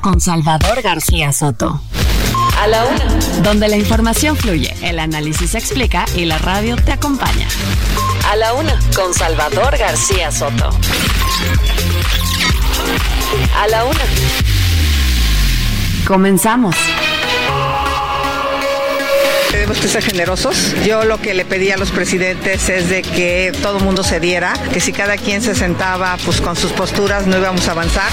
[0.00, 1.80] con Salvador García Soto.
[2.58, 3.04] A la una.
[3.42, 7.48] Donde la información fluye, el análisis se explica y la radio te acompaña.
[8.30, 10.70] A la una con Salvador García Soto.
[13.56, 14.00] A la una.
[16.06, 16.76] Comenzamos.
[19.52, 20.74] Debemos que ser generosos.
[20.84, 24.20] Yo lo que le pedí a los presidentes es de que todo el mundo se
[24.20, 28.10] diera, que si cada quien se sentaba pues con sus posturas no íbamos a avanzar.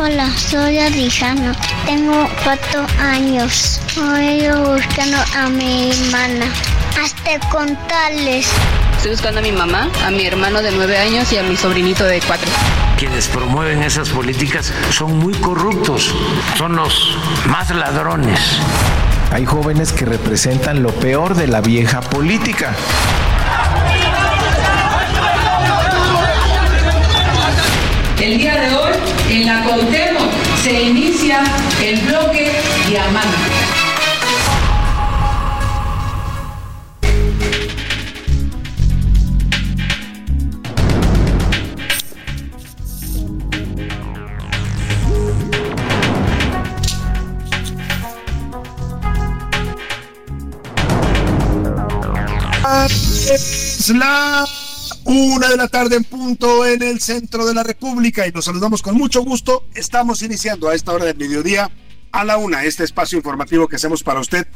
[0.00, 1.56] Hola, soy Adriana.
[1.84, 3.80] Tengo cuatro años.
[4.20, 6.46] He ido buscando a mi hermana.
[7.02, 8.46] Hasta contarles.
[8.96, 12.04] Estoy buscando a mi mamá, a mi hermano de nueve años y a mi sobrinito
[12.04, 12.48] de cuatro.
[12.96, 16.14] Quienes promueven esas políticas son muy corruptos,
[16.56, 18.38] son los más ladrones.
[19.32, 22.72] Hay jóvenes que representan lo peor de la vieja política.
[28.20, 28.87] El día de hoy,
[29.30, 30.30] en la Cuauhtémoc,
[30.62, 31.42] se inicia
[31.82, 32.50] el bloque
[32.88, 33.36] Diamante.
[53.30, 54.46] Es la
[55.08, 58.82] una de la tarde en punto en el centro de la República y nos saludamos
[58.82, 59.64] con mucho gusto.
[59.74, 61.70] Estamos iniciando a esta hora del mediodía
[62.12, 64.46] a la una este espacio informativo que hacemos para usted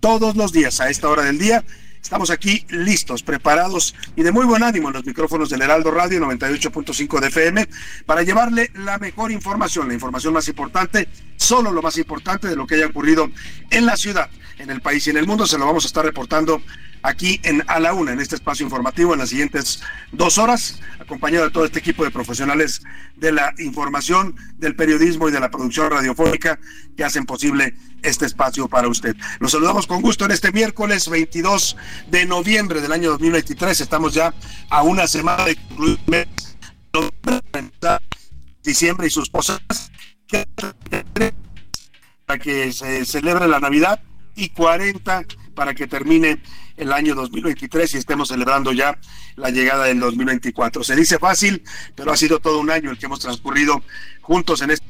[0.00, 1.64] todos los días a esta hora del día.
[2.02, 6.20] Estamos aquí listos, preparados y de muy buen ánimo en los micrófonos del Heraldo Radio
[6.20, 7.68] 98.5 de FM
[8.04, 12.66] para llevarle la mejor información, la información más importante, solo lo más importante de lo
[12.66, 13.30] que haya ocurrido
[13.70, 15.46] en la ciudad, en el país y en el mundo.
[15.46, 16.60] Se lo vamos a estar reportando
[17.02, 21.44] aquí en A la Una, en este espacio informativo, en las siguientes dos horas, acompañado
[21.44, 22.82] de todo este equipo de profesionales
[23.16, 26.58] de la información, del periodismo y de la producción radiofónica
[26.96, 29.16] que hacen posible este espacio para usted.
[29.38, 31.76] Los saludamos con gusto en este miércoles 22
[32.08, 33.80] de noviembre del año 2023.
[33.80, 34.34] Estamos ya
[34.70, 35.98] a una semana de concluir
[38.62, 39.60] diciembre y sus cosas
[42.26, 44.00] para que se celebre la Navidad
[44.34, 46.42] y 40 para que termine
[46.76, 48.98] el año 2023 y estemos celebrando ya
[49.36, 50.82] la llegada del 2024.
[50.82, 51.62] Se dice fácil,
[51.94, 53.82] pero ha sido todo un año el que hemos transcurrido
[54.22, 54.86] juntos en este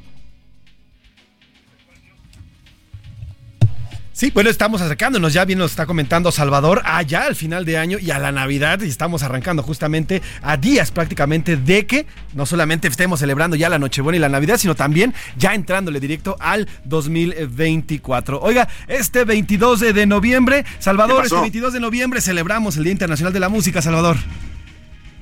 [4.22, 7.98] Sí, bueno, estamos acercándonos, ya bien nos está comentando Salvador, allá al final de año
[7.98, 12.86] y a la Navidad, y estamos arrancando justamente a días prácticamente de que no solamente
[12.86, 18.40] estemos celebrando ya la Nochebuena y la Navidad, sino también ya entrándole directo al 2024.
[18.40, 23.40] Oiga, este 22 de noviembre, Salvador, este 22 de noviembre celebramos el Día Internacional de
[23.40, 24.18] la Música, Salvador.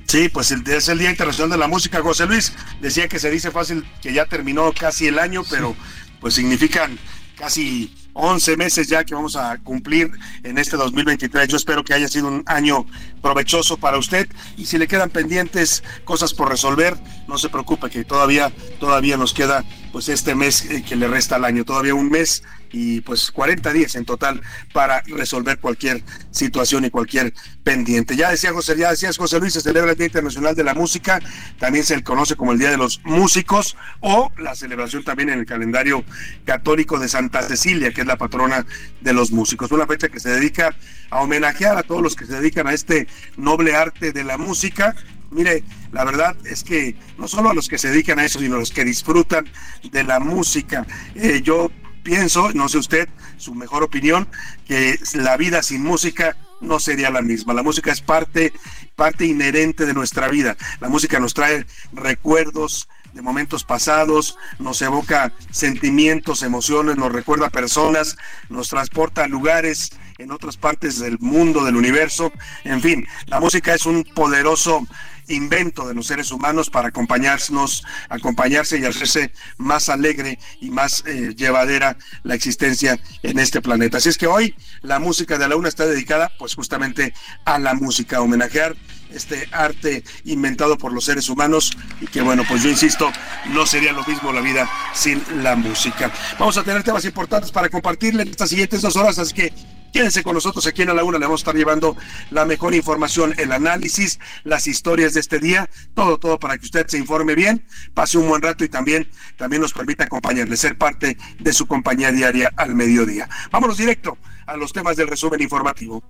[0.05, 2.03] Sí, pues es el Día Internacional de la Música.
[2.03, 5.75] José Luis decía que se dice fácil que ya terminó casi el año, pero
[6.19, 6.99] pues significan
[7.35, 10.11] casi 11 meses ya que vamos a cumplir
[10.43, 11.47] en este 2023.
[11.47, 12.85] Yo espero que haya sido un año
[13.21, 14.27] provechoso para usted
[14.57, 19.33] y si le quedan pendientes cosas por resolver, no se preocupe que todavía todavía nos
[19.33, 23.31] queda pues este mes eh, que le resta al año, todavía un mes y pues
[23.31, 24.41] 40 días en total
[24.73, 27.33] para resolver cualquier situación y cualquier
[27.63, 28.15] pendiente.
[28.15, 31.19] Ya decía José, ya decías José Luis, se celebra el Día Internacional de la Música,
[31.59, 35.39] también se le conoce como el Día de los Músicos o la celebración también en
[35.39, 36.03] el calendario
[36.45, 38.65] católico de Santa Cecilia, que es la patrona
[39.01, 39.71] de los músicos.
[39.71, 40.75] Una fecha que se dedica
[41.09, 44.95] a homenajear a todos los que se dedican a este noble arte de la música
[45.31, 48.55] Mire, la verdad es que no solo a los que se dedican a eso, sino
[48.55, 49.47] a los que disfrutan
[49.89, 50.85] de la música.
[51.15, 51.71] Eh, yo
[52.03, 54.27] pienso, no sé usted, su mejor opinión,
[54.67, 57.53] que la vida sin música no sería la misma.
[57.53, 58.53] La música es parte,
[58.95, 60.55] parte inherente de nuestra vida.
[60.79, 68.17] La música nos trae recuerdos de momentos pasados, nos evoca sentimientos, emociones, nos recuerda personas,
[68.49, 72.31] nos transporta a lugares en otras partes del mundo, del universo.
[72.63, 74.87] En fin, la música es un poderoso
[75.27, 81.33] invento de los seres humanos para acompañarnos, acompañarse y hacerse más alegre y más eh,
[81.35, 83.97] llevadera la existencia en este planeta.
[83.97, 87.13] Así es que hoy la música de la una está dedicada pues justamente
[87.45, 88.75] a la música, a homenajear
[89.13, 93.11] este arte inventado por los seres humanos y que bueno, pues yo insisto,
[93.49, 96.11] no sería lo mismo la vida sin la música.
[96.39, 99.53] Vamos a tener temas importantes para compartirle en estas siguientes dos horas, así que
[99.91, 101.97] Quédense con nosotros aquí en A la Una, le vamos a estar llevando
[102.29, 106.87] la mejor información, el análisis, las historias de este día, todo, todo para que usted
[106.87, 111.17] se informe bien, pase un buen rato y también, también nos permita acompañarle, ser parte
[111.39, 113.27] de su compañía diaria al mediodía.
[113.51, 114.17] Vámonos directo
[114.47, 116.03] a los temas del resumen informativo.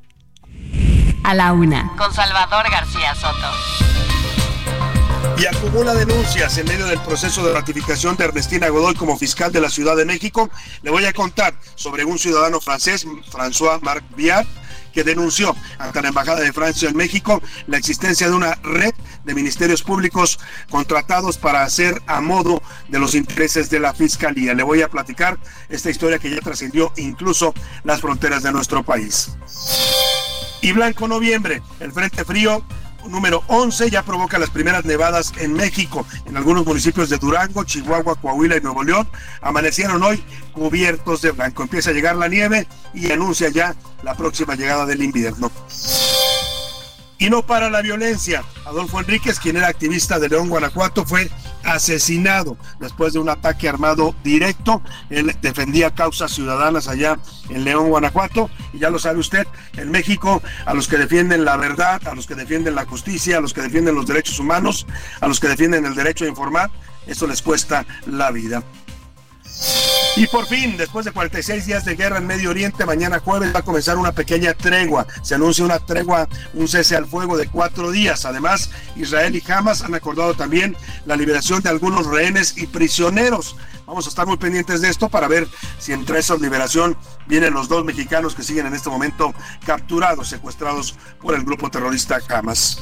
[1.24, 3.91] A la Una, con Salvador García Soto
[5.42, 9.60] y acumula denuncias en medio del proceso de ratificación de Ernestina Godoy como fiscal de
[9.60, 10.52] la Ciudad de México.
[10.84, 14.46] Le voy a contar sobre un ciudadano francés, François Marc Viard,
[14.94, 18.94] que denunció ante la Embajada de Francia en México la existencia de una red
[19.24, 20.38] de ministerios públicos
[20.70, 24.54] contratados para hacer a modo de los intereses de la Fiscalía.
[24.54, 25.40] Le voy a platicar
[25.70, 29.32] esta historia que ya trascendió incluso las fronteras de nuestro país.
[30.62, 32.64] Y Blanco Noviembre, el Frente Frío
[33.10, 36.06] número 11 ya provoca las primeras nevadas en México.
[36.26, 39.08] En algunos municipios de Durango, Chihuahua, Coahuila y Nuevo León
[39.42, 41.64] amanecieron hoy cubiertos de blanco.
[41.64, 45.52] Empieza a llegar la nieve y anuncia ya la próxima llegada del invierno.
[47.22, 48.44] Y no para la violencia.
[48.66, 51.30] Adolfo Enríquez, quien era activista de León, Guanajuato, fue
[51.64, 54.82] asesinado después de un ataque armado directo.
[55.12, 57.20] Él defendía causas ciudadanas allá
[57.52, 58.50] en León, Guanajuato.
[58.74, 59.46] Y ya lo sabe usted,
[59.78, 63.42] en México, a los que defienden la verdad, a los que defienden la justicia, a
[63.42, 64.88] los que defienden los derechos humanos,
[65.20, 66.72] a los que defienden el derecho a informar,
[67.06, 68.64] eso les cuesta la vida.
[70.18, 73.60] Y por fin, después de 46 días de guerra en Medio Oriente, mañana jueves va
[73.60, 75.08] a comenzar una pequeña tregua.
[75.22, 78.26] Se anuncia una tregua, un cese al fuego de cuatro días.
[78.26, 80.76] Además, Israel y Hamas han acordado también
[81.06, 83.56] la liberación de algunos rehenes y prisioneros.
[83.88, 85.48] Vamos a estar muy pendientes de esto para ver
[85.80, 86.98] si entre esa liberación
[87.28, 89.34] vienen los dos mexicanos que siguen en este momento
[89.66, 92.82] capturados, secuestrados por el grupo terrorista Hamas.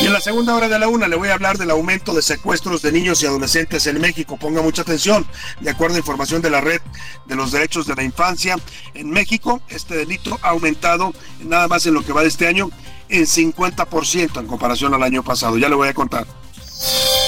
[0.00, 2.22] Y en la segunda hora de la una le voy a hablar del aumento de
[2.22, 4.36] secuestros de niños y adolescentes en México.
[4.36, 5.26] Ponga mucha atención.
[5.60, 6.80] De acuerdo a información de la red
[7.26, 8.56] de los derechos de la infancia,
[8.94, 12.70] en México este delito ha aumentado nada más en lo que va de este año
[13.08, 15.58] en 50% en comparación al año pasado.
[15.58, 16.26] Ya le voy a contar.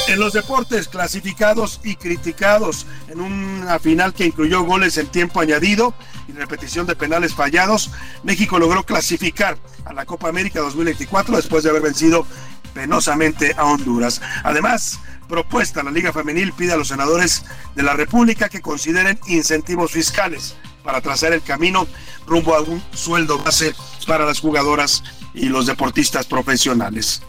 [0.09, 5.95] En los deportes clasificados y criticados en una final que incluyó goles en tiempo añadido
[6.29, 7.91] y repetición de penales fallados,
[8.25, 12.27] México logró clasificar a la Copa América 2024 después de haber vencido
[12.75, 14.21] penosamente a Honduras.
[14.43, 14.99] Además,
[15.29, 17.45] propuesta la Liga Femenil pide a los senadores
[17.77, 21.87] de la República que consideren incentivos fiscales para trazar el camino
[22.27, 23.75] rumbo a un sueldo base
[24.07, 25.05] para las jugadoras
[25.35, 27.23] y los deportistas profesionales.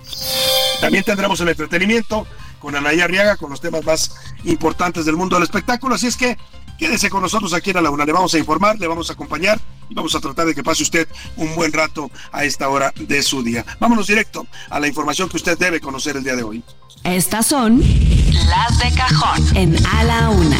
[0.79, 2.25] También tendremos el entretenimiento
[2.59, 5.95] con Anaya Arriaga con los temas más importantes del mundo del espectáculo.
[5.95, 6.37] Así es que
[6.77, 8.05] quédese con nosotros aquí en la Una.
[8.05, 9.59] Le vamos a informar, le vamos a acompañar
[9.89, 13.21] y vamos a tratar de que pase usted un buen rato a esta hora de
[13.21, 13.65] su día.
[13.79, 16.63] Vámonos directo a la información que usted debe conocer el día de hoy.
[17.03, 20.57] Estas son las de cajón en A la Una.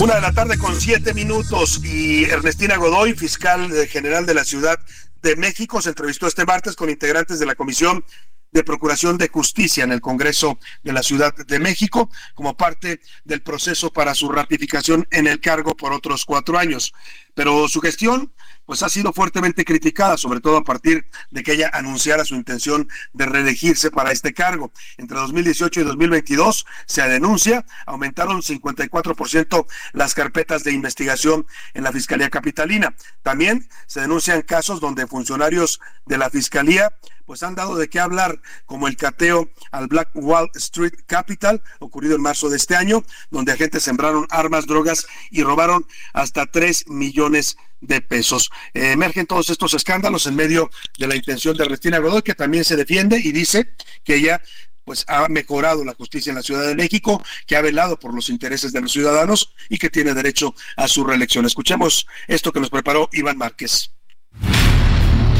[0.00, 4.78] Una de la tarde con siete minutos y Ernestina Godoy, fiscal general de la Ciudad
[5.22, 8.04] de México, se entrevistó este martes con integrantes de la Comisión
[8.52, 13.42] de Procuración de Justicia en el Congreso de la Ciudad de México como parte del
[13.42, 16.92] proceso para su ratificación en el cargo por otros cuatro años.
[17.34, 18.32] Pero su gestión
[18.66, 22.88] pues ha sido fuertemente criticada, sobre todo a partir de que ella anunciara su intención
[23.12, 24.70] de reelegirse para este cargo.
[24.98, 32.30] Entre 2018 y 2022 se denuncia, aumentaron 54% las carpetas de investigación en la Fiscalía
[32.30, 32.94] Capitalina.
[33.22, 36.92] También se denuncian casos donde funcionarios de la Fiscalía
[37.32, 42.14] pues han dado de qué hablar, como el cateo al Black Wall Street Capital, ocurrido
[42.14, 47.56] en marzo de este año, donde agentes sembraron armas, drogas y robaron hasta 3 millones
[47.80, 48.50] de pesos.
[48.74, 52.76] Emergen todos estos escándalos en medio de la intención de Restina Godoy, que también se
[52.76, 53.70] defiende y dice
[54.04, 54.42] que ella
[54.84, 58.28] pues ha mejorado la justicia en la Ciudad de México, que ha velado por los
[58.28, 61.46] intereses de los ciudadanos y que tiene derecho a su reelección.
[61.46, 63.90] Escuchemos esto que nos preparó Iván Márquez.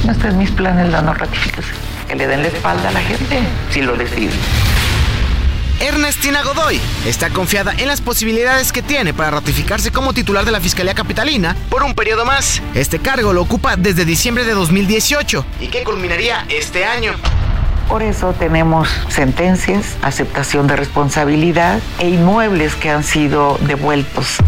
[0.04, 1.76] No está en mis planes la no ratificación.
[2.08, 3.38] Que le den la espalda a la gente
[3.70, 4.32] si lo deciden.
[5.80, 10.60] Ernestina Godoy está confiada en las posibilidades que tiene para ratificarse como titular de la
[10.60, 12.62] Fiscalía Capitalina por un periodo más.
[12.74, 17.14] Este cargo lo ocupa desde diciembre de 2018 y que culminaría este año.
[17.88, 24.38] Por eso tenemos sentencias, aceptación de responsabilidad e inmuebles que han sido devueltos.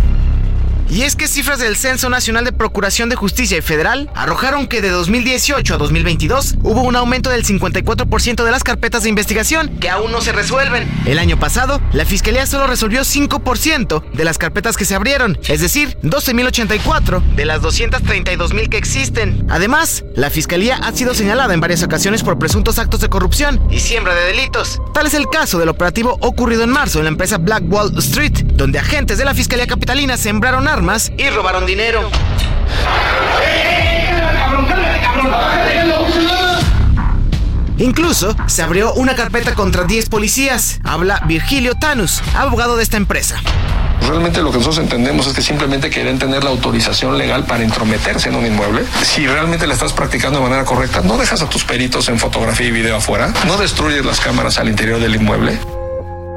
[0.88, 4.82] Y es que cifras del Censo Nacional de Procuración de Justicia y Federal arrojaron que
[4.82, 9.90] de 2018 a 2022 hubo un aumento del 54% de las carpetas de investigación que
[9.90, 10.88] aún no se resuelven.
[11.06, 15.60] El año pasado, la Fiscalía solo resolvió 5% de las carpetas que se abrieron, es
[15.60, 19.46] decir, 12.084 de las 232.000 que existen.
[19.48, 23.80] Además, la Fiscalía ha sido señalada en varias ocasiones por presuntos actos de corrupción y
[23.80, 24.80] siembra de delitos.
[24.92, 28.44] Tal es el caso del operativo ocurrido en marzo en la empresa Black Wall Street,
[28.54, 30.68] donde agentes de la Fiscalía Capitalina sembraron
[31.16, 32.10] y robaron dinero.
[37.78, 40.80] Incluso se abrió una carpeta contra 10 policías.
[40.82, 43.40] Habla Virgilio Tanus, abogado de esta empresa.
[44.00, 48.30] Realmente lo que nosotros entendemos es que simplemente quieren tener la autorización legal para intrometerse
[48.30, 48.84] en un inmueble.
[49.02, 52.66] Si realmente la estás practicando de manera correcta, no dejas a tus peritos en fotografía
[52.66, 55.56] y video afuera, no destruyes las cámaras al interior del inmueble.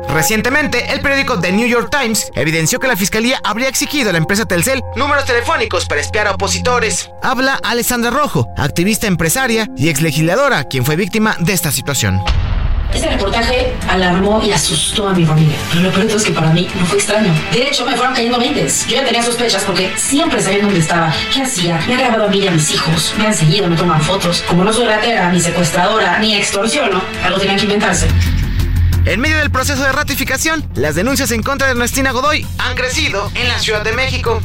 [0.10, 4.18] Recientemente, el periódico The New York Times evidenció que la fiscalía habría exigido a la
[4.18, 7.12] empresa Telcel números telefónicos para espiar a opositores.
[7.22, 12.20] Habla Alessandra Rojo, activista empresaria y exlegisladora, quien fue víctima de esta situación.
[12.94, 15.56] Este reportaje alarmó y asustó a mi familia.
[15.70, 17.34] Pero lo peor es que para mí no fue extraño.
[17.52, 18.88] De hecho, me fueron cayendo veintes.
[18.88, 21.80] Yo ya tenía sospechas porque siempre sabían dónde estaba, qué hacía.
[21.86, 23.14] Me han grabado a mí y a mis hijos.
[23.18, 24.42] Me han seguido, me toman fotos.
[24.48, 28.08] Como no soy ratera, ni secuestradora, ni extorsiono, algo tenían que inventarse.
[29.08, 33.32] En medio del proceso de ratificación, las denuncias en contra de Ernestina Godoy han crecido
[33.36, 34.42] en la Ciudad de México.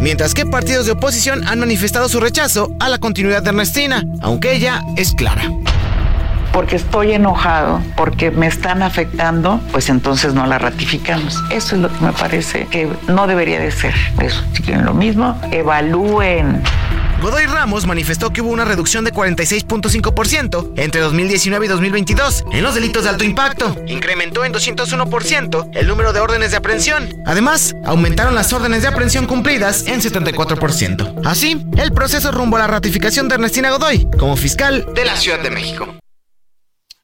[0.00, 4.52] Mientras que partidos de oposición han manifestado su rechazo a la continuidad de Ernestina, aunque
[4.52, 5.50] ella es clara
[6.52, 11.40] porque estoy enojado, porque me están afectando, pues entonces no la ratificamos.
[11.50, 13.94] Eso es lo que me parece que no debería de ser.
[14.20, 16.60] Eso, si quieren lo mismo, evalúen.
[17.20, 22.74] Godoy Ramos manifestó que hubo una reducción de 46.5% entre 2019 y 2022 en los
[22.74, 23.76] delitos de alto impacto.
[23.86, 27.08] Incrementó en 201% el número de órdenes de aprehensión.
[27.26, 31.20] Además, aumentaron las órdenes de aprehensión cumplidas en 74%.
[31.26, 35.40] Así, el proceso rumbo a la ratificación de Ernestina Godoy como fiscal de la Ciudad
[35.40, 35.99] de México.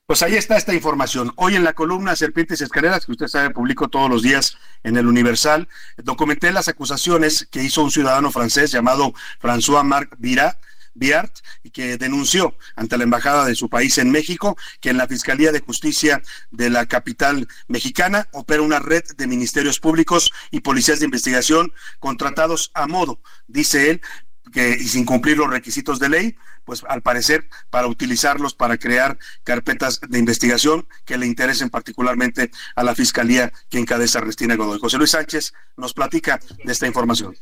[0.07, 1.33] Pues ahí está esta información.
[1.35, 4.97] Hoy en la columna Serpientes y Escaleras, que usted sabe, publico todos los días en
[4.97, 10.57] el Universal, documenté las acusaciones que hizo un ciudadano francés llamado François-Marc Virat,
[10.95, 11.41] Biart,
[11.73, 15.59] que denunció ante la embajada de su país en México que en la Fiscalía de
[15.59, 16.23] Justicia
[16.53, 22.71] de la capital mexicana opera una red de ministerios públicos y policías de investigación contratados
[22.75, 24.01] a modo, dice él,
[24.53, 29.16] que, y sin cumplir los requisitos de ley, pues al parecer para utilizarlos para crear
[29.44, 34.78] carpetas de investigación que le interesen particularmente a la fiscalía que encabeza Restina Godoy.
[34.78, 37.35] José Luis Sánchez nos platica de esta información.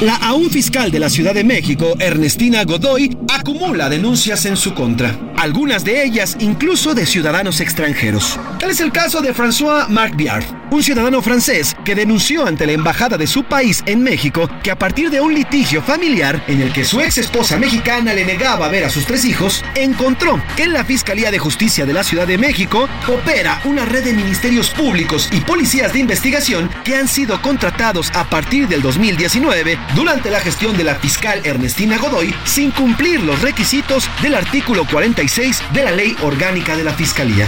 [0.00, 5.31] La aún fiscal de la Ciudad de México, Ernestina Godoy, acumula denuncias en su contra,
[5.42, 8.38] algunas de ellas incluso de ciudadanos extranjeros.
[8.60, 13.18] Tal es el caso de François Marc-Biard, un ciudadano francés que denunció ante la embajada
[13.18, 16.84] de su país en México que a partir de un litigio familiar en el que
[16.84, 20.84] su ex esposa mexicana le negaba ver a sus tres hijos, encontró que en la
[20.84, 25.40] Fiscalía de Justicia de la Ciudad de México opera una red de ministerios públicos y
[25.40, 30.84] policías de investigación que han sido contratados a partir del 2019 durante la gestión de
[30.84, 34.86] la fiscal Ernestina Godoy sin cumplir los requisitos del artículo
[35.32, 37.46] 46 de la Ley Orgánica de la Fiscalía.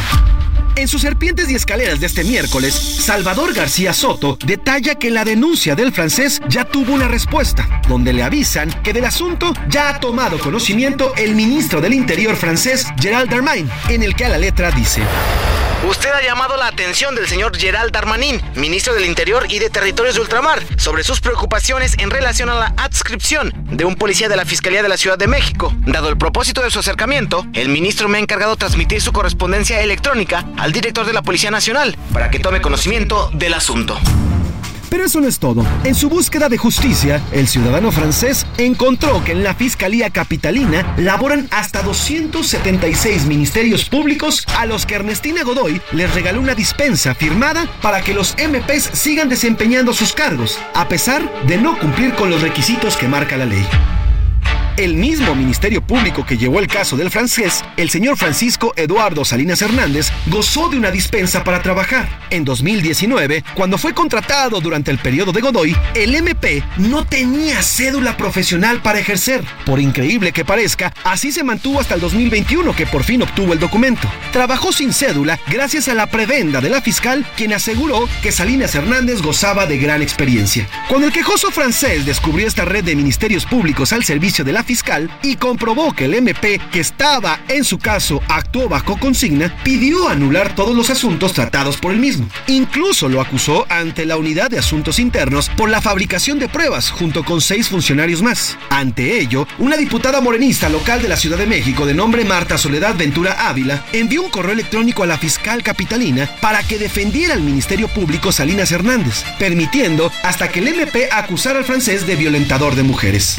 [0.75, 5.75] En sus serpientes y escaleras de este miércoles, Salvador García Soto detalla que la denuncia
[5.75, 10.39] del francés ya tuvo una respuesta, donde le avisan que del asunto ya ha tomado
[10.39, 15.03] conocimiento el ministro del Interior francés Gerald Darmanin, en el que a la letra dice...
[15.89, 20.15] Usted ha llamado la atención del señor Gerald Darmanin, ministro del Interior y de Territorios
[20.15, 24.47] de Ultramar, sobre sus preocupaciones en relación a la adscripción de un policía de la
[24.47, 25.75] Fiscalía de la Ciudad de México.
[25.85, 30.47] Dado el propósito de su acercamiento, el ministro me ha encargado transmitir su correspondencia electrónica
[30.57, 34.01] al director de la Policía Nacional para que tome conocimiento del asunto.
[34.95, 35.67] Pero eso no es todo.
[35.83, 41.49] En su búsqueda de justicia, el ciudadano francés encontró que en la Fiscalía Capitalina laboran
[41.51, 48.03] hasta 276 ministerios públicos a los que Ernestina Godoy les regaló una dispensa firmada para
[48.03, 52.97] que los MPs sigan desempeñando sus cargos, a pesar de no cumplir con los requisitos
[52.97, 53.67] que marca la ley.
[54.77, 59.63] El mismo Ministerio Público que llevó el caso del francés, el señor Francisco Eduardo Salinas
[59.63, 62.09] Hernández, gozó de una dispensa para trabajar.
[62.31, 68.17] En 2019, cuando fue contratado durante el periodo de Godoy, el MP no tenía cédula
[68.17, 69.45] profesional para ejercer.
[69.65, 73.61] Por increíble que parezca, así se mantuvo hasta el 2021 que por fin obtuvo el
[73.61, 74.11] documento.
[74.33, 79.23] Trabajó sin cédula gracias a la prebenda de la fiscal, quien aseguró que Salinas Hernández
[79.23, 80.69] gozaba de gran experiencia.
[80.89, 85.11] Cuando el quejoso francés descubrió esta red de ministerios públicos al servicio de la fiscal
[85.23, 90.55] y comprobó que el MP que estaba en su caso actuó bajo consigna, pidió anular
[90.55, 92.29] todos los asuntos tratados por el mismo.
[92.47, 97.25] Incluso lo acusó ante la unidad de asuntos internos por la fabricación de pruebas junto
[97.25, 98.57] con seis funcionarios más.
[98.71, 102.97] Ante ello, una diputada morenista local de la Ciudad de México de nombre Marta Soledad
[102.97, 107.89] Ventura Ávila envió un correo electrónico a la fiscal capitalina para que defendiera al Ministerio
[107.89, 113.37] Público Salinas Hernández, permitiendo hasta que el MP acusara al francés de violentador de mujeres.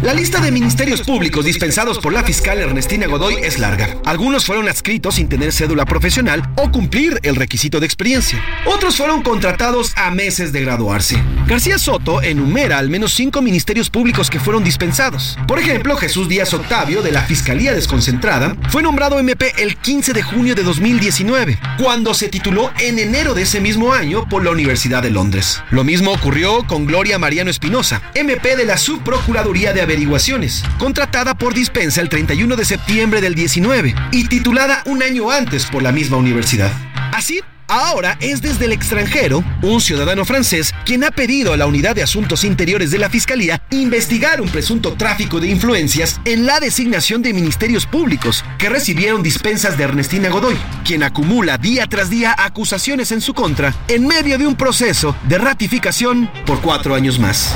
[0.00, 3.96] La lista de ministerios públicos dispensados por la fiscal Ernestina Godoy es larga.
[4.04, 8.40] Algunos fueron adscritos sin tener cédula profesional o cumplir el requisito de experiencia.
[8.64, 11.20] Otros fueron contratados a meses de graduarse.
[11.48, 15.36] García Soto enumera al menos cinco ministerios públicos que fueron dispensados.
[15.48, 20.22] Por ejemplo, Jesús Díaz Octavio de la Fiscalía Desconcentrada fue nombrado MP el 15 de
[20.22, 25.02] junio de 2019, cuando se tituló en enero de ese mismo año por la Universidad
[25.02, 25.60] de Londres.
[25.72, 31.54] Lo mismo ocurrió con Gloria Mariano Espinosa, MP de la Subprocuraduría de Averiguaciones, contratada por
[31.54, 36.18] dispensa el 31 de septiembre del 19 y titulada un año antes por la misma
[36.18, 36.70] universidad.
[37.10, 37.40] Así,
[37.70, 42.02] Ahora es desde el extranjero un ciudadano francés quien ha pedido a la Unidad de
[42.02, 47.34] Asuntos Interiores de la Fiscalía investigar un presunto tráfico de influencias en la designación de
[47.34, 53.20] ministerios públicos que recibieron dispensas de Ernestina Godoy, quien acumula día tras día acusaciones en
[53.20, 57.54] su contra en medio de un proceso de ratificación por cuatro años más.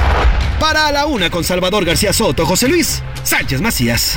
[0.63, 4.17] Para la una con Salvador García Soto, José Luis Sánchez Macías.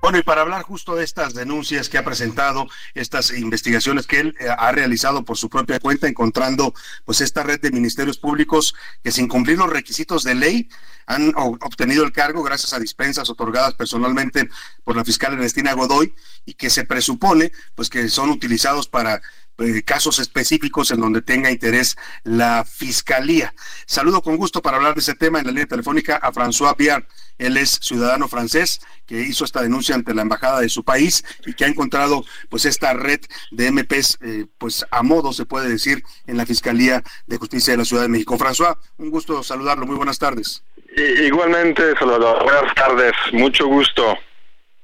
[0.00, 4.34] Bueno, y para hablar justo de estas denuncias que ha presentado, estas investigaciones que él
[4.40, 6.72] eh, ha realizado por su propia cuenta, encontrando
[7.04, 10.70] pues esta red de ministerios públicos que sin cumplir los requisitos de ley
[11.06, 14.48] han obtenido el cargo gracias a dispensas otorgadas personalmente
[14.84, 16.14] por la fiscal Ernestina Godoy
[16.46, 19.20] y que se presupone pues que son utilizados para
[19.58, 23.54] eh, casos específicos en donde tenga interés la fiscalía.
[23.86, 27.04] Saludo con gusto para hablar de ese tema en la línea telefónica a François Biard.
[27.38, 31.54] Él es ciudadano francés que hizo esta denuncia ante la embajada de su país y
[31.54, 33.20] que ha encontrado pues esta red
[33.50, 37.78] de MPs eh, pues a modo se puede decir en la Fiscalía de Justicia de
[37.78, 38.36] la Ciudad de México.
[38.38, 39.86] François, un gusto saludarlo.
[39.86, 40.62] Muy buenas tardes.
[40.96, 42.42] Igualmente, Salvador.
[42.42, 43.12] Buenas tardes.
[43.32, 44.16] Mucho gusto.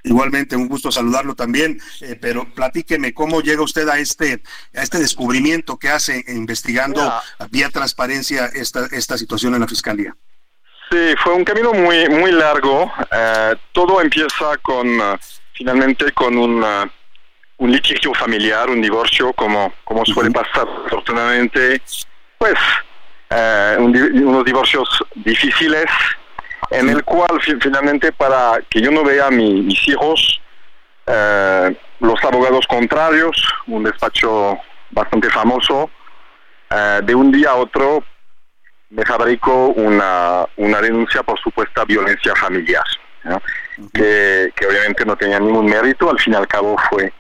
[0.05, 4.43] Igualmente, un gusto saludarlo también, eh, pero platíqueme cómo llega usted a este
[4.75, 7.13] a este descubrimiento que hace investigando
[7.51, 10.17] vía transparencia esta esta situación en la fiscalía.
[10.91, 12.93] Sí, fue un camino muy muy largo.
[13.13, 15.17] Eh, todo empieza con uh,
[15.55, 16.89] finalmente con un uh,
[17.59, 21.81] un litigio familiar, un divorcio, como como suele pasar afortunadamente,
[22.39, 22.59] pues
[23.31, 25.87] eh, unos divorcios difíciles
[26.73, 30.41] en el cual finalmente para que yo no vea a mis hijos,
[31.07, 34.59] eh, los abogados contrarios, un despacho
[34.91, 35.91] bastante famoso,
[36.71, 38.03] eh, de un día a otro
[38.91, 42.85] me fabricó una, una denuncia por supuesta violencia familiar,
[43.95, 47.13] que, obviamente no tenía ningún mérito, al fin y al cabo fue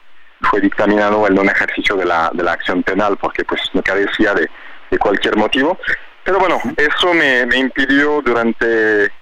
[0.50, 4.34] fue dictaminado el no ejercicio de la, de la acción penal porque pues no carecía
[4.34, 4.50] de,
[4.90, 5.78] de cualquier motivo.
[6.24, 9.12] Pero bueno, eso me, me impidió durante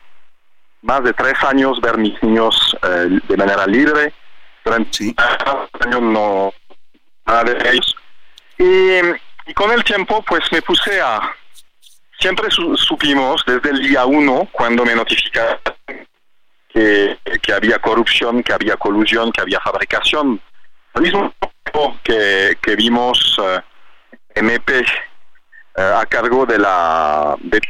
[0.83, 4.12] más de tres años ver mis niños eh, de manera libre.
[4.64, 5.14] Durante
[5.81, 6.53] años no
[7.27, 7.97] nada de ellos.
[8.59, 11.35] Y, con el tiempo, pues me puse a.
[12.19, 15.59] Siempre supimos desde el día uno, cuando me notificaron
[16.69, 20.40] que, que había corrupción, que había colusión, que había fabricación.
[20.93, 23.62] Al mismo tiempo que, que vimos uh, eh,
[24.35, 24.85] MP
[25.79, 27.37] uh, a cargo de la.
[27.40, 27.61] De,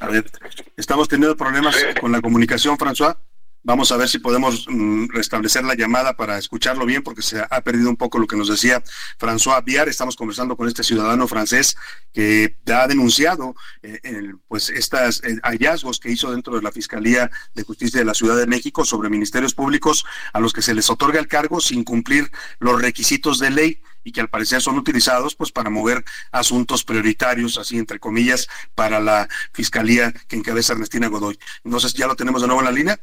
[0.00, 0.30] a ver,
[0.76, 3.16] estamos teniendo problemas con la comunicación, François.
[3.62, 7.60] Vamos a ver si podemos mm, restablecer la llamada para escucharlo bien, porque se ha
[7.62, 8.80] perdido un poco lo que nos decía
[9.18, 9.88] François Biar.
[9.88, 11.76] Estamos conversando con este ciudadano francés
[12.12, 14.00] que ha denunciado eh,
[14.46, 18.36] pues estos eh, hallazgos que hizo dentro de la Fiscalía de Justicia de la Ciudad
[18.36, 22.30] de México sobre ministerios públicos a los que se les otorga el cargo sin cumplir
[22.60, 27.58] los requisitos de ley y que al parecer son utilizados pues para mover asuntos prioritarios,
[27.58, 31.36] así entre comillas, para la Fiscalía que encabeza Ernestina Godoy.
[31.64, 33.00] Entonces, ¿ya lo tenemos de nuevo en la línea?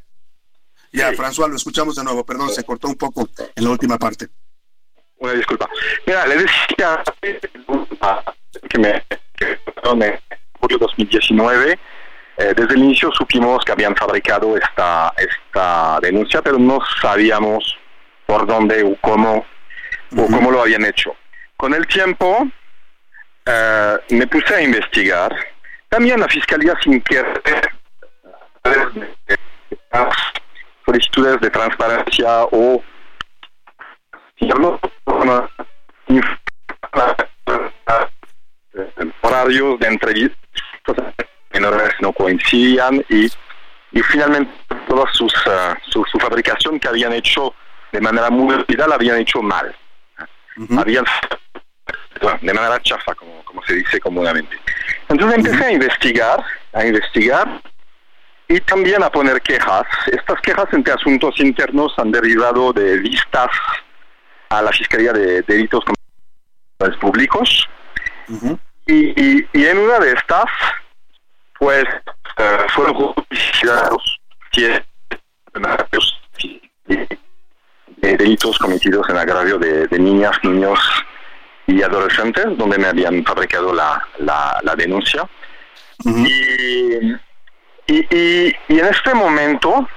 [0.94, 2.26] Ya, François, lo escuchamos de nuevo.
[2.26, 4.30] Perdón, se cortó un poco en la última parte.
[5.18, 5.70] Una disculpa.
[6.08, 7.04] Mira, le decía
[8.70, 9.60] que me, que
[10.62, 11.80] julio de 2019.
[12.38, 17.78] Eh, desde el inicio supimos que habían fabricado esta, esta denuncia, pero no sabíamos
[18.26, 19.46] por dónde o cómo,
[20.18, 21.16] o cómo lo habían hecho.
[21.58, 22.48] Con el tiempo
[23.46, 25.36] eh, me puse a investigar.
[25.90, 27.42] También la Fiscalía sin querer
[30.86, 32.84] solicitudes de transparencia o
[39.22, 40.34] horarios de entrevistas
[41.54, 43.26] menores no coincidían y,
[43.92, 44.52] y finalmente
[44.88, 47.54] toda sus, uh, su, su, fabricación que habían hecho
[47.92, 49.76] de manera muy rápida la habían hecho mal.
[50.58, 50.82] Uh -huh.
[50.82, 51.06] Habían
[52.42, 54.58] de manera chafa, como, como se dice comúnmente.
[55.10, 57.62] Entonces empecé a investigar, a investigar
[58.48, 59.86] y también a poner quejas.
[60.12, 63.52] Estas quejas entre asuntos internos han derivado de vistas
[64.50, 65.84] a la Fiscalía de Delitos
[67.00, 67.68] Públicos.
[68.30, 68.60] Uh -huh.
[68.88, 70.46] y, y, y, en una de estas,
[71.60, 71.86] pues,
[72.38, 74.20] uh, fueron juiciados
[78.04, 80.80] de delitos cometidos en agravio de, de, niñas, niños
[81.68, 85.24] y adolescentes, donde me habían fabricado la, la, la denuncia.
[86.04, 86.28] Uh -huh.
[86.28, 89.88] y, y, y, y, en este momento,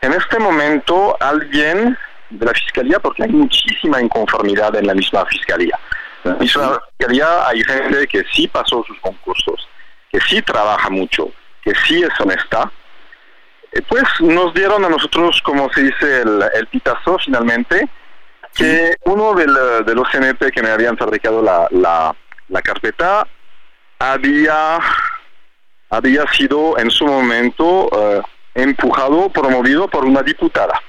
[0.00, 1.98] en este momento, alguien
[2.30, 5.76] de la fiscalía, porque hay muchísima inconformidad en la misma fiscalía.
[6.24, 9.68] En la misma fiscalía hay gente que sí pasó sus concursos,
[10.12, 11.22] que sí trabaja mucho,
[11.64, 12.70] que sí es honesta.
[13.88, 17.88] Pues nos dieron a nosotros, como se dice, el, el pitazo finalmente,
[18.54, 19.54] que uno del,
[19.86, 22.14] de los CNP que me habían fabricado la, la,
[22.48, 23.26] la carpeta
[23.98, 24.78] había
[25.90, 28.22] había sido en su momento uh,
[28.54, 30.80] empujado, promovido por una diputada.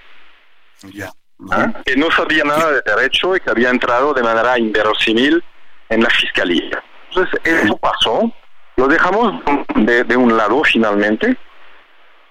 [0.91, 1.11] Yeah.
[1.39, 1.83] Uh -huh.
[1.83, 5.43] Que no sabía nada de derecho y que había entrado de manera inverosímil
[5.89, 6.83] en la fiscalía.
[7.09, 8.31] Entonces, eso pasó,
[8.77, 9.43] lo dejamos
[9.75, 11.35] de, de un lado finalmente,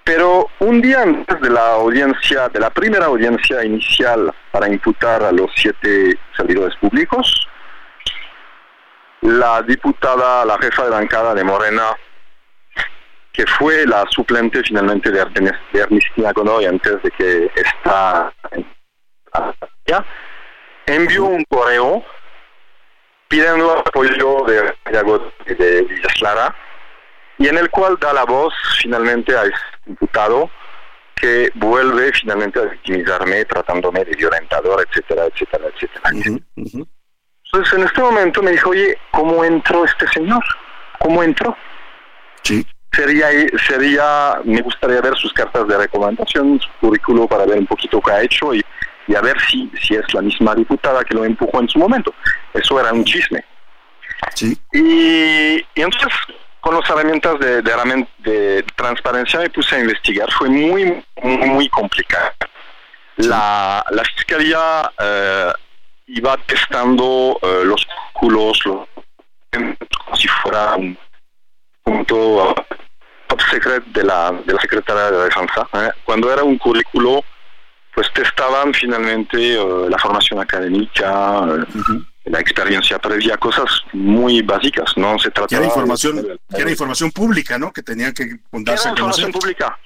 [0.05, 5.33] pero un día antes de la audiencia, de la primera audiencia inicial para imputar a
[5.33, 7.47] los siete servidores públicos,
[9.23, 11.97] la diputada, la jefa de bancada de Morena,
[13.33, 15.25] que fue la suplente finalmente de,
[15.73, 18.33] de Ernestina Godoy antes de que esta
[19.87, 20.05] ya
[20.87, 22.05] envió un correo
[23.29, 26.55] pidiendo apoyo de, de, de Villaslara
[27.39, 29.45] y en el cual da la voz finalmente a
[29.90, 30.50] diputado
[31.16, 36.11] que vuelve finalmente a victimizarme tratándome de violentador, etcétera, etcétera, etcétera.
[36.12, 36.88] Uh -huh, uh -huh.
[37.44, 40.42] Entonces en este momento me dijo, oye, ¿cómo entró este señor?
[40.98, 41.57] ¿Cómo entró?
[42.42, 43.29] Sí sería,
[43.66, 48.12] sería, me gustaría ver sus cartas de recomendación, su currículo para ver un poquito qué
[48.12, 48.64] ha hecho y,
[49.07, 52.12] y a ver si, si es la misma diputada que lo empujó en su momento.
[52.53, 53.44] Eso era un chisme.
[54.35, 54.59] Sí.
[54.72, 56.12] Y, y entonces,
[56.61, 60.31] con las herramientas de, de, de, transparencia me puse a investigar.
[60.33, 62.33] Fue muy, muy, muy complicado.
[63.16, 65.53] La, la fiscalía uh,
[66.07, 68.61] iba testando uh, los cálculos
[69.53, 70.96] como si fuera un
[71.83, 72.55] punto
[73.27, 75.68] top secret de la, de la secretaria de defensa.
[75.75, 75.90] ¿eh?
[76.05, 77.25] Cuando era un currículo,
[77.94, 82.07] pues testaban finalmente uh, la formación académica, uh -huh.
[82.24, 85.48] La experiencia previa, cosas muy básicas, no se trataba...
[85.48, 87.72] Que era información, de, que era información pública, ¿no?
[87.72, 89.78] Que tenía que darse era información pública.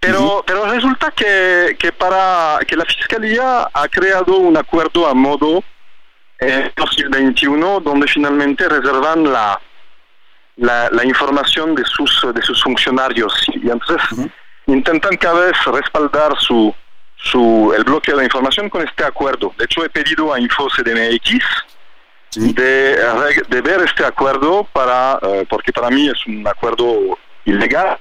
[0.00, 0.44] Pero, uh -huh.
[0.46, 5.62] pero resulta que, que para que la Fiscalía ha creado un acuerdo a modo
[6.38, 9.60] en 2021 donde finalmente reservan la
[10.56, 14.30] la, la, información de sus de sus funcionarios y entonces uh -huh.
[14.66, 16.74] intentan cada vez respaldar su
[17.16, 19.54] su el bloqueo de información con este acuerdo.
[19.58, 21.44] De hecho he pedido a InfoCDMX
[22.30, 22.52] ¿Sí?
[22.52, 22.96] de,
[23.48, 27.98] de ver este acuerdo para uh, porque para mí es un acuerdo ilegal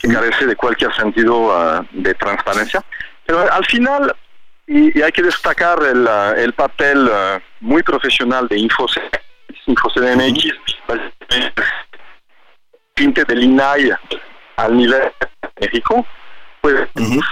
[0.00, 2.82] que carece de cualquier sentido uh, de transparencia.
[3.26, 4.14] Pero al final
[4.66, 6.08] y, y hay que destacar el,
[6.38, 7.10] el papel
[7.60, 9.24] muy profesional de InfoCDMX
[9.66, 10.52] InfoCDMX,
[10.88, 10.94] uh
[12.94, 13.90] tinte del INAI
[14.56, 16.06] al nivel de México,
[16.60, 17.24] pues uh -huh.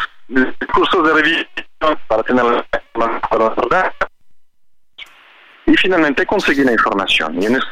[0.75, 2.45] Cursos de revisión para tener
[2.95, 3.93] la
[5.67, 7.41] y finalmente conseguir la información.
[7.43, 7.69] Y en este,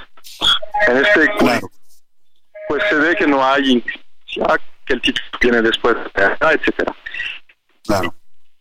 [0.88, 1.70] en este claro.
[2.68, 3.82] pues se ve que no hay
[4.84, 6.94] que el título viene después, etcétera.
[7.84, 8.14] Claro.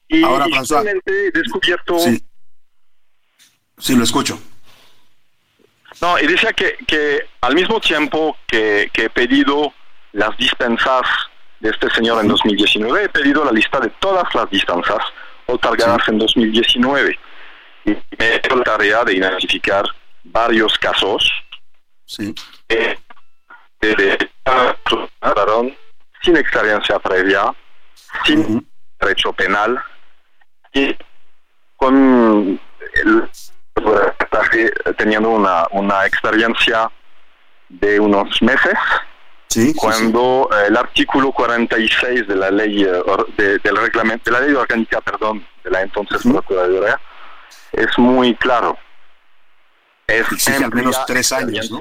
[0.08, 2.00] Y, Ahora, y finalmente he descubierto...
[2.00, 2.24] Sí.
[3.78, 4.40] sí, lo escucho.
[6.02, 9.74] No, y decía que, que al mismo tiempo que, que, he pedido
[10.14, 11.02] las dispensas
[11.60, 15.00] de este señor en 2019, he pedido la lista de todas las dispensas
[15.46, 17.20] otorgadas en 2019.
[17.86, 19.86] Y me he hecho la tarea de identificar
[20.24, 21.30] varios casos.
[22.06, 22.34] Sí.
[22.68, 22.98] que
[23.82, 24.30] de
[25.22, 25.76] varón
[26.22, 27.54] sin experiencia previa,
[28.26, 28.68] sin
[29.00, 29.82] derecho penal
[30.74, 30.96] y
[31.78, 32.60] con
[32.94, 33.30] el
[34.98, 36.92] teniendo una, una experiencia
[37.70, 38.78] de unos meses
[39.76, 43.02] cuando eh, el artículo 46 de la ley eh,
[43.38, 47.00] de, del reglamento de la ley orgánica perdón de la entonces procuraduría
[47.72, 48.78] es muy claro
[50.06, 51.80] es al menos tres años ¿no?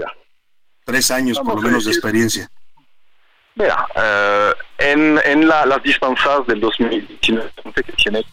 [0.84, 2.50] tres años por lo menos de experiencia
[3.58, 8.24] Mira, eh, en, en la, las distancias del 2019 que tiene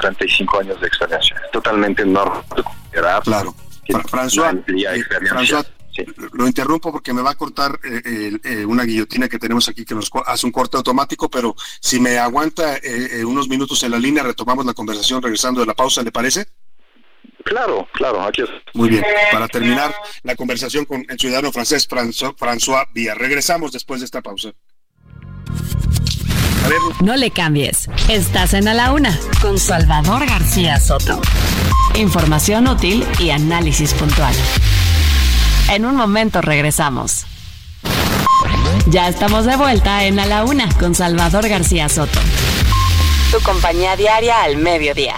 [0.00, 1.36] 35 años de experiencia.
[1.44, 2.44] Es totalmente normal.
[3.22, 3.54] Claro.
[4.10, 5.04] François, eh,
[6.32, 9.94] lo interrumpo porque me va a cortar eh, eh, una guillotina que tenemos aquí que
[9.94, 12.78] nos hace un corte automático, pero si me aguanta
[13.26, 16.46] unos minutos en la línea, retomamos la conversación regresando de la pausa, ¿le parece?
[17.44, 18.48] Claro, claro, aquí es.
[18.74, 23.14] Muy bien, para terminar la conversación con el ciudadano francés François Villa.
[23.14, 24.52] Regresamos después de esta pausa.
[27.00, 27.88] No le cambies.
[28.08, 31.20] Estás en A la Una con Salvador García Soto.
[31.94, 34.34] Información útil y análisis puntual.
[35.68, 37.26] En un momento regresamos.
[38.86, 42.18] Ya estamos de vuelta en A la Una con Salvador García Soto.
[43.30, 45.14] Tu compañía diaria al mediodía.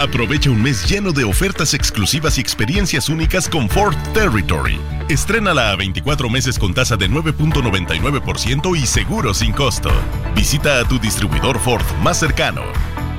[0.00, 4.80] Aprovecha un mes lleno de ofertas exclusivas y experiencias únicas con Ford Territory.
[5.08, 9.90] Estrénala a 24 meses con tasa de 9.99% y seguro sin costo.
[10.34, 12.62] Visita a tu distribuidor Ford más cercano.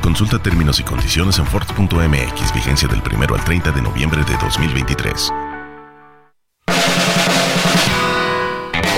[0.05, 5.33] Consulta términos y condiciones en Ford.mx, vigencia del 1 al 30 de noviembre de 2023.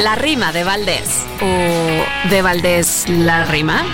[0.04, 1.24] La rima de Valdés.
[1.39, 3.86] ¿O de Valdés la rima?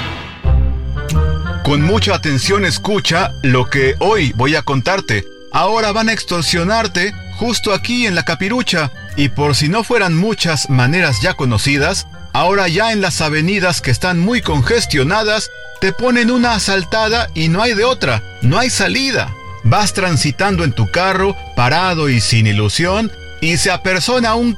[1.64, 5.24] Con mucha atención escucha lo que hoy voy a contarte.
[5.52, 8.90] Ahora van a extorsionarte justo aquí en la capirucha.
[9.18, 13.92] Y por si no fueran muchas maneras ya conocidas, ahora ya en las avenidas que
[13.92, 15.52] están muy congestionadas,
[15.84, 19.36] te ponen una asaltada y no hay de otra, no hay salida.
[19.66, 24.56] Vas transitando en tu carro, parado y sin ilusión, y se apersona un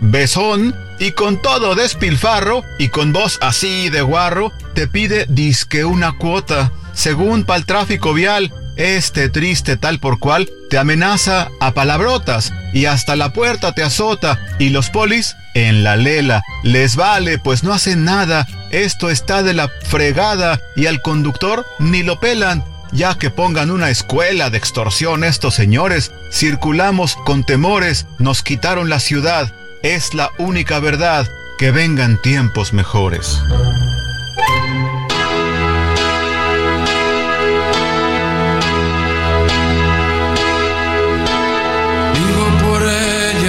[0.00, 6.16] cabezón y con todo despilfarro y con voz así de guarro, te pide disque una
[6.16, 6.72] cuota.
[6.94, 13.14] Según pa'l tráfico vial, este triste tal por cual te amenaza a palabrotas y hasta
[13.14, 16.42] la puerta te azota y los polis en la lela.
[16.64, 18.48] Les vale, pues no hacen nada.
[18.72, 22.64] Esto está de la fregada y al conductor ni lo pelan.
[22.90, 28.98] Ya que pongan una escuela de extorsión estos señores, circulamos con temores, nos quitaron la
[28.98, 33.38] ciudad, es la única verdad, que vengan tiempos mejores.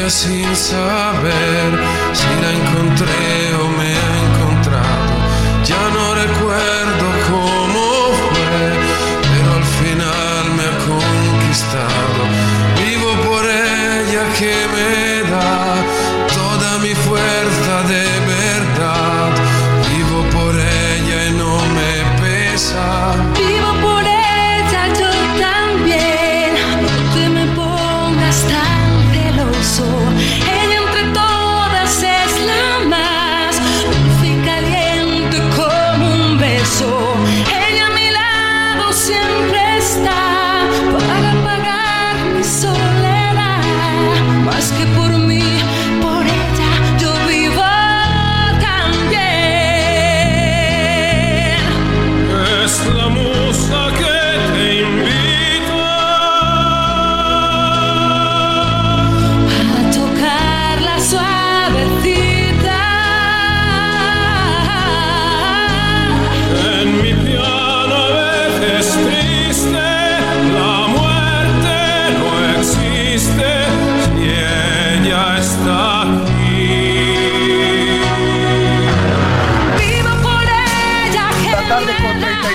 [0.10, 1.80] Sin saber
[2.14, 3.43] si la encontré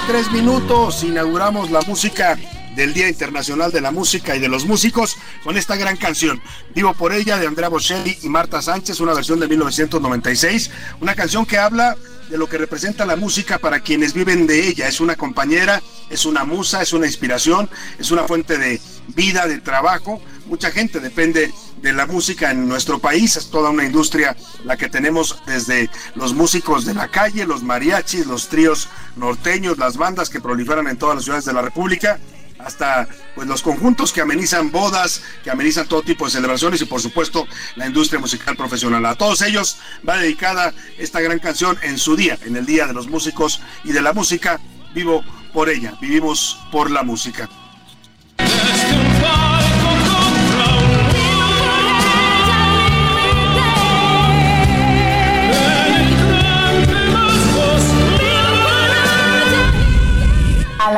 [0.08, 2.38] 33 minutos inauguramos la música
[2.74, 6.40] del Día Internacional de la Música y de los Músicos con esta gran canción.
[6.74, 10.70] Vivo por ella de Andrea Bocelli y Marta Sánchez, una versión de 1996,
[11.02, 11.94] una canción que habla
[12.30, 14.88] de lo que representa la música para quienes viven de ella.
[14.88, 17.68] Es una compañera, es una musa, es una inspiración,
[17.98, 20.22] es una fuente de vida, de trabajo.
[20.48, 24.34] Mucha gente depende de la música en nuestro país, es toda una industria
[24.64, 29.98] la que tenemos desde los músicos de la calle, los mariachis, los tríos norteños, las
[29.98, 32.18] bandas que proliferan en todas las ciudades de la República
[32.58, 37.00] hasta pues los conjuntos que amenizan bodas, que amenizan todo tipo de celebraciones y por
[37.00, 39.04] supuesto la industria musical profesional.
[39.06, 42.94] A todos ellos va dedicada esta gran canción en su día, en el Día de
[42.94, 44.60] los Músicos y de la Música.
[44.94, 47.48] Vivo por ella, vivimos por la música.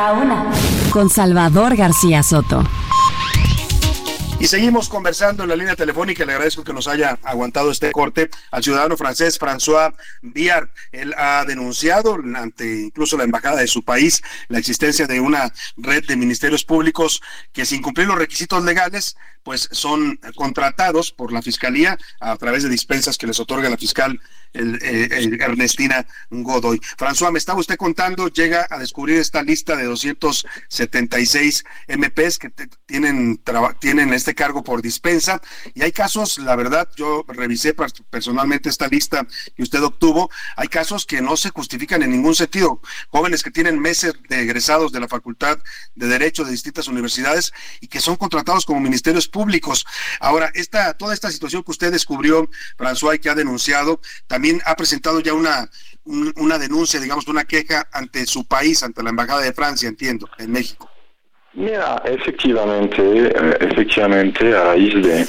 [0.01, 0.51] La.
[0.91, 2.65] Con Salvador García Soto.
[4.39, 6.25] Y seguimos conversando en la línea telefónica.
[6.25, 10.71] Le agradezco que nos haya aguantado este corte al ciudadano francés François Biard.
[10.93, 16.07] Él ha denunciado ante incluso la embajada de su país la existencia de una red
[16.07, 17.21] de ministerios públicos
[17.53, 22.71] que sin cumplir los requisitos legales pues son contratados por la fiscalía a través de
[22.71, 24.19] dispensas que les otorga la fiscal
[24.53, 26.81] el, eh, el Ernestina Godoy.
[26.99, 32.51] François, me estaba usted contando, llega a descubrir esta lista de 276 MPs que
[32.87, 33.41] tienen,
[33.79, 35.41] tienen este cargo por dispensa
[35.75, 40.69] y hay casos, la verdad, yo revisé per- personalmente esta lista que usted obtuvo, hay
[40.69, 42.81] casos que no se justifican en ningún sentido.
[43.11, 45.59] Jóvenes que tienen meses de egresados de la Facultad
[45.95, 49.87] de Derecho de distintas universidades y que son contratados como ministerios públicos.
[50.21, 54.75] Ahora, esta, toda esta situación que usted descubrió, François, y que ha denunciado, también ha
[54.77, 55.69] presentado ya una,
[56.05, 60.29] un- una denuncia, digamos, una queja ante su país, ante la Embajada de Francia, entiendo,
[60.39, 60.91] en México.
[61.53, 65.27] Mira, efectivamente, eh, efectivamente, a raíz de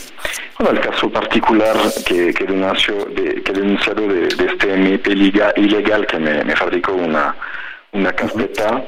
[0.60, 5.54] bueno, el caso particular que, que denunció, de, que denunciado de, de este MP liga-
[5.58, 7.36] ilegal que me, me fabricó una,
[7.94, 8.84] una carpeta,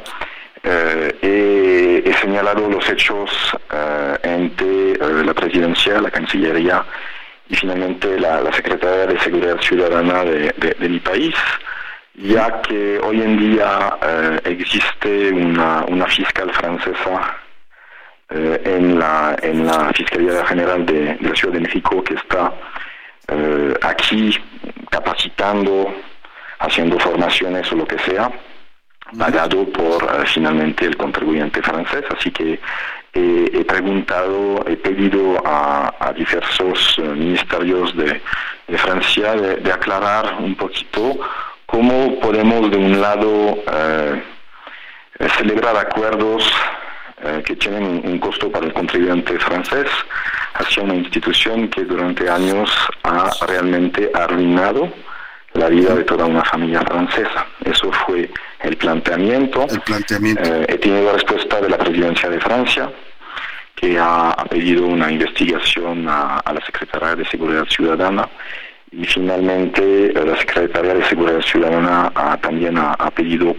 [0.61, 3.31] eh, he, he señalado los hechos
[3.71, 6.85] eh, ante eh, la presidencia, la Cancillería
[7.53, 11.35] y finalmente la, la Secretaría de Seguridad Ciudadana de, de- de mi país
[12.15, 17.37] ya que hoy en día eh, existe una, una fiscal francesa
[18.29, 22.53] eh, en, la, en la Fiscalía General de, de la Ciudad de México que está
[23.29, 24.35] eh, aquí
[24.91, 25.93] capacitando,
[26.59, 28.31] haciendo formaciones o lo que sea,
[29.17, 32.03] pagado por eh, finalmente el contribuyente francés.
[32.15, 32.59] Así que
[33.13, 38.21] eh, he preguntado, he pedido a, a diversos eh, ministerios de,
[38.67, 41.19] de Francia de, aclarar un poquito
[41.65, 44.21] cómo podemos de un lado eh,
[45.37, 46.51] celebrar acuerdos
[47.23, 49.87] eh, que tienen un costo para el contribuyente francés
[50.55, 52.69] hacia una institución que durante años
[53.03, 54.91] ha realmente arruinado
[55.53, 57.45] la vida de toda una familia francesa.
[57.63, 58.29] Eso fue
[58.63, 59.67] el planteamiento.
[59.69, 60.41] El planteamiento.
[60.43, 62.89] Eh, he tenido respuesta de la presidencia de Francia,
[63.75, 68.27] que ha, ha pedido una investigación a, a la Secretaría de Seguridad Ciudadana
[68.91, 73.55] y finalmente eh, la Secretaría de Seguridad Ciudadana ha- también ha, ha pedido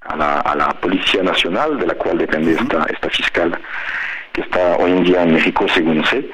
[0.00, 3.56] a la, a la Policía Nacional, de la cual depende esta, esta fiscal
[4.32, 6.24] que está hoy en día en México, según sé,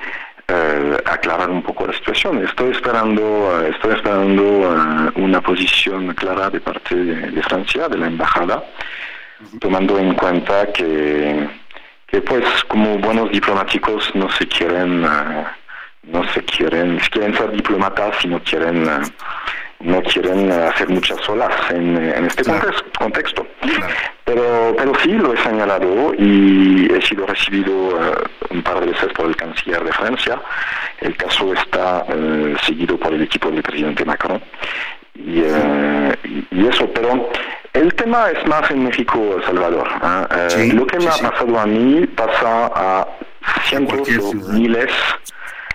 [0.49, 2.45] eh, aclarar un poco la situación.
[2.45, 7.99] Estoy esperando, eh, estoy esperando eh, una posición clara de parte de, de Francia, de
[7.99, 8.65] la embajada,
[9.61, 11.49] tomando en cuenta que,
[12.07, 15.45] que pues como buenos diplomáticos no se quieren eh,
[16.05, 18.89] no se quieren quieren ser diplomatas y no quieren
[19.87, 23.47] no quieren eh, hacer muchas olas en, eh, en este context- contexto
[24.25, 28.15] pero pero sí lo he señalado y he sido recibido eh,
[28.51, 30.41] un par de veces por el canciller de Francia
[31.01, 34.43] el caso está eh, seguido por el equipo del presidente Macron
[35.15, 37.31] y, eh, y- y eso, pero
[37.73, 39.87] el tema es más en México, Salvador.
[40.03, 40.27] ¿ah?
[40.31, 43.09] Eh, lo que me ha pasado a mí pasa a
[43.65, 44.91] cientos o miles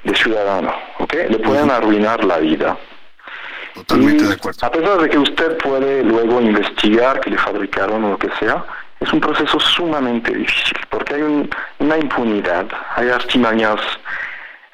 [0.04, 1.14] de ciudadanos, ¿ok?
[1.30, 2.78] Le pueden arruinar la vida.
[3.74, 4.66] Totalmente Y de acuerdo.
[4.68, 8.64] A pesar de que usted puede luego investigar que le fabricaron o lo que sea,
[9.00, 13.80] es un proceso sumamente difícil, porque hay un- una impunidad, hay artimañas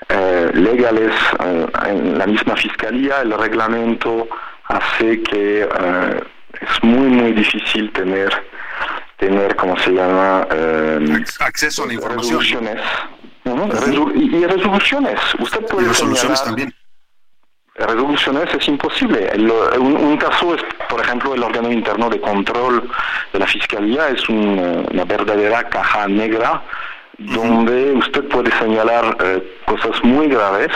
[0.09, 4.27] eh, legales eh, en la misma fiscalía, el reglamento
[4.65, 6.21] hace que eh,
[6.61, 8.31] es muy muy difícil tener
[9.17, 12.39] tener como se llama eh, acceso a la información.
[12.39, 12.81] resoluciones
[13.43, 13.67] ¿no?
[13.67, 16.73] Resol- y, y resoluciones usted puede resoluciones señalar- también.
[17.77, 19.27] Resoluciones es imposible.
[19.31, 22.89] El- un, un caso es, por ejemplo, el órgano interno de control
[23.33, 26.61] de la fiscalía es un, una verdadera caja negra
[27.19, 30.69] donde usted puede señalar eh, cosas muy graves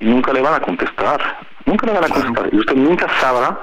[0.00, 1.20] y nunca le van a contestar.
[1.64, 2.48] Nunca le van a contestar.
[2.52, 3.58] Y usted nunca sabrá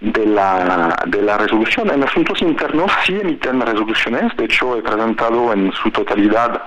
[0.00, 1.90] de la, de la resolución.
[1.90, 4.36] En asuntos internos sí emiten resoluciones.
[4.36, 6.62] De hecho, he presentado en su totalidad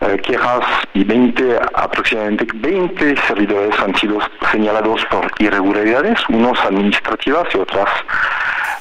[0.00, 4.18] eh, quejas y 20, aproximadamente 20 servidores han sido
[4.50, 7.88] señalados por irregularidades, unos administrativas y otras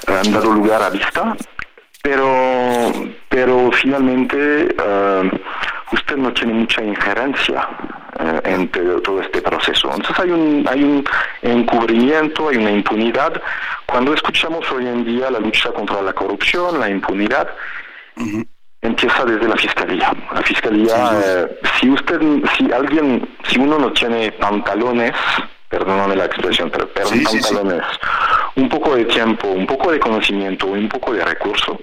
[0.08, 1.36] eh, han dado lugar a vista.
[2.02, 2.92] Pero,
[3.30, 5.32] pero finalmente eh,
[5.94, 7.68] usted no tiene mucha injerencia
[8.20, 9.92] eh, en todo este proceso.
[9.94, 11.04] Entonces hay un, hay un
[11.42, 13.42] encubrimiento, hay una impunidad.
[13.86, 17.48] Cuando escuchamos hoy en día la lucha contra la corrupción, la impunidad,
[18.82, 20.14] empieza desde la fiscalía.
[20.34, 22.20] La fiscalía, eh, si usted,
[22.58, 25.14] si alguien, si uno no tiene pantalones,
[25.70, 27.84] perdóname la expresión, pero, pero pantalones,
[28.56, 31.80] un poco de tiempo, un poco de conocimiento, un poco de recurso,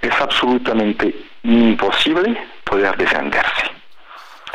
[0.00, 3.83] es absolutamente imposible poder defenderse.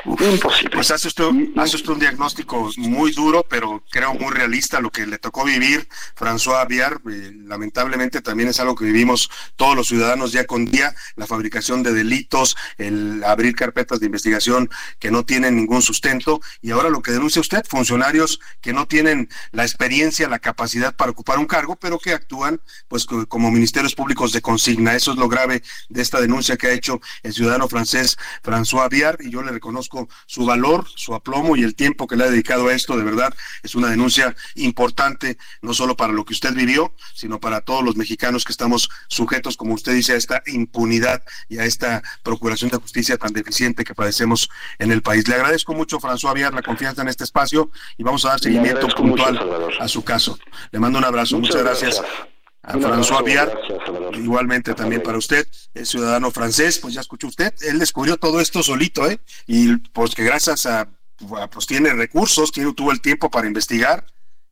[0.06, 0.70] Imposible.
[0.72, 1.26] Pues hace usted,
[1.58, 5.88] hace usted un diagnóstico muy duro, pero creo muy realista lo que le tocó vivir
[6.18, 7.02] François Viar.
[7.10, 11.84] Eh, lamentablemente también es algo que vivimos todos los ciudadanos día con día, la fabricación
[11.84, 14.70] de delitos, el abrir carpetas de investigación
[15.00, 16.42] que no tienen ningún sustento.
[16.62, 21.12] Y ahora lo que denuncia usted, funcionarios que no tienen la experiencia, la capacidad para
[21.12, 24.96] ocupar un cargo, pero que actúan pues como ministerios públicos de consigna.
[24.96, 29.18] Eso es lo grave de esta denuncia que ha hecho el ciudadano francés François Viar
[29.22, 29.89] y yo le reconozco
[30.26, 32.98] su valor, su aplomo y el tiempo que le ha dedicado a esto.
[32.98, 33.34] De verdad,
[33.64, 37.96] es una denuncia importante, no solo para lo que usted vivió, sino para todos los
[37.96, 42.78] mexicanos que estamos sujetos, como usted dice, a esta impunidad y a esta procuración de
[42.78, 45.28] justicia tan deficiente que padecemos en el país.
[45.28, 48.88] Le agradezco mucho, François Aviar, la confianza en este espacio y vamos a dar seguimiento
[48.88, 49.40] puntual
[49.80, 50.38] a su caso.
[50.72, 51.40] Le mando un abrazo.
[51.40, 52.02] Muchas, gracias
[52.62, 53.58] a François Viar,
[54.14, 58.62] igualmente también para usted, el ciudadano francés, pues ya escuchó usted, él descubrió todo esto
[58.64, 59.20] solito, ¿eh?
[59.48, 60.90] Y pues que gracias a,
[61.52, 64.06] pues tiene recursos, tiene, tuvo el tiempo para investigar,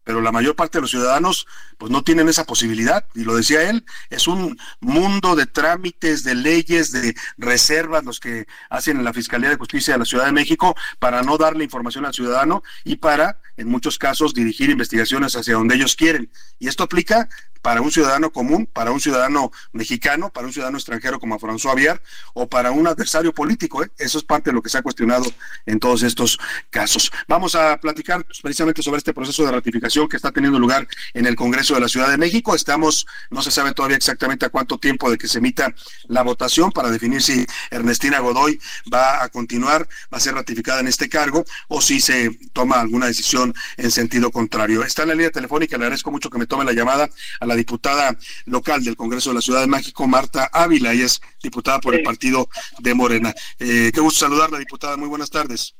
[0.07, 1.47] pero la mayor parte de los ciudadanos
[1.77, 6.33] pues no tienen esa posibilidad y lo decía él, es un mundo de trámites, de
[6.33, 10.31] leyes, de reservas los que hacen en la Fiscalía de Justicia de la Ciudad de
[10.31, 15.55] México para no darle información al ciudadano y para en muchos casos dirigir investigaciones hacia
[15.55, 16.31] donde ellos quieren.
[16.57, 17.27] Y esto aplica
[17.61, 22.01] para un ciudadano común, para un ciudadano mexicano, para un ciudadano extranjero como François Aviar
[22.33, 23.83] o para un adversario político.
[23.83, 23.91] ¿eh?
[23.97, 25.25] Eso es parte de lo que se ha cuestionado
[25.65, 26.39] en todos estos
[26.69, 27.11] casos.
[27.27, 31.35] Vamos a platicar precisamente sobre este proceso de ratificación que está teniendo lugar en el
[31.35, 32.53] Congreso de la Ciudad de México.
[32.53, 35.73] Estamos, no se sabe todavía exactamente a cuánto tiempo de que se emita
[36.07, 38.59] la votación para definir si Ernestina Godoy
[38.93, 43.07] va a continuar, va a ser ratificada en este cargo o si se toma alguna
[43.07, 44.83] decisión en sentido contrario.
[44.83, 47.55] Está en la línea telefónica, le agradezco mucho que me tome la llamada a la
[47.55, 51.95] diputada local del Congreso de la Ciudad de México, Marta Ávila, ella es diputada por
[51.95, 53.33] el partido de Morena.
[53.59, 55.75] Eh, qué gusto saludarla, diputada, muy buenas tardes.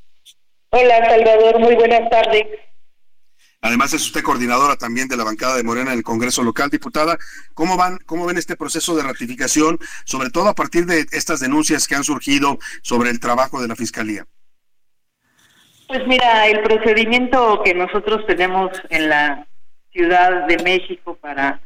[0.70, 2.46] Hola, Salvador, muy buenas tardes.
[3.62, 7.18] Además es usted coordinadora también de la bancada de Morena en el Congreso local, diputada.
[7.54, 11.88] ¿Cómo van, cómo ven este proceso de ratificación, sobre todo a partir de estas denuncias
[11.88, 14.26] que han surgido sobre el trabajo de la fiscalía?
[15.88, 19.48] Pues mira, el procedimiento que nosotros tenemos en la
[19.92, 21.60] Ciudad de México para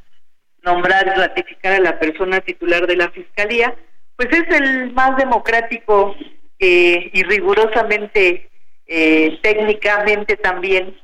[0.64, 3.76] nombrar y ratificar a la persona titular de la Fiscalía,
[4.16, 6.16] pues es el más democrático
[6.60, 8.50] eh, y rigurosamente,
[8.86, 10.96] eh, técnicamente también,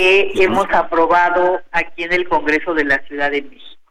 [0.00, 3.82] que hemos aprobado aquí en el Congreso de la Ciudad de México.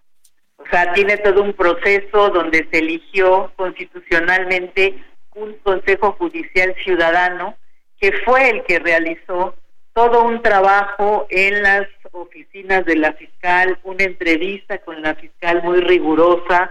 [0.58, 5.04] O sea, tiene todo un proceso donde se eligió constitucionalmente
[5.36, 7.56] un Consejo Judicial Ciudadano
[8.00, 9.56] que fue el que realizó
[9.94, 15.82] todo un trabajo en las oficinas de la fiscal, una entrevista con la fiscal muy
[15.82, 16.70] rigurosa,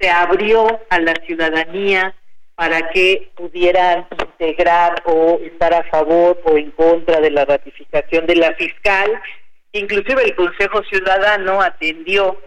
[0.00, 2.14] se abrió a la ciudadanía
[2.54, 8.36] para que pudieran integrar o estar a favor o en contra de la ratificación de
[8.36, 9.10] la fiscal.
[9.72, 12.40] Inclusive el Consejo Ciudadano atendió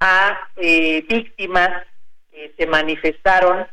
[0.00, 1.86] a eh, víctimas
[2.30, 3.66] que se manifestaron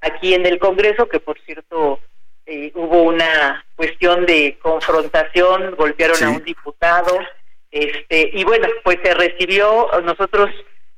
[0.00, 2.00] aquí en el Congreso, que por cierto
[2.46, 7.18] eh, hubo una cuestión de confrontación, golpearon a un diputado,
[7.70, 10.50] este, y bueno, pues se recibió, nosotros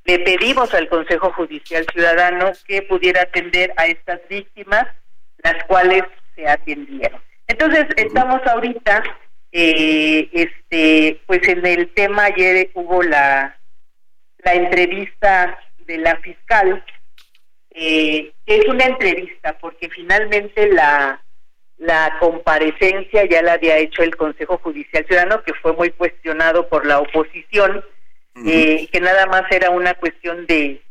[0.05, 4.87] le pedimos al Consejo Judicial Ciudadano que pudiera atender a estas víctimas,
[5.39, 6.03] las cuales
[6.35, 7.21] se atendieron.
[7.47, 9.03] Entonces, estamos ahorita,
[9.53, 13.57] eh, este, pues en el tema ayer hubo la,
[14.39, 16.85] la entrevista de la fiscal,
[17.71, 21.21] eh, es una entrevista porque finalmente la
[21.79, 26.87] la comparecencia ya la había hecho el Consejo Judicial Ciudadano, que fue muy cuestionado por
[26.87, 27.85] la oposición,
[28.47, 30.83] eh, que nada más era una cuestión de,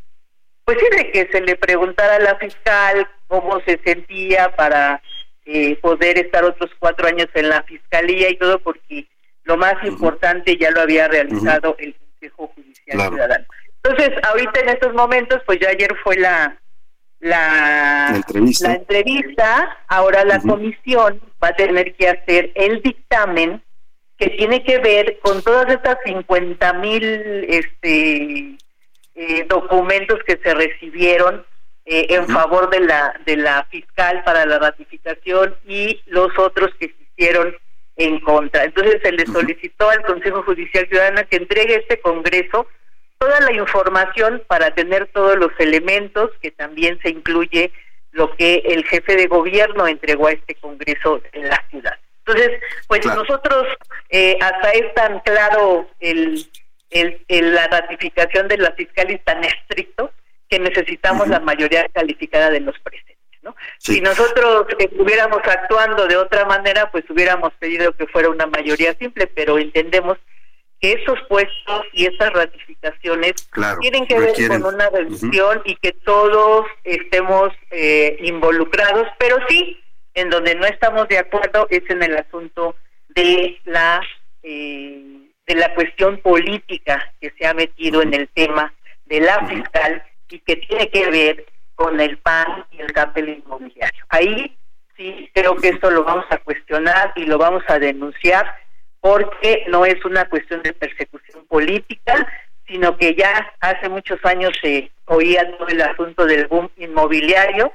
[0.66, 5.02] pues sí, de que se le preguntara a la fiscal cómo se sentía para
[5.46, 9.08] eh, poder estar otros cuatro años en la fiscalía y todo, porque
[9.44, 13.46] lo más importante ya lo había realizado el Consejo Judicial Ciudadano.
[13.84, 16.58] Entonces, ahorita en estos momentos, pues ya ayer fue la
[17.24, 18.22] la,
[18.76, 19.78] entrevista.
[19.88, 23.64] ahora la comisión va a tener que hacer el dictamen
[24.18, 27.03] que tiene que ver con todas estas 50 mil
[27.47, 28.57] este,
[29.16, 31.45] eh, documentos que se recibieron
[31.86, 36.88] eh, en favor de la de la fiscal para la ratificación y los otros que
[36.88, 37.55] se hicieron
[37.97, 38.64] en contra.
[38.64, 42.68] Entonces se le solicitó al Consejo Judicial Ciudadano que entregue a este Congreso
[43.18, 47.72] toda la información para tener todos los elementos, que también se incluye
[48.11, 51.97] lo que el jefe de gobierno entregó a este Congreso en la ciudad.
[52.26, 53.67] Entonces, pues nosotros,
[54.09, 56.45] eh, hasta es tan claro el,
[56.89, 60.11] el, la ratificación de la fiscalía tan estricto
[60.49, 63.17] que necesitamos la mayoría calificada de los presentes.
[63.41, 63.55] ¿no?
[63.78, 69.28] Si nosotros estuviéramos actuando de otra manera, pues hubiéramos pedido que fuera una mayoría simple,
[69.28, 70.17] pero entendemos
[70.80, 73.49] que esos puestos y esas ratificaciones
[73.82, 79.82] tienen que ver con una revisión y que todos estemos eh, involucrados, pero sí,
[80.14, 82.76] en donde no estamos de acuerdo es en el asunto
[83.09, 84.01] de la
[84.43, 88.74] eh, de la cuestión política que se ha metido en el tema
[89.05, 91.45] de la fiscal y que tiene que ver
[91.76, 94.05] con el PAN y el capital inmobiliario.
[94.09, 94.57] Ahí
[94.95, 98.55] sí creo que esto lo vamos a cuestionar y lo vamos a denunciar
[98.99, 102.28] porque no es una cuestión de persecución política,
[102.66, 107.74] sino que ya hace muchos años se oía todo el asunto del boom inmobiliario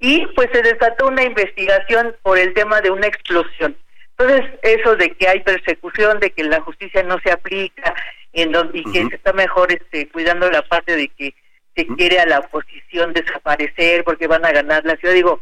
[0.00, 3.76] y pues se desató una investigación por el tema de una explosión.
[4.18, 7.94] Entonces, eso de que hay persecución, de que la justicia no se aplica
[8.32, 11.34] en donde, y que se está mejor este, cuidando la parte de que
[11.76, 15.40] se quiere a la oposición desaparecer porque van a ganar la ciudad, digo,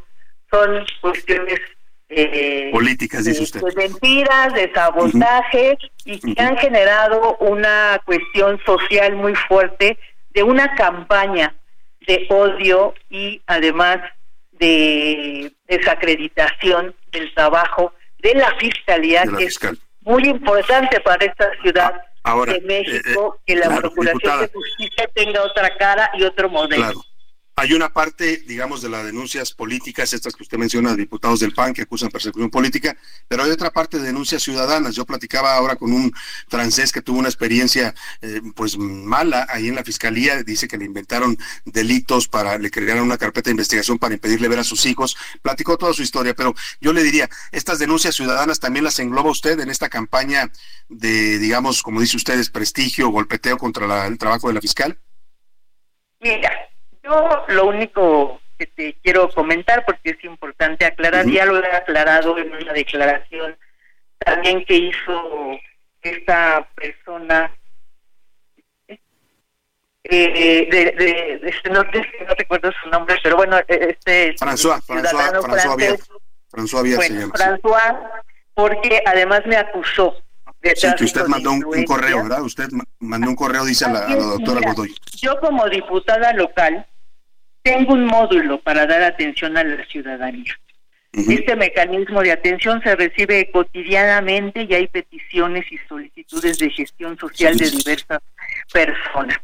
[0.51, 1.61] son cuestiones
[2.09, 3.61] eh, políticas, dice usted.
[3.61, 9.99] De mentiras, de sabotaje y que han generado una cuestión social muy fuerte
[10.31, 11.55] de una campaña
[12.07, 13.99] de odio y además
[14.59, 19.59] de desacreditación del trabajo de la fiscalía, que es
[20.03, 22.03] muy importante para esta ciudad
[22.47, 27.01] de eh, México, que la Procuración de Justicia tenga otra cara y otro modelo.
[27.59, 31.75] Hay una parte, digamos, de las denuncias políticas, estas que usted menciona, diputados del PAN
[31.75, 32.97] que acusan persecución política,
[33.27, 34.95] pero hay otra parte de denuncias ciudadanas.
[34.95, 36.13] Yo platicaba ahora con un
[36.47, 40.45] francés que tuvo una experiencia, eh, pues, mala ahí en la fiscalía.
[40.45, 44.61] Dice que le inventaron delitos para, le crearon una carpeta de investigación para impedirle ver
[44.61, 45.17] a sus hijos.
[45.43, 49.59] Platicó toda su historia, pero yo le diría, estas denuncias ciudadanas también las engloba usted
[49.59, 50.53] en esta campaña
[50.89, 54.97] de, digamos, como dice usted, prestigio, golpeteo contra el trabajo de la fiscal.
[56.21, 56.68] Mira,
[57.09, 62.39] yo lo único que te quiero comentar, porque es importante aclarar, ya lo he aclarado
[62.39, 63.57] en una declaración
[64.19, 65.59] también que hizo
[66.03, 67.53] esta persona,
[70.05, 75.41] eh, de, de, este, no, no, recuerdo su nombre, pero bueno, e, este François, François,
[75.43, 75.99] François,
[76.51, 78.23] François, François,
[78.55, 80.17] porque además me acusó
[80.75, 82.43] Sí, que usted mandó un, correo, ¿verdad?
[82.43, 84.93] Usted mandó un correo, dice a la, a la doctora Godoy.
[85.17, 86.85] Yo como diputada local
[87.69, 90.59] tengo un módulo para dar atención a la ciudadanía.
[91.13, 97.57] Este mecanismo de atención se recibe cotidianamente y hay peticiones y solicitudes de gestión social
[97.57, 98.21] de diversas
[98.73, 99.39] personas.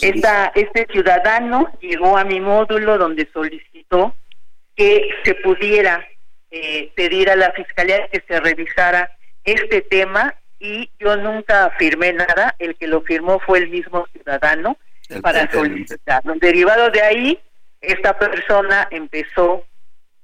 [0.00, 4.14] Esta, este ciudadano llegó a mi módulo donde solicitó
[4.76, 6.06] que se pudiera
[6.50, 9.10] eh, pedir a la fiscalía que se revisara
[9.44, 14.76] este tema y yo nunca firmé nada, el que lo firmó fue el mismo ciudadano
[15.22, 16.22] para solicitar.
[16.40, 17.38] Derivado de ahí,
[17.80, 19.64] esta persona empezó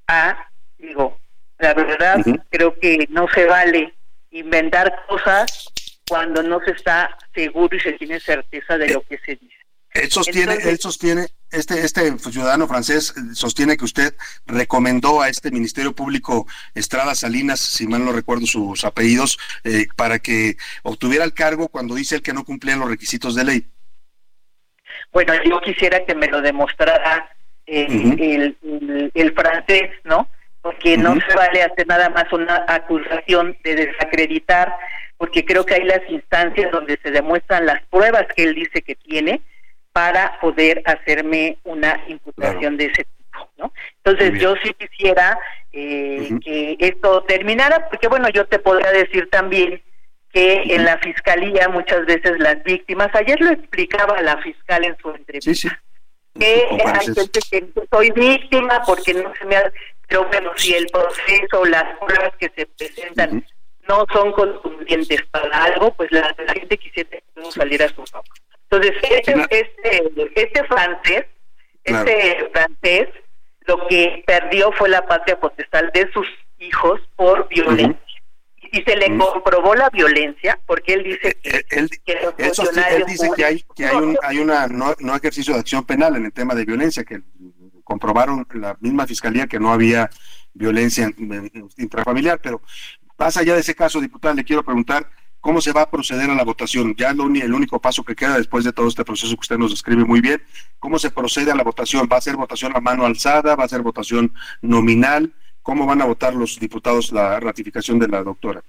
[0.07, 0.49] a,
[0.79, 1.19] digo,
[1.59, 2.19] la verdad,
[2.51, 3.95] creo que no se vale
[4.31, 5.69] inventar cosas
[6.09, 9.55] cuando no se está seguro y se tiene certeza de lo que se dice.
[9.95, 14.13] Él sostiene, él sostiene, este, este ciudadano francés sostiene que usted
[14.45, 20.19] recomendó a este Ministerio Público Estrada Salinas, si mal no recuerdo sus apellidos, eh, para
[20.19, 23.67] que obtuviera el cargo cuando dice él que no cumplía los requisitos de ley.
[25.13, 27.31] Bueno, yo quisiera que me lo demostrara
[27.67, 28.57] el,
[29.15, 30.29] el, francés, ¿no?
[30.61, 34.75] Porque no se vale hacer nada más una acusación de desacreditar,
[35.17, 38.95] porque creo que hay las instancias donde se demuestran las pruebas que él dice que
[38.95, 39.41] tiene
[39.93, 43.73] para poder hacerme una imputación de ese tipo, ¿no?
[44.03, 45.39] Entonces yo sí quisiera
[45.73, 49.83] eh, que esto terminara, porque bueno, yo te podría decir también
[50.35, 55.11] que en la fiscalía muchas veces las víctimas, ayer lo explicaba la fiscal en su
[55.11, 55.81] entrevista,
[56.39, 59.73] que hay gente que soy víctima porque no se me ha...
[60.09, 63.45] Pero bueno, si el proceso, las pruebas que se presentan
[63.89, 68.27] no son contundentes para algo, pues la, gente quisiera no salir a su favor.
[68.71, 71.25] Entonces, este, este, este francés,
[71.85, 73.09] este francés,
[73.67, 76.27] lo que perdió fue la patria potestad de sus
[76.59, 78.04] hijos por violencia.
[78.75, 81.91] Y se le comprobó la violencia, porque él dice que, eh, él,
[82.23, 83.01] los funcionarios...
[83.01, 86.17] Él dice que hay, que hay, un, hay una no, no, ejercicio de acción penal
[86.17, 87.23] en el tema de violencia, que
[87.85, 90.11] comprobaron la misma fiscalía que no había
[90.55, 91.09] violencia
[91.77, 92.61] intrafamiliar, pero
[93.17, 95.09] más allá de ese caso, diputada, le quiero preguntar
[95.39, 96.97] cómo se va a proceder a la votación.
[96.97, 99.71] Ya lo, el único paso que queda después de todo este proceso que usted nos
[99.71, 100.43] describe muy bien,
[100.81, 102.09] ¿cómo se procede a la votación?
[102.11, 103.55] ¿Va a ser votación a mano alzada?
[103.55, 105.33] ¿Va a ser votación nominal?
[105.65, 108.63] ¿Cómo van a votar los diputados la ratificación de la doctora?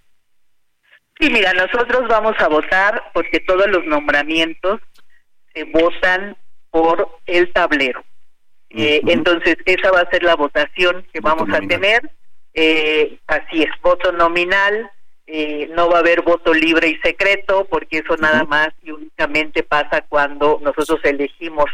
[1.19, 4.79] Sí, mira, nosotros vamos a votar porque todos los nombramientos
[5.53, 6.37] se votan
[6.71, 8.01] por el tablero.
[8.69, 12.09] Eh, entonces, esa va a ser la votación que vamos a tener.
[12.53, 14.89] Eh, así es, voto nominal,
[15.27, 19.63] eh, no va a haber voto libre y secreto, porque eso nada más y únicamente
[19.63, 21.65] pasa cuando nosotros elegimos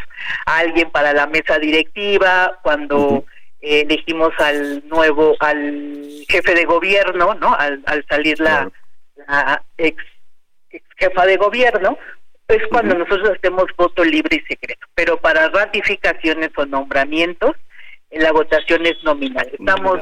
[0.48, 3.26] a alguien para la mesa directiva, cuando
[3.62, 7.54] elegimos al nuevo, al jefe de gobierno, ¿no?
[7.54, 8.72] Al, salir la,
[9.78, 10.04] ex,
[10.98, 11.98] jefa de gobierno,
[12.48, 14.88] es cuando nosotros hacemos voto libre y secreto.
[14.96, 17.56] Pero para ratificaciones o nombramientos,
[18.10, 19.50] la votación es nominal.
[19.58, 20.02] Estamos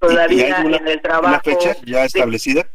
[0.00, 1.28] todavía en el trabajo.
[1.28, 2.66] ¿Una fecha ya establecida?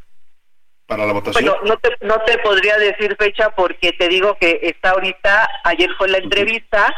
[0.90, 1.46] para la votación?
[1.46, 5.90] Bueno, no te, no te podría decir fecha porque te digo que está ahorita, ayer
[5.98, 6.94] fue la entrevista,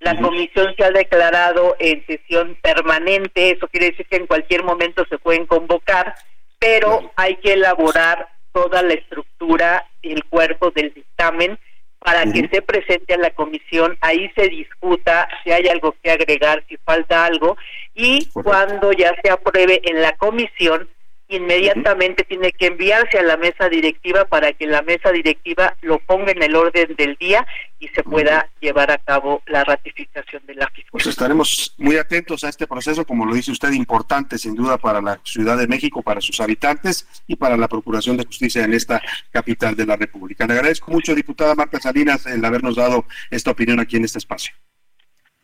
[0.00, 5.04] la comisión se ha declarado en sesión permanente, eso quiere decir que en cualquier momento
[5.08, 6.14] se pueden convocar,
[6.58, 11.58] pero hay que elaborar toda la estructura, el cuerpo del dictamen
[11.98, 16.62] para que se presente a la comisión, ahí se discuta si hay algo que agregar,
[16.68, 17.56] si falta algo,
[17.94, 20.88] y cuando ya se apruebe en la comisión,
[21.28, 26.30] inmediatamente tiene que enviarse a la mesa directiva para que la mesa directiva lo ponga
[26.30, 27.46] en el orden del día
[27.78, 30.90] y se pueda llevar a cabo la ratificación de la fiscalía.
[30.92, 35.00] Pues estaremos muy atentos a este proceso, como lo dice usted, importante sin duda para
[35.00, 39.02] la Ciudad de México, para sus habitantes y para la Procuración de Justicia en esta
[39.30, 40.46] capital de la República.
[40.46, 44.54] Le agradezco mucho, diputada Marta Salinas, el habernos dado esta opinión aquí en este espacio.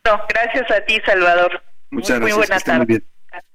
[0.05, 1.61] No, gracias a ti, Salvador.
[1.91, 2.37] Muchas gracias.
[2.37, 3.12] Muy buenas tardes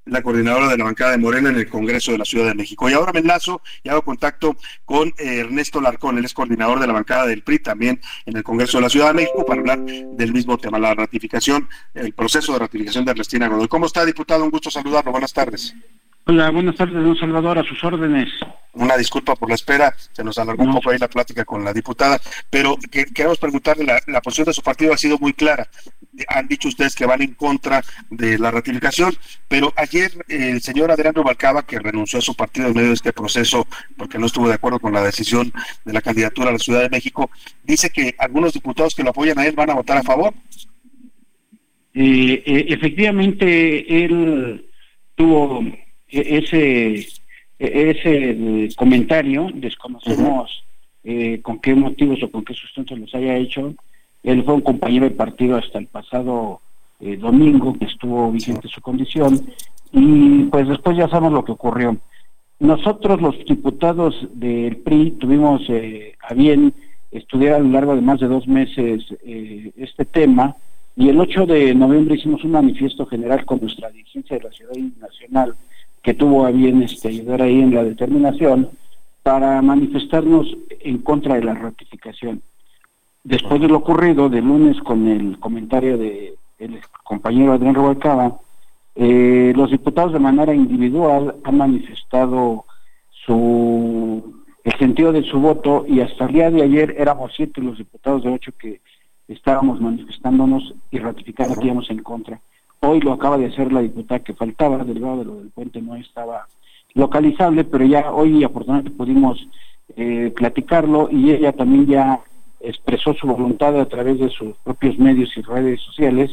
[0.09, 2.89] la coordinadora de la bancada de Morena en el Congreso de la Ciudad de México.
[2.89, 6.87] Y ahora me enlazo y hago contacto con eh, Ernesto Larcón, él es coordinador de
[6.87, 9.81] la bancada del PRI también en el Congreso de la Ciudad de México para hablar
[9.81, 13.69] del mismo tema, la ratificación, el proceso de ratificación de Ernestina Godoy.
[13.69, 14.45] ¿Cómo está, diputado?
[14.45, 15.13] Un gusto saludarlo.
[15.13, 15.75] Buenas tardes.
[16.31, 18.29] Hola, buenas tardes, don Salvador, a sus órdenes.
[18.75, 21.73] Una disculpa por la espera, se nos alargó un poco ahí la plática con la
[21.73, 25.67] diputada, pero que, queremos preguntarle, la, la, posición de su partido ha sido muy clara.
[26.29, 29.15] Han dicho ustedes que van en contra de la ratificación,
[29.47, 33.13] pero ayer el señor Adrián Rubalcaba, que renunció a su partido en medio de este
[33.13, 35.53] proceso porque no estuvo de acuerdo con la decisión
[35.85, 37.31] de la candidatura a la Ciudad de México,
[37.63, 40.35] dice que algunos diputados que lo apoyan a él van a votar a favor.
[41.95, 44.67] Eh, eh, efectivamente, él
[45.15, 45.63] tuvo
[46.09, 47.07] e-, ese,
[47.59, 50.65] ese comentario, desconocemos
[51.05, 53.75] eh, con qué motivos o con qué sustento los haya hecho.
[54.23, 56.61] Él fue un compañero de partido hasta el pasado
[57.01, 59.41] eh, domingo, que estuvo vigente su condición,
[59.93, 61.97] y pues después ya sabemos lo que ocurrió.
[62.61, 66.75] Nosotros los diputados del PRI tuvimos eh, a bien
[67.11, 70.57] estudiar a lo largo de más de dos meses este tema
[70.95, 74.75] y el 8 de noviembre hicimos un manifiesto general con nuestra dirigencia de la Ciudad
[75.01, 75.55] Nacional
[76.03, 78.71] que tuvo a bien este, ayudar ahí en la determinación
[79.23, 80.49] para manifestarnos
[80.81, 82.43] en contra de la ratificación.
[83.29, 88.39] Después de lo ocurrido de lunes con el comentario de el compañero Adrián Rubalcaba,
[88.95, 92.64] eh, los diputados de manera individual han manifestado
[93.11, 97.76] su el sentido de su voto y hasta el día de ayer éramos siete los
[97.76, 98.81] diputados de ocho que
[99.29, 102.41] estábamos manifestándonos y ratificando que íbamos en contra.
[102.81, 105.83] Hoy lo acaba de hacer la diputada que faltaba, del lado de lo del puente
[105.83, 106.47] no estaba
[106.95, 109.47] localizable, pero ya hoy afortunadamente pudimos
[109.97, 112.20] eh, platicarlo y ella también ya
[112.61, 116.31] expresó su voluntad a través de sus propios medios y redes sociales,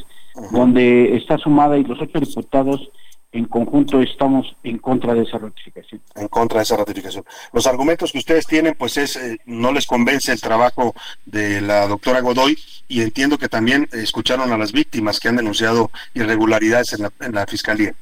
[0.52, 2.90] donde está sumada y los ocho diputados
[3.36, 6.02] en conjunto estamos en contra de esa ratificación.
[6.16, 7.26] En contra de esa ratificación.
[7.52, 10.96] Los argumentos que ustedes tienen, pues es, eh, no les convence el trabajo
[11.26, 12.58] de la doctora Godoy
[12.88, 17.34] y entiendo que también escucharon a las víctimas que han denunciado irregularidades en la, en
[17.34, 17.94] la Fiscalía.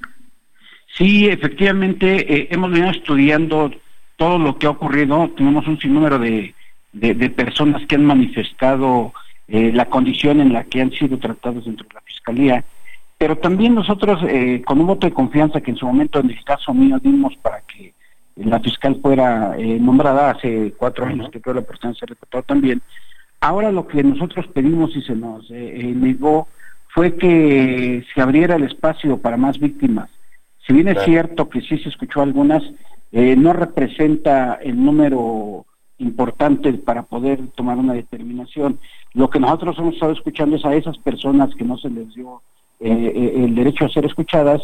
[0.95, 3.71] Sí, efectivamente, eh, hemos venido estudiando
[4.17, 5.31] todo lo que ha ocurrido.
[5.35, 6.53] Tenemos un sinnúmero de,
[6.93, 9.13] de, personas que han manifestado
[9.47, 12.63] eh, la condición en la que han sido tratados dentro de la Fiscalía.
[13.17, 16.43] Pero también nosotros, eh, con un voto de confianza que en su momento, en el
[16.43, 17.93] caso mío, dimos para que
[18.35, 22.81] la fiscal fuera eh, nombrada hace cuatro años, que creo la persona se reportó también,
[23.39, 26.47] ahora lo que nosotros pedimos y se nos eh, negó
[26.89, 30.09] fue que se abriera el espacio para más víctimas.
[30.65, 32.63] Si bien es cierto que sí se escuchó algunas,
[33.11, 35.65] no representa el número
[35.97, 38.79] importante para poder tomar una determinación.
[39.13, 42.41] Lo que nosotros hemos estado escuchando es a esas personas que no se les dio
[42.79, 44.61] el derecho a ser escuchadas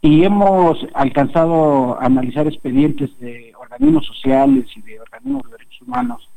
[0.00, 6.28] y hemos alcanzado a analizar expedientes de organismos sociales y de organismos de derechos humanos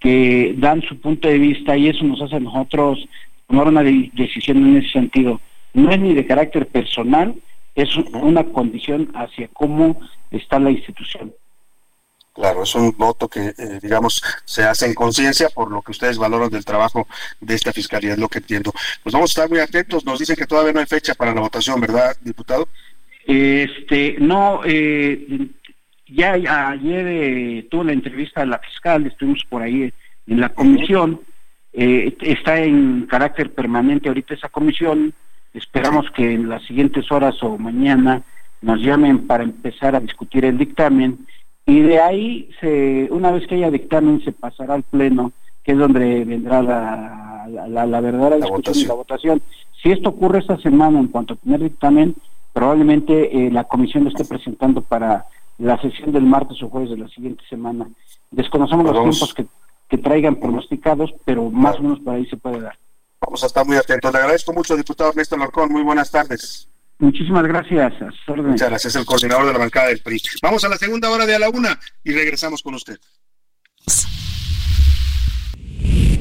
[0.00, 3.06] que dan su punto de vista y eso nos hace a nosotros
[3.46, 5.40] tomar una decisión en ese sentido.
[5.74, 7.36] No es ni de carácter personal,
[7.74, 11.32] es una condición hacia cómo está la institución.
[12.34, 16.16] Claro, es un voto que, eh, digamos, se hace en conciencia por lo que ustedes
[16.16, 17.06] valoran del trabajo
[17.40, 18.72] de esta fiscalía, es lo que entiendo.
[19.02, 21.42] Pues vamos a estar muy atentos, nos dicen que todavía no hay fecha para la
[21.42, 22.68] votación, ¿verdad, diputado?
[23.26, 25.48] Este, no, eh,
[26.08, 29.92] ya ayer eh, tuve la entrevista a la fiscal, estuvimos por ahí
[30.26, 31.20] en la comisión,
[31.72, 35.14] eh, está en carácter permanente ahorita esa comisión,
[35.54, 38.22] esperamos que en las siguientes horas o mañana
[38.60, 41.26] nos llamen para empezar a discutir el dictamen
[41.66, 45.32] y de ahí, se, una vez que haya dictamen, se pasará al pleno,
[45.62, 49.42] que es donde vendrá la, la, la, verdadera discusión y la votación.
[49.80, 52.16] Si esto ocurre esta semana en cuanto a tener dictamen,
[52.52, 55.26] probablemente eh, la comisión lo esté presentando para
[55.58, 57.88] la sesión del martes o jueves de la siguiente semana.
[58.30, 59.46] Desconocemos los tiempos que,
[59.88, 62.76] que, traigan pronosticados, pero más o menos por ahí se puede dar.
[63.20, 64.12] Vamos a estar muy atentos.
[64.12, 65.70] Le agradezco mucho, diputado Ernesto Larcón.
[65.70, 66.68] Muy buenas tardes.
[67.02, 67.92] Muchísimas gracias.
[68.28, 70.22] Muchas gracias, el coordinador de la bancada del PRI.
[70.40, 72.96] Vamos a la segunda hora de a la una y regresamos con usted.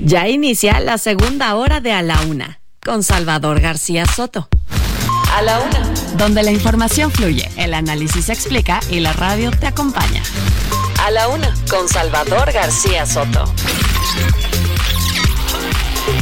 [0.03, 4.49] Ya inicia la segunda hora de a la una con Salvador García Soto.
[5.31, 5.93] A la una.
[6.17, 10.23] Donde la información fluye, el análisis se explica y la radio te acompaña.
[11.05, 13.43] A la una con Salvador García Soto.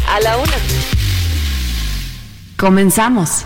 [0.09, 0.57] A la una.
[2.57, 3.45] Comenzamos.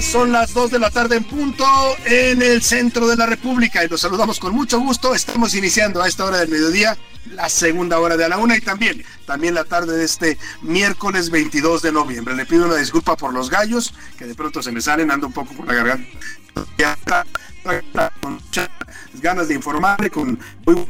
[0.00, 1.64] Son las 2 de la tarde en punto
[2.04, 5.12] en el centro de la República y los saludamos con mucho gusto.
[5.12, 6.96] Estamos iniciando a esta hora del mediodía
[7.32, 11.30] la segunda hora de a la una y también, también la tarde de este miércoles
[11.30, 12.36] 22 de noviembre.
[12.36, 15.32] Le pido una disculpa por los gallos que de pronto se me salen, ando un
[15.32, 17.26] poco por la garganta.
[18.22, 18.70] Con muchas
[19.20, 20.88] ganas de informarle con muy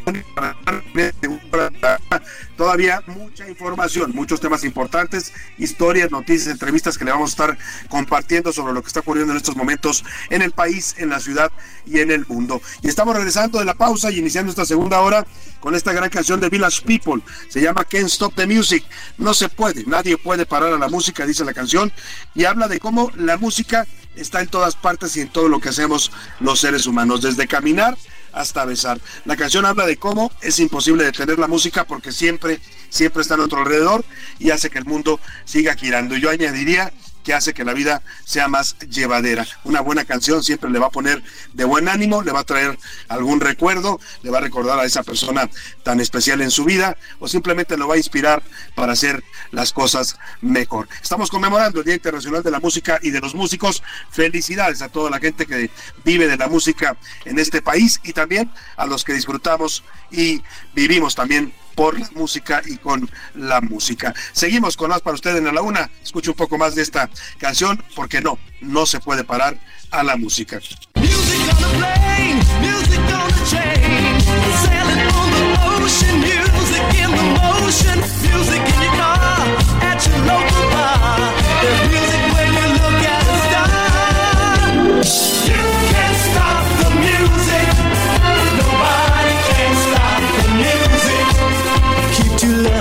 [2.56, 7.58] todavía mucha información, muchos temas importantes, historias, noticias, entrevistas que le vamos a estar
[7.88, 11.50] compartiendo sobre lo que está ocurriendo en estos momentos en el país, en la ciudad
[11.84, 12.62] y en el mundo.
[12.82, 15.26] Y estamos regresando de la pausa y iniciando esta segunda hora
[15.58, 17.20] con esta gran canción de Village People.
[17.48, 18.84] Se llama Can't Stop the Music.
[19.16, 21.92] No se puede, nadie puede parar a la música, dice la canción,
[22.36, 23.84] y habla de cómo la música
[24.20, 27.96] está en todas partes y en todo lo que hacemos los seres humanos, desde caminar
[28.32, 29.00] hasta besar.
[29.24, 33.36] La canción habla de cómo es imposible detener la música porque siempre, siempre está a
[33.38, 34.04] nuestro alrededor
[34.38, 36.16] y hace que el mundo siga girando.
[36.16, 36.92] Yo añadiría
[37.28, 39.46] que hace que la vida sea más llevadera.
[39.64, 41.22] Una buena canción siempre le va a poner
[41.52, 45.02] de buen ánimo, le va a traer algún recuerdo, le va a recordar a esa
[45.02, 45.50] persona
[45.82, 48.42] tan especial en su vida o simplemente lo va a inspirar
[48.74, 50.88] para hacer las cosas mejor.
[51.02, 53.82] Estamos conmemorando el Día Internacional de la Música y de los Músicos.
[54.10, 55.70] Felicidades a toda la gente que
[56.06, 60.42] vive de la música en este país y también a los que disfrutamos y
[60.74, 64.12] vivimos también por la música y con la música.
[64.32, 65.88] Seguimos con más para ustedes en la una.
[66.02, 69.56] Escuche un poco más de esta canción, porque no, no se puede parar
[69.92, 70.58] a la música.
[70.96, 71.08] Y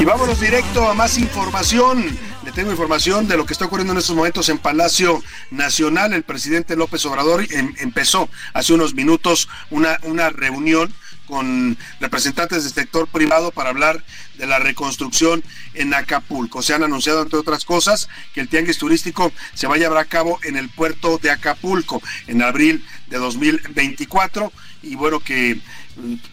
[0.08, 2.18] vámonos directo a más información.
[2.46, 6.14] Le tengo información de lo que está ocurriendo en estos momentos en Palacio Nacional.
[6.14, 10.94] El presidente López Obrador em- empezó hace unos minutos una, una reunión
[11.26, 14.02] con representantes del sector privado para hablar
[14.38, 15.44] de la reconstrucción
[15.74, 16.62] en Acapulco.
[16.62, 20.06] Se han anunciado, entre otras cosas, que el tianguis turístico se va a llevar a
[20.06, 24.54] cabo en el puerto de Acapulco en abril de 2024
[24.84, 25.60] y bueno que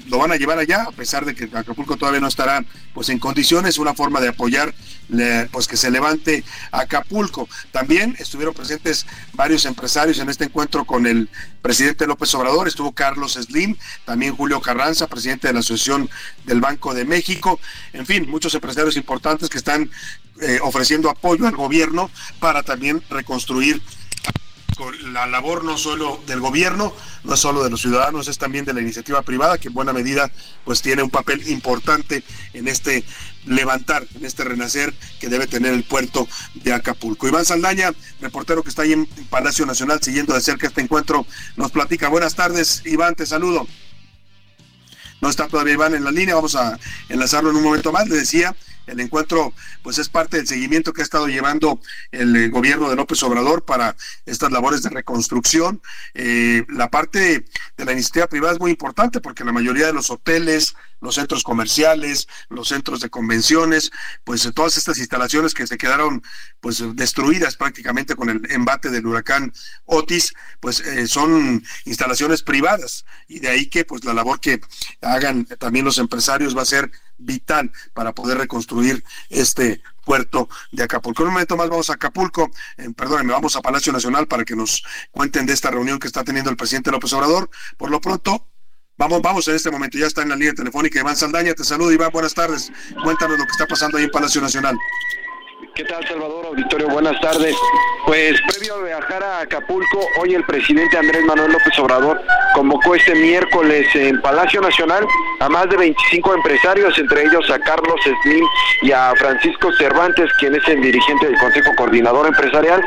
[0.08, 3.18] lo van a llevar allá a pesar de que Acapulco todavía no estará pues en
[3.18, 4.74] condiciones una forma de apoyar
[5.52, 7.48] pues que se levante Acapulco.
[7.72, 11.28] También estuvieron presentes varios empresarios en este encuentro con el
[11.62, 16.08] presidente López Obrador estuvo Carlos Slim también Julio Carranza presidente de la Asociación
[16.44, 17.58] del Banco de México.
[17.92, 19.90] En fin muchos empresarios importantes que están
[20.40, 22.10] eh, ofreciendo apoyo al gobierno
[22.40, 24.03] para también reconstruir con
[25.12, 28.80] la labor no solo del gobierno, no solo de los ciudadanos, es también de la
[28.80, 30.30] iniciativa privada, que en buena medida
[30.64, 32.22] pues tiene un papel importante
[32.52, 33.04] en este
[33.46, 37.28] levantar, en este renacer que debe tener el puerto de Acapulco.
[37.28, 41.70] Iván Saldaña, reportero que está ahí en Palacio Nacional siguiendo de cerca este encuentro, nos
[41.70, 42.08] platica.
[42.08, 43.66] Buenas tardes, Iván, te saludo.
[45.24, 48.06] No está todavía Iván en la línea, vamos a enlazarlo en un momento más.
[48.06, 48.54] Le decía,
[48.86, 51.80] el encuentro pues es parte del seguimiento que ha estado llevando
[52.12, 53.96] el eh, gobierno de López Obrador para
[54.26, 55.80] estas labores de reconstrucción.
[56.12, 60.10] Eh, la parte de la iniciativa privada es muy importante porque la mayoría de los
[60.10, 60.74] hoteles,
[61.04, 63.92] los centros comerciales, los centros de convenciones,
[64.24, 66.22] pues todas estas instalaciones que se quedaron
[66.60, 69.52] pues destruidas prácticamente con el embate del huracán
[69.84, 74.60] Otis, pues eh, son instalaciones privadas y de ahí que pues la labor que
[75.02, 81.22] hagan también los empresarios va a ser vital para poder reconstruir este puerto de Acapulco.
[81.22, 84.56] En un momento más vamos a Acapulco, eh, perdónenme, vamos a Palacio Nacional para que
[84.56, 87.50] nos cuenten de esta reunión que está teniendo el presidente López Obrador.
[87.76, 88.48] Por lo pronto,
[88.96, 91.92] vamos, vamos en este momento, ya está en la línea telefónica Iván Saldaña, te saludo
[91.92, 92.72] Iván, buenas tardes.
[93.02, 94.76] Cuéntanos lo que está pasando ahí en Palacio Nacional.
[95.74, 96.88] ¿Qué tal, Salvador Auditorio?
[96.88, 97.54] Buenas tardes.
[98.06, 102.20] Pues previo a viajar a Acapulco, hoy el presidente Andrés Manuel López Obrador
[102.54, 105.06] convocó este miércoles en Palacio Nacional
[105.40, 108.44] a más de 25 empresarios, entre ellos a Carlos Slim
[108.82, 112.82] y a Francisco Cervantes, quien es el dirigente del Consejo Coordinador Empresarial,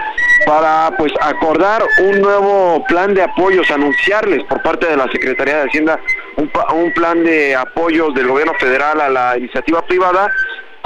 [0.46, 5.70] para pues acordar un nuevo plan de apoyos, anunciarles por parte de la Secretaría de
[5.70, 6.00] Hacienda
[6.38, 10.32] un, un plan de apoyos del gobierno federal a la iniciativa privada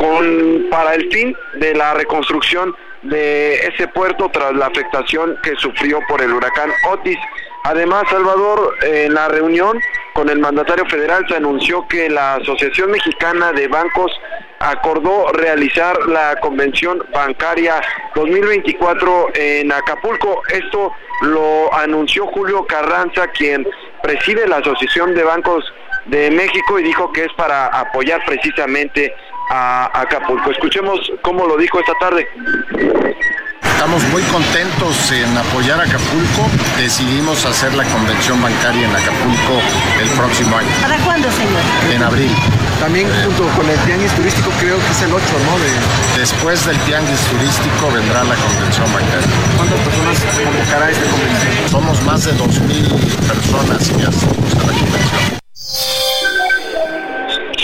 [0.01, 5.99] con para el fin de la reconstrucción de ese puerto tras la afectación que sufrió
[6.07, 7.19] por el huracán Otis.
[7.65, 9.79] Además, Salvador, en la reunión
[10.13, 14.11] con el mandatario federal se anunció que la Asociación Mexicana de Bancos
[14.59, 17.79] acordó realizar la convención bancaria
[18.15, 20.41] 2024 en Acapulco.
[20.49, 23.67] Esto lo anunció Julio Carranza, quien
[24.01, 25.63] preside la Asociación de Bancos
[26.05, 29.13] de México y dijo que es para apoyar precisamente
[29.51, 30.49] a Acapulco.
[30.51, 32.27] Escuchemos cómo lo dijo esta tarde.
[33.61, 36.47] Estamos muy contentos en apoyar a Acapulco.
[36.77, 39.59] Decidimos hacer la convención bancaria en Acapulco
[40.01, 41.61] el próximo año, ¿Para cuándo, señor?
[41.93, 42.31] en abril.
[42.79, 46.17] También junto con el tianguis turístico creo que es el 8, ¿no?
[46.19, 49.27] Después del tianguis turístico vendrá la convención bancaria.
[49.57, 51.69] ¿Cuántas personas convocará esta convención?
[51.69, 55.40] Somos más de 2.000 personas que asistimos a la convención.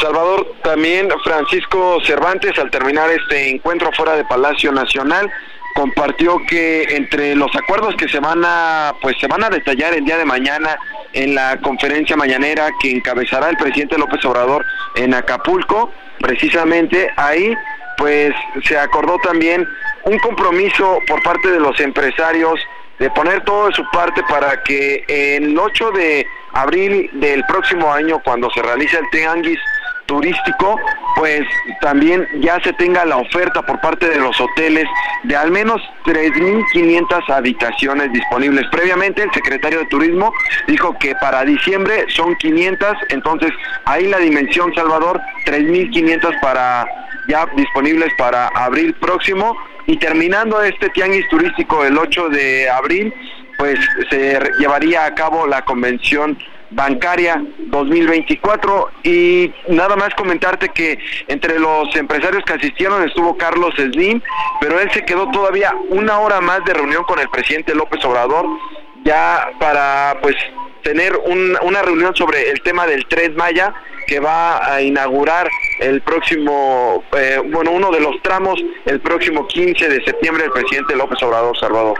[0.07, 5.29] Salvador, también Francisco Cervantes, al terminar este encuentro fuera de Palacio Nacional,
[5.75, 10.05] compartió que entre los acuerdos que se van a pues se van a detallar el
[10.05, 10.77] día de mañana
[11.11, 15.91] en la conferencia mañanera que encabezará el presidente López Obrador en Acapulco,
[16.21, 17.53] precisamente ahí
[17.97, 18.33] pues
[18.63, 19.67] se acordó también
[20.05, 22.57] un compromiso por parte de los empresarios
[22.97, 28.19] de poner todo de su parte para que el 8 de abril del próximo año,
[28.23, 29.59] cuando se realice el Tianguis
[30.07, 30.79] turístico,
[31.15, 31.43] pues
[31.81, 34.87] también ya se tenga la oferta por parte de los hoteles
[35.23, 38.65] de al menos 3.500 habitaciones disponibles.
[38.71, 40.33] Previamente el secretario de Turismo
[40.67, 43.51] dijo que para diciembre son 500, entonces
[43.85, 46.87] ahí la dimensión Salvador, 3.500 para
[47.27, 53.13] ya disponibles para abril próximo y terminando este tianguis turístico el 8 de abril,
[53.57, 53.79] pues
[54.09, 56.37] se llevaría a cabo la convención
[56.71, 64.21] bancaria 2024 y nada más comentarte que entre los empresarios que asistieron estuvo Carlos Slim,
[64.59, 68.45] pero él se quedó todavía una hora más de reunión con el presidente López Obrador
[69.03, 70.35] ya para pues
[70.83, 73.73] tener una reunión sobre el tema del 3 Maya
[74.07, 75.49] que va a inaugurar
[75.79, 80.95] el próximo, eh, bueno, uno de los tramos el próximo 15 de septiembre el presidente
[80.95, 81.99] López Obrador Salvador.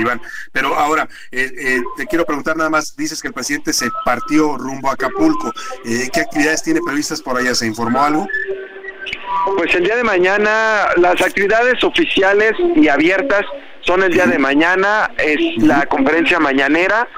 [0.00, 0.20] Iván.
[0.52, 4.56] Pero ahora, eh, eh, te quiero preguntar nada más, dices que el presidente se partió
[4.56, 5.52] rumbo a Acapulco.
[5.84, 7.54] Eh, ¿Qué actividades tiene previstas por allá?
[7.54, 8.26] ¿Se informó algo?
[9.56, 13.44] Pues el día de mañana, las actividades oficiales y abiertas
[13.80, 17.08] son el día de mañana, es la conferencia mañanera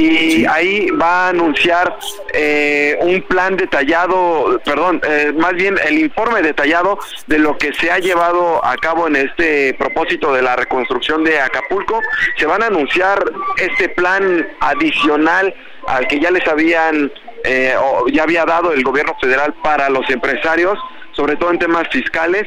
[0.00, 1.98] y ahí va a anunciar
[2.32, 7.90] eh, un plan detallado, perdón, eh, más bien el informe detallado de lo que se
[7.90, 12.00] ha llevado a cabo en este propósito de la reconstrucción de Acapulco.
[12.36, 13.22] Se van a anunciar
[13.58, 15.54] este plan adicional
[15.86, 17.12] al que ya les habían,
[17.44, 20.78] eh, o ya había dado el gobierno federal para los empresarios,
[21.12, 22.46] sobre todo en temas fiscales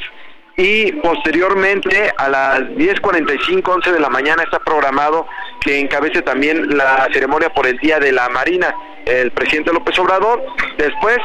[0.57, 5.27] y posteriormente a las 10.45, 11 de la mañana está programado
[5.61, 8.75] que encabece también la ceremonia por el Día de la Marina
[9.05, 10.43] el presidente López Obrador.
[10.77, 11.17] Después,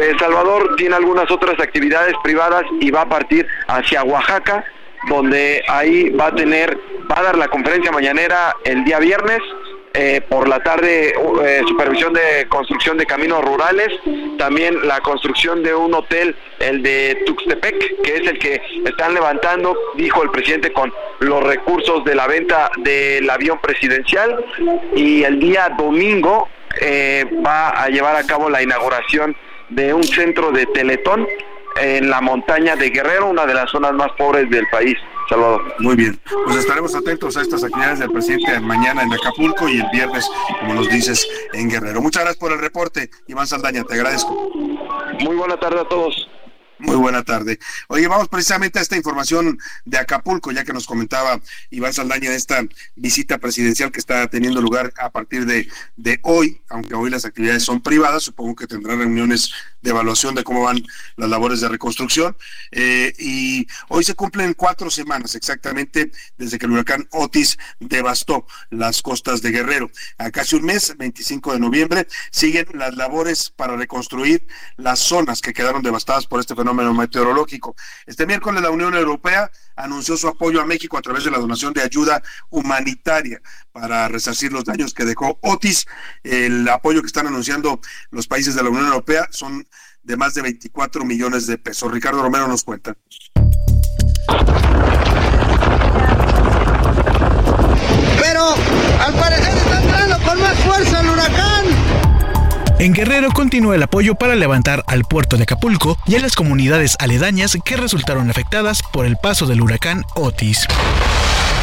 [0.00, 4.64] El Salvador tiene algunas otras actividades privadas y va a partir hacia Oaxaca,
[5.08, 6.78] donde ahí va a tener,
[7.10, 9.40] va a dar la conferencia mañanera el día viernes
[9.94, 13.88] eh, por la tarde eh, supervisión de construcción de caminos rurales,
[14.38, 19.76] también la construcción de un hotel, el de Tuxtepec, que es el que están levantando,
[19.96, 24.44] dijo el presidente, con los recursos de la venta del avión presidencial
[24.94, 26.48] y el día domingo
[26.80, 29.36] eh, va a llevar a cabo la inauguración
[29.68, 31.26] de un centro de Teletón
[31.80, 34.96] en la montaña de Guerrero, una de las zonas más pobres del país.
[35.32, 35.74] Salvador.
[35.78, 39.86] Muy bien, pues estaremos atentos a estas actividades del presidente mañana en Acapulco y el
[39.90, 40.28] viernes,
[40.60, 42.02] como nos dices, en Guerrero.
[42.02, 44.50] Muchas gracias por el reporte, Iván Saldaña, te agradezco.
[45.20, 46.28] Muy buena tarde a todos.
[46.78, 47.58] Muy buena tarde.
[47.88, 52.36] Oye, vamos precisamente a esta información de Acapulco, ya que nos comentaba Iván Saldaña de
[52.36, 52.62] esta
[52.96, 57.62] visita presidencial que está teniendo lugar a partir de, de hoy, aunque hoy las actividades
[57.62, 60.82] son privadas, supongo que tendrá reuniones de evaluación de cómo van
[61.16, 62.36] las labores de reconstrucción.
[62.70, 69.02] Eh, y hoy se cumplen cuatro semanas exactamente desde que el huracán Otis devastó las
[69.02, 69.90] costas de Guerrero.
[70.18, 75.52] A casi un mes, 25 de noviembre, siguen las labores para reconstruir las zonas que
[75.52, 77.76] quedaron devastadas por este fenómeno meteorológico.
[78.06, 81.72] Este miércoles la Unión Europea anunció su apoyo a México a través de la donación
[81.72, 83.40] de ayuda humanitaria
[83.72, 85.86] para resarcir los daños que dejó Otis.
[86.22, 89.66] El apoyo que están anunciando los países de la Unión Europea son
[90.02, 91.90] de más de 24 millones de pesos.
[91.92, 92.96] Ricardo Romero nos cuenta.
[98.20, 98.54] Pero
[99.00, 101.91] al parecer está entrando con más fuerza el huracán.
[102.78, 106.96] En Guerrero continúa el apoyo para levantar al puerto de Acapulco y a las comunidades
[106.98, 110.66] aledañas que resultaron afectadas por el paso del huracán Otis.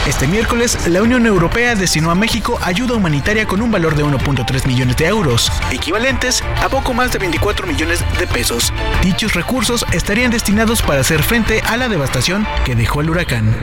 [0.07, 4.65] Este miércoles, la Unión Europea destinó a México ayuda humanitaria con un valor de 1.3
[4.65, 8.73] millones de euros, equivalentes a poco más de 24 millones de pesos.
[9.03, 13.55] Dichos recursos estarían destinados para hacer frente a la devastación que dejó el huracán.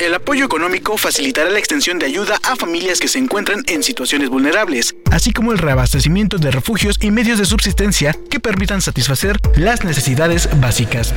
[0.00, 4.28] El apoyo económico facilitará la extensión de ayuda a familias que se encuentran en situaciones
[4.28, 9.82] vulnerables, así como el reabastecimiento de refugios y medios de subsistencia que permitan satisfacer las
[9.84, 11.12] necesidades básicas.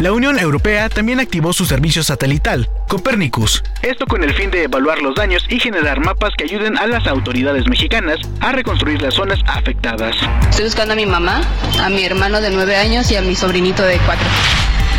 [0.00, 5.02] La Unión Europea también activó su servicio satelital, Copernicus, esto con el fin de evaluar
[5.02, 9.40] los daños y generar mapas que ayuden a las autoridades mexicanas a reconstruir las zonas
[9.46, 10.14] afectadas.
[10.50, 11.42] Estoy buscando a mi mamá,
[11.80, 14.26] a mi hermano de 9 años y a mi sobrinito de 4.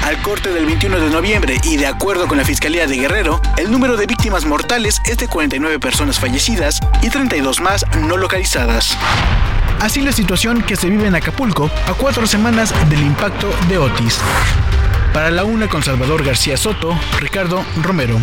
[0.04, 3.72] Al corte del 21 de noviembre y de acuerdo con la Fiscalía de Guerrero, el
[3.72, 8.98] número de víctimas mortales es de 49 personas fallecidas y 32 más no localizadas.
[9.80, 14.20] Así la situación que se vive en Acapulco a cuatro semanas del impacto de Otis.
[15.14, 18.20] Para la una con Salvador García Soto, Ricardo Romero.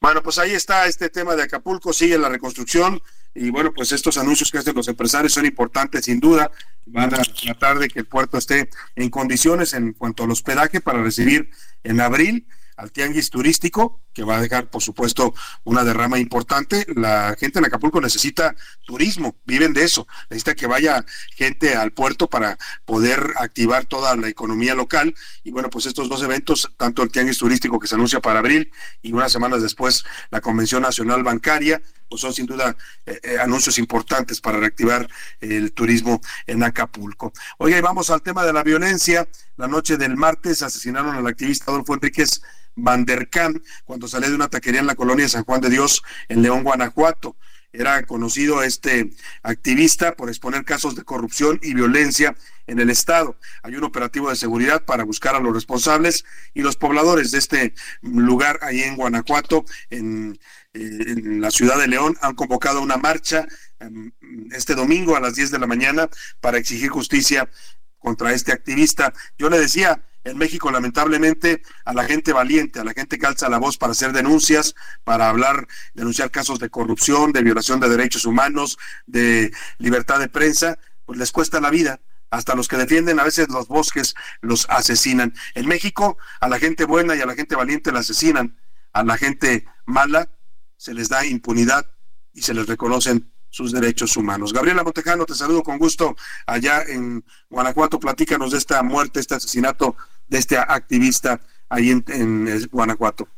[0.00, 3.00] Bueno, pues ahí está este tema de Acapulco, sigue la reconstrucción
[3.38, 6.50] y bueno, pues estos anuncios que hacen los empresarios son importantes sin duda.
[6.86, 11.02] Van a tratar de que el puerto esté en condiciones en cuanto al hospedaje para
[11.02, 11.50] recibir
[11.84, 16.84] en abril al tianguis turístico, que va a dejar, por supuesto, una derrama importante.
[16.96, 20.08] La gente en Acapulco necesita turismo, viven de eso.
[20.28, 21.06] Necesita que vaya
[21.36, 25.14] gente al puerto para poder activar toda la economía local.
[25.44, 28.72] Y bueno, pues estos dos eventos, tanto el tianguis turístico que se anuncia para abril
[29.02, 32.74] y unas semanas después la Convención Nacional Bancaria, pues son sin duda
[33.06, 35.08] eh, eh, anuncios importantes para reactivar
[35.40, 37.32] el turismo en Acapulco.
[37.58, 39.28] Oiga, y vamos al tema de la violencia.
[39.56, 42.40] La noche del martes asesinaron al activista Adolfo Enríquez
[42.78, 46.02] Van der Kamp cuando salía de una taquería en la colonia San Juan de Dios
[46.28, 47.36] en León, Guanajuato.
[47.70, 49.10] Era conocido este
[49.42, 52.34] activista por exponer casos de corrupción y violencia
[52.66, 53.36] en el Estado.
[53.62, 56.24] Hay un operativo de seguridad para buscar a los responsables
[56.54, 60.38] y los pobladores de este lugar ahí en Guanajuato, en,
[60.72, 63.46] eh, la ciudad de León, han convocado una marcha
[63.80, 64.12] em,
[64.52, 66.08] este domingo a las 10 de la mañana
[66.40, 67.50] para exigir justicia
[67.98, 69.12] contra este activista.
[69.36, 73.48] Yo le decía, en México, lamentablemente, a la gente valiente, a la gente que alza
[73.48, 74.74] la voz para hacer denuncias,
[75.04, 80.78] para hablar, denunciar casos de corrupción, de violación de derechos humanos, de libertad de prensa,
[81.04, 82.00] pues les cuesta la vida.
[82.30, 85.32] Hasta los que defienden a veces los bosques los asesinan.
[85.54, 88.58] En México, a la gente buena y a la gente valiente la asesinan.
[88.92, 90.28] A la gente mala
[90.76, 91.86] se les da impunidad
[92.34, 94.52] y se les reconocen sus derechos humanos.
[94.52, 97.98] Gabriela Montejano, te saludo con gusto allá en Guanajuato.
[97.98, 99.96] Platícanos de esta muerte, este asesinato
[100.26, 103.28] de este activista ahí en, en Guanajuato.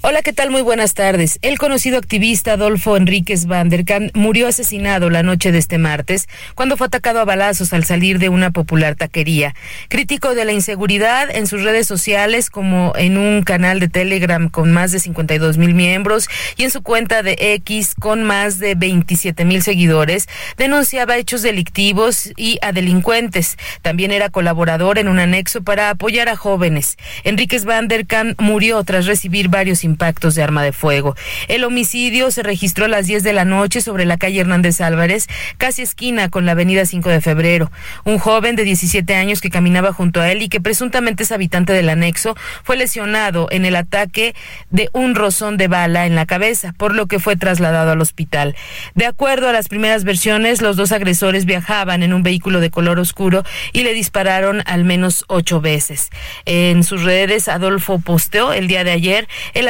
[0.00, 0.52] Hola, ¿qué tal?
[0.52, 1.40] Muy buenas tardes.
[1.42, 6.28] El conocido activista Adolfo Enríquez Van der Kamp murió asesinado la noche de este martes
[6.54, 9.56] cuando fue atacado a balazos al salir de una popular taquería.
[9.88, 14.70] Crítico de la inseguridad en sus redes sociales como en un canal de Telegram con
[14.70, 19.44] más de 52 mil miembros y en su cuenta de X con más de 27
[19.44, 23.56] mil seguidores, denunciaba hechos delictivos y a delincuentes.
[23.82, 26.96] También era colaborador en un anexo para apoyar a jóvenes.
[27.24, 31.16] Enríquez Van der Kamp murió tras recibir varios impactos de arma de fuego.
[31.48, 35.26] El homicidio se registró a las 10 de la noche sobre la calle Hernández Álvarez,
[35.56, 37.70] casi esquina con la avenida 5 de febrero.
[38.04, 41.72] Un joven de 17 años que caminaba junto a él y que presuntamente es habitante
[41.72, 44.34] del anexo fue lesionado en el ataque
[44.70, 48.54] de un rozón de bala en la cabeza, por lo que fue trasladado al hospital.
[48.94, 52.98] De acuerdo a las primeras versiones, los dos agresores viajaban en un vehículo de color
[52.98, 56.10] oscuro y le dispararon al menos ocho veces.
[56.44, 59.68] En sus redes, Adolfo posteó el día de ayer el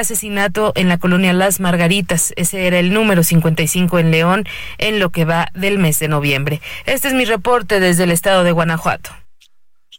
[0.74, 2.32] en la colonia Las Margaritas.
[2.36, 4.44] Ese era el número 55 en León
[4.78, 6.62] en lo que va del mes de noviembre.
[6.86, 9.10] Este es mi reporte desde el estado de Guanajuato.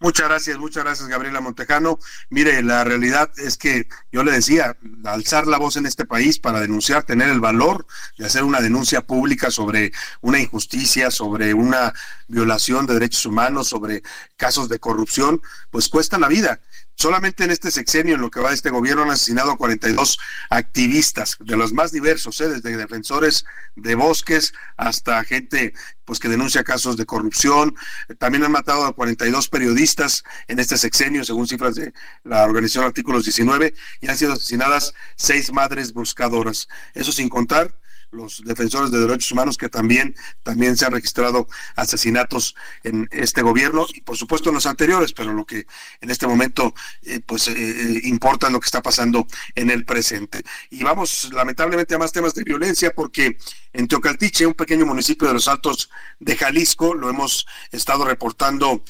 [0.01, 1.99] Muchas gracias, muchas gracias Gabriela Montejano.
[2.29, 6.61] Mire, la realidad es que yo le decía, alzar la voz en este país para
[6.61, 7.85] denunciar, tener el valor
[8.17, 9.91] de hacer una denuncia pública sobre
[10.21, 11.93] una injusticia, sobre una
[12.29, 14.01] violación de derechos humanos, sobre
[14.37, 16.61] casos de corrupción, pues cuesta la vida.
[17.01, 20.19] Solamente en este sexenio, en lo que va de este gobierno, han asesinado a 42
[20.49, 22.49] activistas, de los más diversos, ¿eh?
[22.49, 23.45] desde defensores
[23.77, 25.73] de bosques hasta gente
[26.03, 27.73] pues que denuncia casos de corrupción.
[28.17, 31.93] También han matado a 42 periodistas en este sexenio, según cifras de
[32.25, 36.67] la organización Artículos 19, y han sido asesinadas seis madres buscadoras.
[36.93, 37.78] Eso sin contar
[38.11, 43.85] los defensores de derechos humanos que también, también se han registrado asesinatos en este gobierno
[43.93, 45.65] y por supuesto en los anteriores, pero lo que
[46.01, 50.43] en este momento eh, pues eh, eh, importa lo que está pasando en el presente.
[50.69, 53.37] Y vamos lamentablemente a más temas de violencia porque
[53.73, 55.89] en Teocaltiche, un pequeño municipio de los Altos
[56.19, 58.83] de Jalisco, lo hemos estado reportando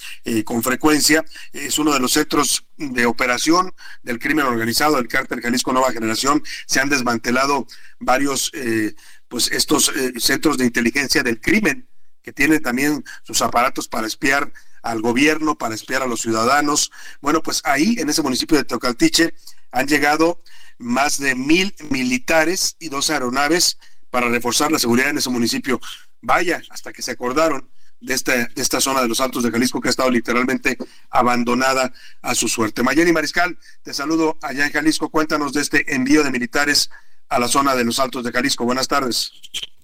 [0.46, 5.74] con frecuencia, es uno de los centros de operación del crimen organizado, del cártel Jalisco
[5.74, 7.68] Nueva Generación, se han desmantelado
[8.00, 8.96] varios eh,
[9.28, 11.88] pues estos eh, centros de inteligencia del crimen
[12.22, 14.52] que tienen también sus aparatos para espiar
[14.82, 16.92] al gobierno, para espiar a los ciudadanos.
[17.22, 19.34] Bueno, pues ahí en ese municipio de Teocaltiche
[19.72, 20.42] han llegado
[20.78, 23.78] más de mil militares y dos aeronaves
[24.10, 25.80] para reforzar la seguridad en ese municipio.
[26.22, 27.70] Vaya, hasta que se acordaron
[28.02, 30.78] de esta, de esta zona de los Altos de Jalisco que ha estado literalmente
[31.10, 31.92] abandonada
[32.22, 32.84] a su suerte.
[32.84, 35.10] Mayeni Mariscal, te saludo allá en Jalisco.
[35.10, 36.90] Cuéntanos de este envío de militares
[37.30, 38.66] a la zona de los Altos de Jalisco.
[38.66, 39.32] Buenas tardes.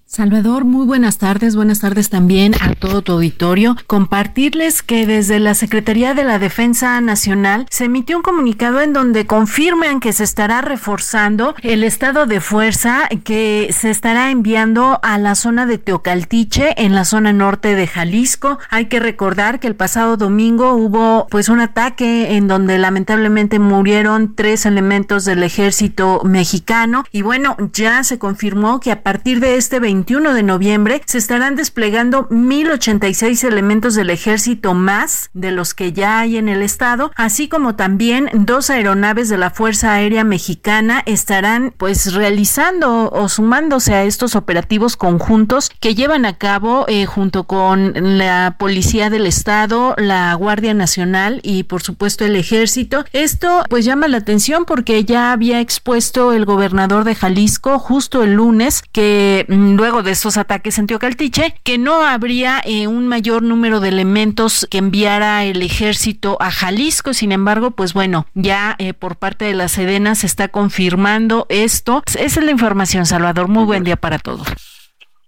[0.08, 3.76] Salvador, muy buenas tardes, buenas tardes también a todo tu auditorio.
[3.88, 9.26] Compartirles que desde la Secretaría de la Defensa Nacional se emitió un comunicado en donde
[9.26, 15.34] confirman que se estará reforzando el estado de fuerza que se estará enviando a la
[15.34, 18.60] zona de Teocaltiche en la zona norte de Jalisco.
[18.70, 24.36] Hay que recordar que el pasado domingo hubo pues un ataque en donde lamentablemente murieron
[24.36, 29.80] tres elementos del ejército mexicano y bueno, ya se confirmó que a partir de este
[29.96, 36.18] 21 de noviembre se estarán desplegando 1086 elementos del ejército más de los que ya
[36.18, 41.72] hay en el estado, así como también dos aeronaves de la Fuerza Aérea Mexicana estarán
[41.74, 47.94] pues realizando o sumándose a estos operativos conjuntos que llevan a cabo eh, junto con
[48.18, 53.06] la Policía del Estado, la Guardia Nacional y por supuesto el ejército.
[53.14, 58.34] Esto pues llama la atención porque ya había expuesto el gobernador de Jalisco justo el
[58.34, 63.44] lunes que luego luego de estos ataques en Teocaltiche, que no habría eh, un mayor
[63.44, 67.14] número de elementos que enviara el ejército a Jalisco.
[67.14, 72.02] Sin embargo, pues bueno, ya eh, por parte de la Sedena se está confirmando esto.
[72.06, 73.46] Esa es la información, Salvador.
[73.46, 74.48] Muy buen día para todos.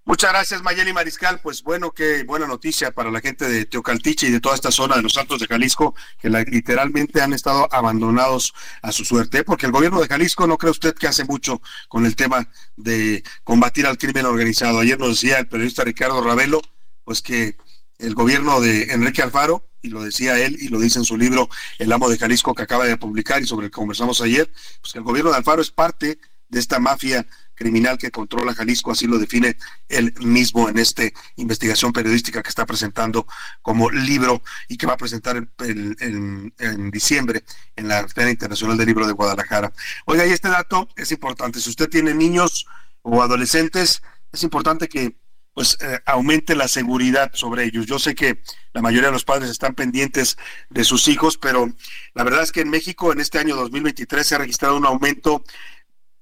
[0.09, 1.39] Muchas gracias, Mayeli Mariscal.
[1.43, 4.97] Pues bueno, qué buena noticia para la gente de Teocaltiche y de toda esta zona
[4.97, 9.73] de los Altos de Jalisco, que literalmente han estado abandonados a su suerte, porque el
[9.73, 12.49] gobierno de Jalisco no cree usted que hace mucho con el tema
[12.79, 14.79] de combatir al crimen organizado.
[14.79, 16.63] Ayer nos decía el periodista Ricardo Ravelo,
[17.05, 17.59] pues que
[17.99, 21.51] el gobierno de Enrique Alfaro, y lo decía él y lo dice en su libro
[21.79, 24.95] El amo de Jalisco que acaba de publicar y sobre el que conversamos ayer, pues
[24.95, 26.19] que el gobierno de Alfaro es parte
[26.49, 29.57] de esta mafia criminal que controla Jalisco, así lo define
[29.89, 31.03] él mismo en esta
[31.37, 33.27] investigación periodística que está presentando
[33.63, 37.45] como libro y que va a presentar en, en, diciembre
[37.77, 39.73] en la Feria Internacional del Libro de Guadalajara.
[40.07, 41.61] Oiga, y este dato es importante.
[41.61, 42.67] Si usted tiene niños
[43.03, 44.03] o adolescentes,
[44.33, 45.17] es importante que
[45.59, 47.87] pues eh, aumente la seguridad sobre ellos.
[47.87, 48.41] Yo sé que
[48.73, 50.39] la mayoría de los padres están pendientes
[50.71, 51.69] de sus hijos, pero
[52.15, 55.43] la verdad es que en México en este año 2023 se ha registrado un aumento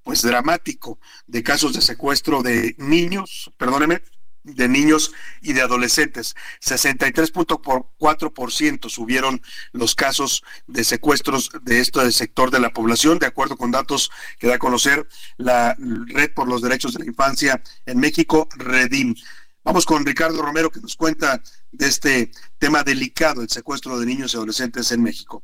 [0.07, 4.01] pues dramático de casos de secuestro de niños, perdóneme,
[4.41, 5.11] de niños
[5.41, 6.33] y de adolescentes.
[6.63, 9.41] 63.4% subieron
[9.73, 14.09] los casos de secuestros de este sector de la población, de acuerdo con datos
[14.39, 15.05] que da a conocer
[15.35, 19.13] la Red por los Derechos de la Infancia en México, Redim.
[19.65, 21.43] Vamos con Ricardo Romero que nos cuenta
[21.73, 25.43] de este tema delicado, el secuestro de niños y adolescentes en México.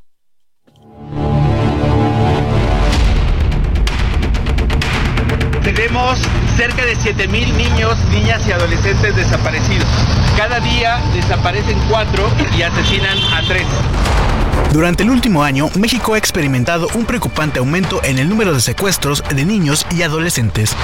[5.74, 6.20] Tenemos
[6.56, 9.88] cerca de 7 mil niños, niñas y adolescentes desaparecidos.
[10.36, 13.66] Cada día desaparecen cuatro y asesinan a tres.
[14.72, 19.22] Durante el último año, México ha experimentado un preocupante aumento en el número de secuestros
[19.34, 20.74] de niños y adolescentes.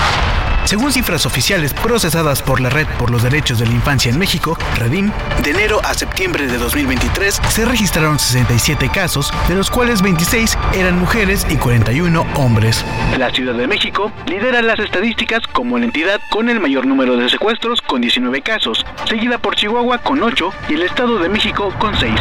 [0.64, 4.56] Según cifras oficiales procesadas por la Red por los Derechos de la Infancia en México,
[4.76, 5.10] Redim,
[5.42, 10.98] de enero a septiembre de 2023 se registraron 67 casos, de los cuales 26 eran
[10.98, 12.84] mujeres y 41 hombres.
[13.18, 17.28] La Ciudad de México lidera las estadísticas como la entidad con el mayor número de
[17.28, 21.98] secuestros con 19 casos, seguida por Chihuahua con 8 y el Estado de México con
[21.98, 22.12] 6.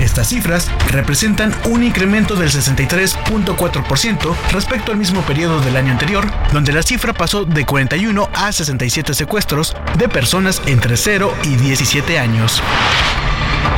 [0.00, 6.72] Estas cifras representan un incremento del 63.4% respecto al mismo periodo del año anterior, donde
[6.72, 12.62] la cifra pasó de 41 a 67 secuestros de personas entre 0 y 17 años.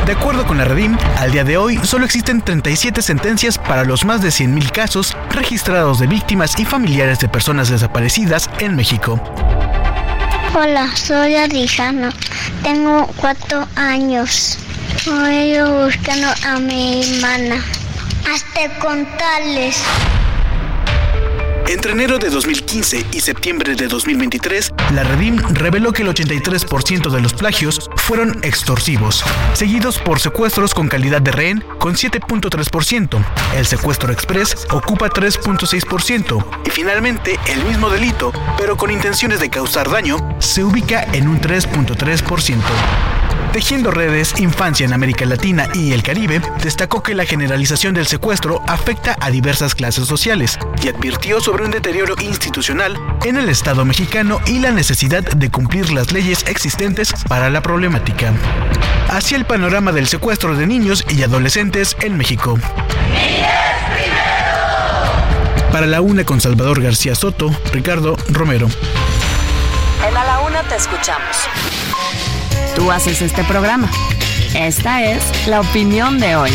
[0.06, 4.04] De acuerdo con la Redim, al día de hoy solo existen 37 sentencias para los
[4.04, 9.20] más de 100.000 casos registrados de víctimas y familiares de personas desaparecidas en México.
[10.54, 12.10] Hola, soy Arijano.
[12.62, 14.58] Tengo cuatro años.
[15.06, 17.64] Ido buscando a mi hermana.
[18.26, 19.82] Hasta contarles.
[21.68, 27.20] Entre enero de 2015 y septiembre de 2023, la Redim reveló que el 83% de
[27.20, 33.24] los plagios fueron extorsivos, seguidos por secuestros con calidad de rehén con 7.3%.
[33.56, 39.88] El secuestro express ocupa 3.6% y finalmente el mismo delito, pero con intenciones de causar
[39.88, 42.58] daño, se ubica en un 3.3%.
[43.52, 48.62] Tejiendo redes, Infancia en América Latina y el Caribe destacó que la generalización del secuestro
[48.66, 52.96] afecta a diversas clases sociales y advirtió sobre un deterioro institucional
[53.26, 58.32] en el Estado mexicano y la necesidad de cumplir las leyes existentes para la problemática.
[59.10, 62.58] Así el panorama del secuestro de niños y adolescentes en México.
[65.70, 68.68] Para la una con Salvador García Soto, Ricardo Romero.
[70.06, 71.36] En la Una te escuchamos.
[72.74, 73.90] Tú haces este programa.
[74.54, 76.50] Esta es la opinión de hoy.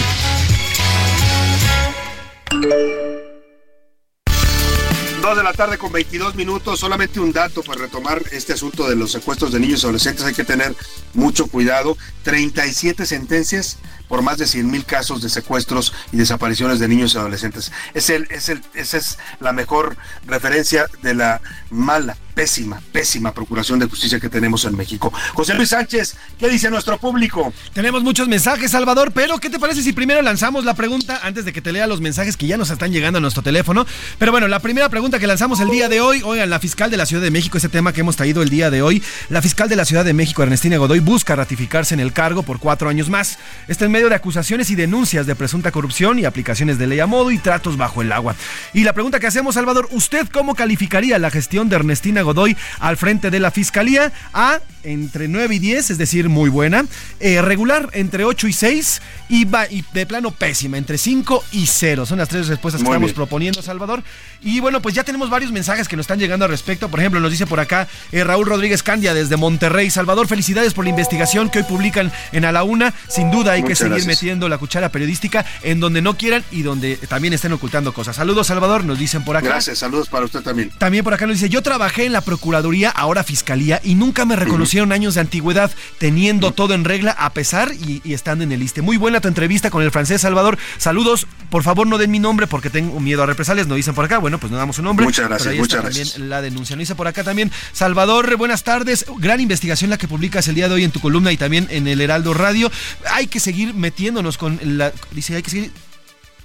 [5.22, 8.95] Dos de la tarde con 22 minutos, solamente un dato para retomar este asunto de
[8.95, 10.76] los secuestros de niños y adolescentes, hay que tener
[11.14, 11.98] mucho cuidado.
[12.23, 13.77] 37 sentencias
[14.07, 17.72] por más de 100 mil casos de secuestros y desapariciones de niños y adolescentes.
[17.94, 23.80] Es el, es el, esa es la mejor referencia de la mala, pésima, pésima procuración
[23.80, 25.11] de justicia que tenemos en México.
[25.34, 27.51] José Luis Sánchez, ¿qué dice nuestro público?
[27.73, 31.51] Tenemos muchos mensajes, Salvador, pero ¿qué te parece si primero lanzamos la pregunta antes de
[31.51, 33.88] que te lea los mensajes que ya nos están llegando a nuestro teléfono?
[34.19, 36.97] Pero bueno, la primera pregunta que lanzamos el día de hoy, oigan, la fiscal de
[36.97, 39.68] la Ciudad de México, ese tema que hemos traído el día de hoy, la fiscal
[39.68, 43.09] de la Ciudad de México, Ernestina Godoy, busca ratificarse en el cargo por cuatro años
[43.09, 43.39] más.
[43.68, 47.07] Está en medio de acusaciones y denuncias de presunta corrupción y aplicaciones de ley a
[47.07, 48.35] modo y tratos bajo el agua.
[48.76, 52.98] Y la pregunta que hacemos, Salvador, ¿usted cómo calificaría la gestión de Ernestina Godoy al
[52.98, 54.12] frente de la Fiscalía.
[54.34, 56.86] A entre 9 y 10, es decir, muy buena.
[57.20, 61.68] Eh, regular entre 8 y 6 y, va, y de plano pésima, entre 5 y
[61.68, 62.06] 0.
[62.06, 64.02] Son las tres respuestas que estamos proponiendo, Salvador.
[64.41, 66.90] Y bueno, pues ya tenemos varios mensajes que nos están llegando al respecto.
[66.90, 69.90] Por ejemplo, nos dice por acá eh, Raúl Rodríguez Candia desde Monterrey.
[69.90, 72.94] Salvador, felicidades por la investigación que hoy publican en A la Una.
[73.10, 74.08] Sin duda hay que seguir gracias.
[74.08, 78.16] metiendo la cuchara periodística en donde no quieran y donde también estén ocultando cosas.
[78.16, 79.48] Saludos, Salvador, nos dicen por acá.
[79.48, 80.70] Gracias, saludos para usted también.
[80.78, 84.35] También por acá nos dice, yo trabajé en la Procuraduría, ahora Fiscalía, y nunca me
[84.35, 88.60] reconocieron años de antigüedad, teniendo todo en regla, a pesar y, y estando en el
[88.60, 88.81] liste.
[88.81, 90.57] Muy buena tu entrevista con el francés Salvador.
[90.77, 94.06] Saludos, por favor no den mi nombre porque tengo miedo a represalias, nos dicen por
[94.06, 94.18] acá.
[94.18, 95.06] Bueno, pues no damos su nombre.
[95.06, 96.11] Muchas gracias, pero ahí muchas está gracias.
[96.14, 96.76] también la denuncia.
[96.76, 99.06] Nos dice por acá también, Salvador, buenas tardes.
[99.18, 101.88] Gran investigación la que publicas el día de hoy en tu columna y también en
[101.88, 102.72] el Heraldo Radio.
[103.11, 104.91] Hay que seguir metiéndonos con la...
[105.11, 105.72] Dice, hay que seguir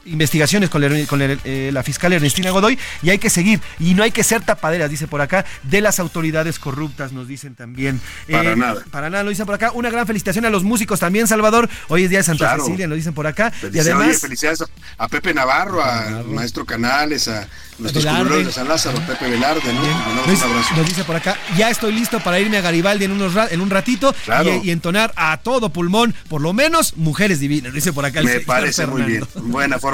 [0.07, 3.95] investigaciones con, la, con la- eh, la fiscal Ernestina Godoy y hay que seguir y
[3.95, 8.01] no hay que ser tapaderas, dice por acá, de las autoridades corruptas, nos dicen también.
[8.29, 8.85] Eh, Para nada.
[8.91, 9.71] Para nada, lo dicen por acá.
[9.73, 11.69] Una gran felicitación a los músicos también, Salvador.
[11.89, 12.65] Hoy es día de Santa Claro.
[12.65, 13.53] Cecilia, nos dicen por acá.
[13.55, 14.09] y Felicidades, además...
[14.09, 14.67] oye, felicidades a,
[15.05, 17.47] a Pepe Navarro, al maestro Canales, a
[17.79, 19.81] nuestros curuleros de San Lázaro, Pepe Velarde, ¿no?
[20.27, 20.77] Nos, un abrazo.
[20.77, 23.61] nos dice por acá, ya estoy listo para irme a Garibaldi en, unos ra- en
[23.61, 24.61] un ratito Claro.
[24.63, 28.27] y, y entonar a todo pulmón, por lo menos, mujeres divinas, dice por acá el
[28.27, 29.27] Me parece muy bien.
[29.35, 29.92] Buena forma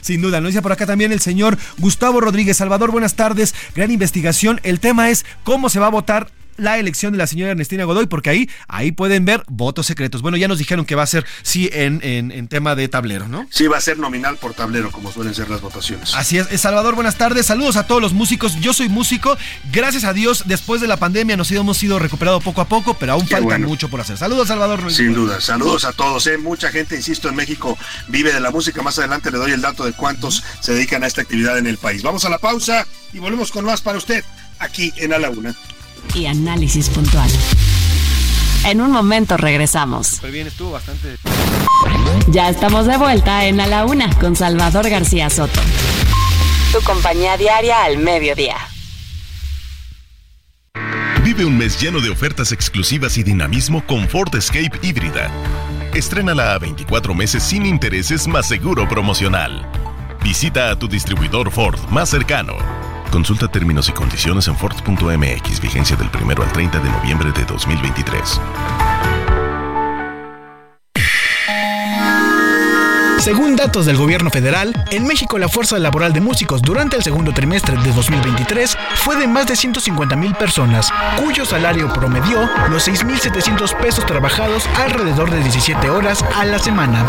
[0.00, 2.56] Sin duda, nos dice por acá también el señor Gustavo Rodríguez.
[2.56, 3.54] Salvador, buenas tardes.
[3.74, 4.60] Gran investigación.
[4.62, 8.06] El tema es cómo se va a votar la elección de la señora Ernestina Godoy,
[8.06, 10.22] porque ahí, ahí pueden ver votos secretos.
[10.22, 13.28] Bueno, ya nos dijeron que va a ser, sí, en, en, en tema de tablero,
[13.28, 13.46] ¿no?
[13.50, 16.14] Sí, va a ser nominal por tablero, como suelen ser las votaciones.
[16.14, 17.46] Así es, Eh, Salvador, buenas tardes.
[17.46, 18.56] Saludos a todos los músicos.
[18.60, 19.36] Yo soy músico.
[19.72, 23.12] Gracias a Dios, después de la pandemia nos hemos ido recuperado poco a poco, pero
[23.12, 23.68] aún Qué falta bueno.
[23.68, 24.16] mucho por hacer.
[24.16, 24.82] Saludos, Salvador.
[24.84, 26.26] dice Sin duda, saludos a todos.
[26.26, 26.38] ¿eh?
[26.38, 27.76] Mucha gente, insisto, en México
[28.08, 28.82] vive de la música.
[28.82, 31.78] Más adelante le doy el dato de cuántos se dedican a esta actividad en el
[31.78, 32.02] país.
[32.02, 34.24] Vamos a la pausa y volvemos con más para usted
[34.58, 35.54] aquí en A la Una.
[36.14, 37.30] Y análisis puntual.
[38.64, 40.06] En un momento regresamos.
[40.06, 41.16] Súper bien, estuvo bastante.
[42.28, 45.60] Ya estamos de vuelta en A la Una con Salvador García Soto.
[46.72, 48.56] Tu compañía diaria al mediodía.
[51.22, 55.30] Vive un mes lleno de ofertas exclusivas y dinamismo con Ford Escape híbrida.
[55.94, 59.66] Estrénala a 24 meses sin intereses más seguro promocional.
[60.22, 62.85] Visita a tu distribuidor Ford más cercano.
[63.10, 68.40] Consulta términos y condiciones en Ford.mx, vigencia del 1 al 30 de noviembre de 2023.
[73.26, 77.34] Según datos del gobierno federal, en México la fuerza laboral de músicos durante el segundo
[77.34, 83.76] trimestre de 2023 fue de más de 150 mil personas, cuyo salario promedió los 6.700
[83.78, 87.04] pesos trabajados alrededor de 17 horas a la semana.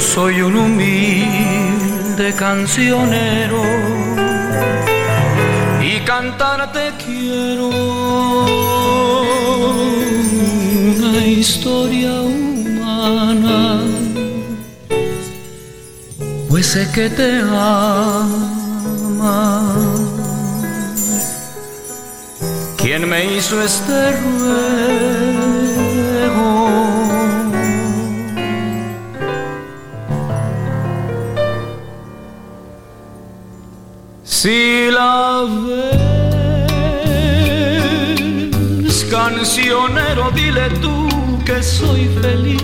[0.00, 3.62] Soy un humilde cancionero
[5.82, 7.68] y cantarte quiero
[10.88, 13.80] una historia humana,
[16.48, 18.44] pues sé que te ama.
[22.76, 25.08] ¿Quién me hizo este ruego?
[34.40, 35.44] Si la
[38.84, 41.08] ves, cancionero, dile tú
[41.44, 42.62] que soy feliz,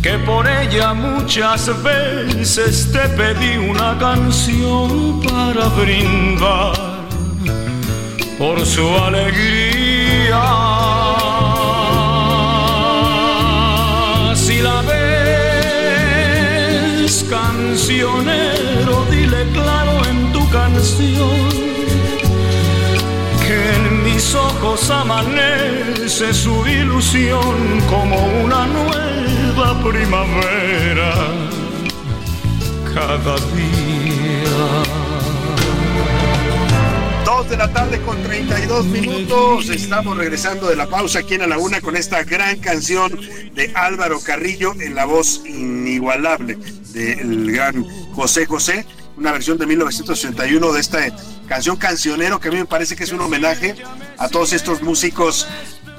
[0.00, 6.72] que por ella muchas veces te pedí una canción para brindar
[8.38, 10.44] por su alegría.
[14.34, 15.92] Si la ves,
[17.28, 18.77] cancionero,
[20.50, 21.48] canción
[23.46, 31.14] que en mis ojos amanece su ilusión como una nueva primavera
[32.94, 34.82] cada día.
[37.24, 39.68] Dos de la tarde con 32 minutos.
[39.68, 43.18] Estamos regresando de la pausa aquí en A la Una con esta gran canción
[43.54, 46.58] de Álvaro Carrillo en la voz inigualable
[46.92, 47.84] del gran
[48.14, 48.86] José José.
[49.18, 51.00] Una versión de 1981 de esta
[51.48, 53.74] canción cancionero que a mí me parece que es un homenaje
[54.16, 55.48] a todos estos músicos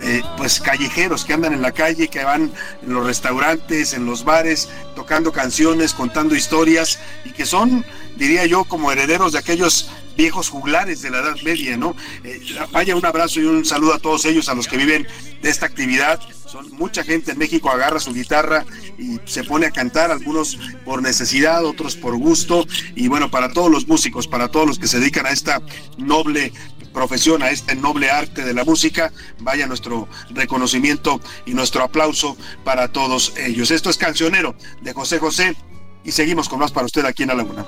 [0.01, 2.49] eh, pues callejeros que andan en la calle, que van
[2.81, 7.83] en los restaurantes, en los bares, tocando canciones, contando historias y que son,
[8.15, 11.97] diría yo, como herederos de aquellos viejos juglares de la Edad Media, ¿no?
[12.23, 12.39] Eh,
[12.71, 15.05] vaya un abrazo y un saludo a todos ellos, a los que viven
[15.41, 16.21] de esta actividad.
[16.49, 18.65] Son mucha gente en México agarra su guitarra
[18.97, 22.65] y se pone a cantar, algunos por necesidad, otros por gusto.
[22.95, 25.61] Y bueno, para todos los músicos, para todos los que se dedican a esta
[25.97, 26.51] noble
[26.91, 32.87] profesión, a este noble arte de la música, vaya nuestro reconocimiento y nuestro aplauso para
[32.87, 33.69] todos ellos.
[33.69, 35.55] Esto es Cancionero de José José
[36.03, 37.63] y seguimos con más para usted aquí en la Laguna.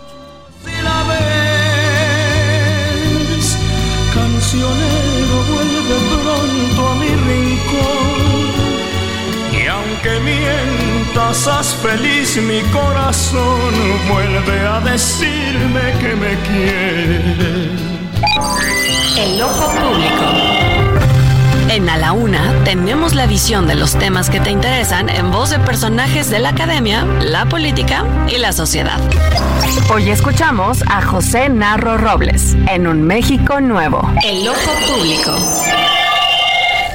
[10.04, 13.72] Aunque mientas, haz feliz mi corazón,
[14.12, 17.82] vuelve a decirme que me quieres.
[19.16, 20.26] El ojo público.
[21.70, 25.52] En A la Una tenemos la visión de los temas que te interesan en voz
[25.52, 29.00] de personajes de la academia, la política y la sociedad.
[29.94, 34.10] Hoy escuchamos a José Narro Robles en Un México Nuevo.
[34.28, 35.36] El ojo público.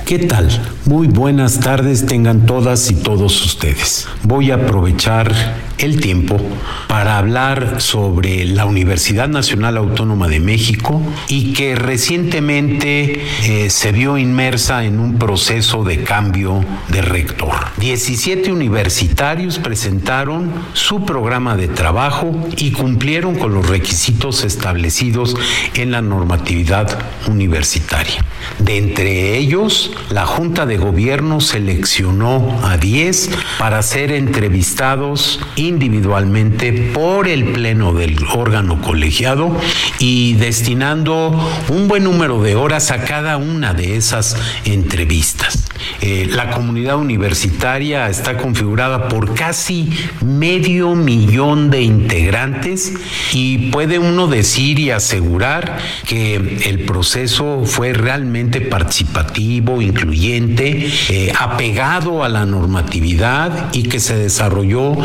[0.05, 0.76] ¿Qué tal?
[0.87, 4.07] Muy buenas tardes tengan todas y todos ustedes.
[4.23, 5.35] Voy a aprovechar
[5.79, 6.39] el tiempo
[6.87, 14.17] para hablar sobre la Universidad Nacional Autónoma de México y que recientemente eh, se vio
[14.17, 17.53] inmersa en un proceso de cambio de rector.
[17.79, 25.37] 17 universitarios presentaron su programa de trabajo y cumplieron con los requisitos establecidos
[25.75, 26.97] en la normatividad
[27.29, 28.25] universitaria.
[28.61, 37.29] De entre ellos, la Junta de Gobierno seleccionó a 10 para ser entrevistados individualmente por
[37.29, 39.57] el Pleno del órgano colegiado
[39.99, 41.39] y destinando
[41.69, 45.66] un buen número de horas a cada una de esas entrevistas.
[46.01, 49.91] Eh, la comunidad universitaria está configurada por casi
[50.25, 52.93] medio millón de integrantes
[53.33, 62.25] y puede uno decir y asegurar que el proceso fue realmente participativo, incluyente, eh, apegado
[62.25, 64.97] a la normatividad y que se desarrolló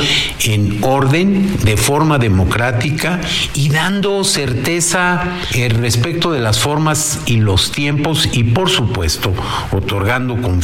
[0.44, 3.20] en orden, de forma democrática
[3.54, 5.24] y dando certeza
[5.54, 9.34] eh, respecto de las formas y los tiempos y por supuesto
[9.72, 10.61] otorgando confianza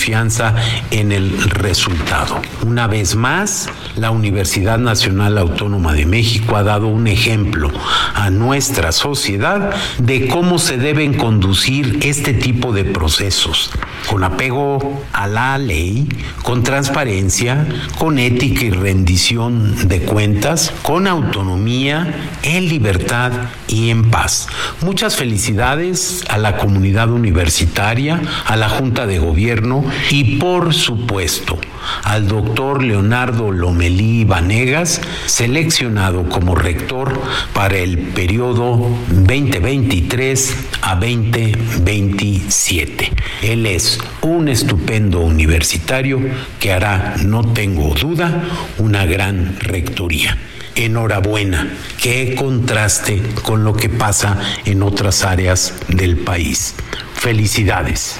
[0.92, 2.40] en el resultado.
[2.66, 7.72] Una vez más, la Universidad Nacional Autónoma de México ha dado un ejemplo
[8.14, 13.72] a nuestra sociedad de cómo se deben conducir este tipo de procesos,
[14.08, 16.08] con apego a la ley,
[16.44, 17.66] con transparencia,
[17.98, 23.32] con ética y rendición de cuentas, con autonomía, en libertad
[23.68, 24.48] y en paz.
[24.82, 31.60] Muchas felicidades a la comunidad universitaria, a la Junta de Gobierno y por supuesto
[32.04, 37.20] al doctor Leonardo Lomelí Vanegas, seleccionado como rector
[37.54, 43.12] para el periodo 2023 a 2027.
[43.42, 46.20] Él es un estupendo universitario
[46.60, 48.44] que hará, no tengo duda,
[48.78, 50.38] una gran rectoría.
[50.76, 51.70] Enhorabuena,
[52.02, 56.76] qué contraste con lo que pasa en otras áreas del país.
[57.16, 58.20] Felicidades.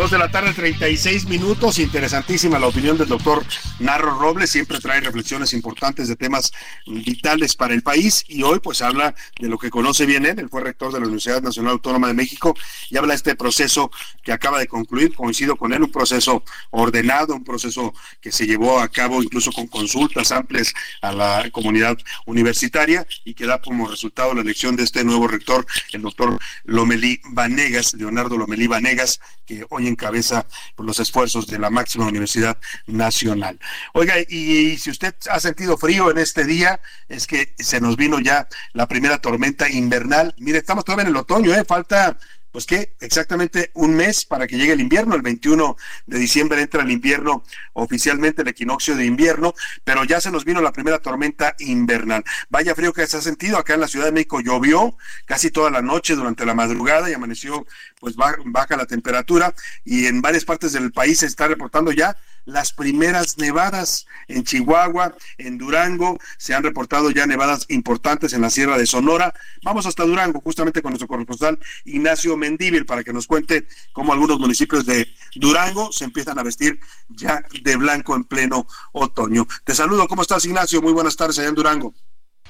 [0.00, 1.78] Dos de la tarde, 36 minutos.
[1.78, 3.44] Interesantísima la opinión del doctor
[3.80, 4.48] Narro Robles.
[4.48, 6.52] Siempre trae reflexiones importantes de temas
[6.86, 8.24] vitales para el país.
[8.26, 10.38] Y hoy, pues, habla de lo que conoce bien él.
[10.38, 12.56] Él fue rector de la Universidad Nacional Autónoma de México
[12.88, 13.90] y habla de este proceso
[14.22, 15.14] que acaba de concluir.
[15.14, 19.66] Coincido con él, un proceso ordenado, un proceso que se llevó a cabo incluso con
[19.66, 20.72] consultas amplias
[21.02, 25.66] a la comunidad universitaria y que da como resultado la elección de este nuevo rector,
[25.92, 31.70] el doctor Lomelí Vanegas, Leonardo Lomelí Vanegas, que hoy encabeza por los esfuerzos de la
[31.70, 33.58] máxima universidad nacional.
[33.92, 38.20] Oiga, y, si usted ha sentido frío en este día, es que se nos vino
[38.20, 40.34] ya la primera tormenta invernal.
[40.38, 41.64] Mire, estamos todavía en el otoño, ¿eh?
[41.64, 42.18] falta
[42.52, 46.82] pues que exactamente un mes para que llegue el invierno, el 21 de diciembre entra
[46.82, 49.54] el invierno oficialmente el equinoccio de invierno,
[49.84, 52.24] pero ya se nos vino la primera tormenta invernal.
[52.48, 53.58] Vaya frío que se ha sentido.
[53.58, 54.96] Acá en la Ciudad de México, llovió
[55.26, 57.66] casi toda la noche durante la madrugada y amaneció
[57.98, 59.54] pues baja la temperatura.
[59.84, 62.16] Y en varias partes del país se está reportando ya
[62.50, 68.50] las primeras nevadas en Chihuahua, en Durango, se han reportado ya nevadas importantes en la
[68.50, 69.32] Sierra de Sonora.
[69.62, 74.38] Vamos hasta Durango, justamente con nuestro corresponsal Ignacio Mendíbil, para que nos cuente cómo algunos
[74.38, 79.46] municipios de Durango se empiezan a vestir ya de blanco en pleno otoño.
[79.64, 80.82] Te saludo, ¿cómo estás Ignacio?
[80.82, 81.94] Muy buenas tardes allá en Durango.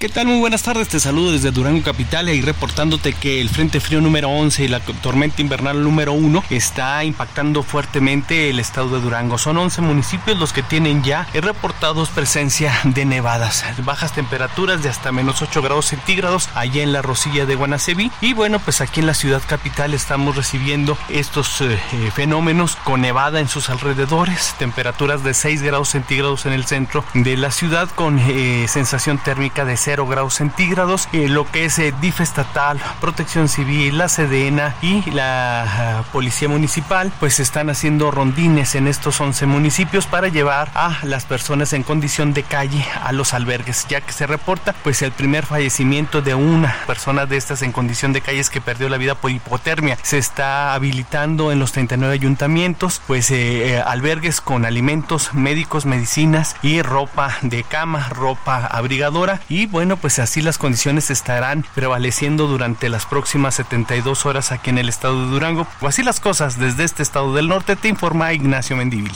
[0.01, 0.28] ¿Qué tal?
[0.28, 4.31] Muy buenas tardes, te saludo desde Durango Capital y reportándote que el Frente Frío número
[4.31, 9.36] 11 y la tormenta invernal número 1 está impactando fuertemente el estado de Durango.
[9.36, 15.12] Son 11 municipios los que tienen ya reportados presencia de nevadas, bajas temperaturas de hasta
[15.12, 19.06] menos 8 grados centígrados allá en la Rosilla de Guanaceví y bueno, pues aquí en
[19.06, 25.24] la ciudad capital estamos recibiendo estos eh, eh, fenómenos con nevada en sus alrededores, temperaturas
[25.24, 29.77] de 6 grados centígrados en el centro de la ciudad con eh, sensación térmica de
[29.90, 31.08] 0 grados centígrados.
[31.12, 36.48] Eh, lo que es eh, DIF estatal, Protección Civil, la Sedena y la ah, Policía
[36.48, 41.82] Municipal, pues están haciendo rondines en estos 11 municipios para llevar a las personas en
[41.82, 46.36] condición de calle a los albergues, ya que se reporta pues el primer fallecimiento de
[46.36, 49.98] una persona de estas en condición de calles que perdió la vida por hipotermia.
[50.02, 56.80] Se está habilitando en los 39 ayuntamientos pues eh, albergues con alimentos, médicos, medicinas y
[56.80, 63.07] ropa de cama, ropa abrigadora y bueno pues así las condiciones estarán prevaleciendo durante las
[63.07, 65.66] próximas 72 horas aquí en el estado de Durango.
[65.81, 69.12] O así las cosas desde este estado del norte, te informa Ignacio Mendívil.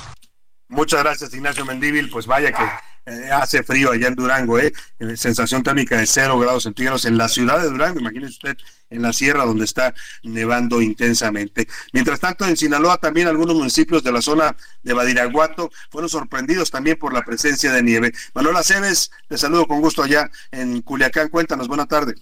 [0.69, 2.65] Muchas gracias Ignacio Mendívil, pues vaya que
[3.07, 4.73] eh, hace frío allá en Durango, ¿eh?
[5.17, 8.57] sensación térmica de 0 grados centígrados en la ciudad de Durango, imagínese usted
[8.91, 11.69] en la sierra donde está nevando intensamente.
[11.93, 16.99] Mientras tanto, en Sinaloa también algunos municipios de la zona de Badiraguato fueron sorprendidos también
[16.99, 18.13] por la presencia de nieve.
[18.35, 22.15] Manuela Cebes, te saludo con gusto allá en Culiacán, cuéntanos, buena tarde.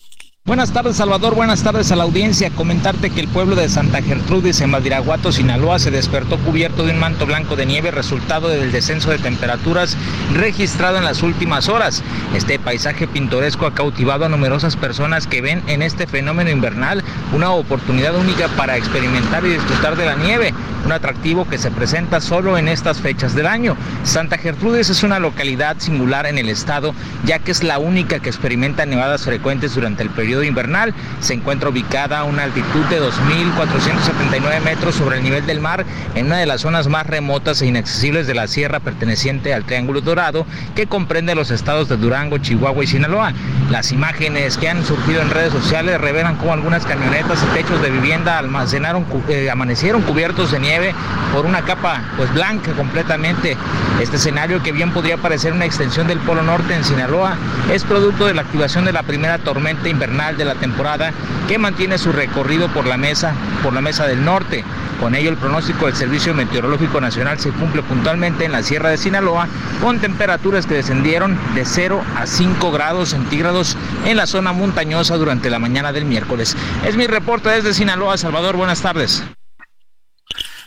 [0.45, 1.37] Buenas tardes, Salvador.
[1.37, 2.51] Buenas tardes a la audiencia.
[2.51, 6.99] Comentarte que el pueblo de Santa Gertrudis en Madiraguato, Sinaloa, se despertó cubierto de un
[6.99, 9.97] manto blanco de nieve, resultado del descenso de temperaturas
[10.35, 12.03] registrado en las últimas horas.
[12.35, 17.53] Este paisaje pintoresco ha cautivado a numerosas personas que ven en este fenómeno invernal una
[17.53, 20.53] oportunidad única para experimentar y disfrutar de la nieve,
[20.85, 23.77] un atractivo que se presenta solo en estas fechas del año.
[24.03, 28.29] Santa Gertrudis es una localidad singular en el estado, ya que es la única que
[28.29, 30.95] experimenta nevadas frecuentes durante el periodo invernal.
[31.21, 35.85] Se encuentra ubicada a una altitud de 2.479 metros sobre el nivel del mar,
[36.15, 40.01] en una de las zonas más remotas e inaccesibles de la sierra perteneciente al Triángulo
[40.01, 43.33] Dorado, que comprende los estados de Durango, Chihuahua y Sinaloa.
[43.71, 47.91] Las imágenes que han surgido en redes sociales revelan cómo algunas camionetas y techos de
[47.91, 50.95] vivienda almacenaron, eh, amanecieron cubiertos de nieve
[51.33, 53.57] por una capa pues blanca completamente.
[54.01, 57.37] Este escenario que bien podría parecer una extensión del Polo Norte en Sinaloa
[57.73, 61.13] es producto de la activación de la primera tormenta invernal de la temporada
[61.49, 64.65] que mantiene su recorrido por la mesa, por la mesa del norte.
[65.01, 68.99] Con ello el pronóstico del Servicio Meteorológico Nacional se cumple puntualmente en la Sierra de
[68.99, 69.49] Sinaloa
[69.81, 73.77] con temperaturas que descendieron de 0 a 5 grados centígrados
[74.07, 76.57] en la zona montañosa durante la mañana del miércoles.
[76.87, 78.57] Es mi reporte desde Sinaloa, Salvador.
[78.57, 79.25] Buenas tardes.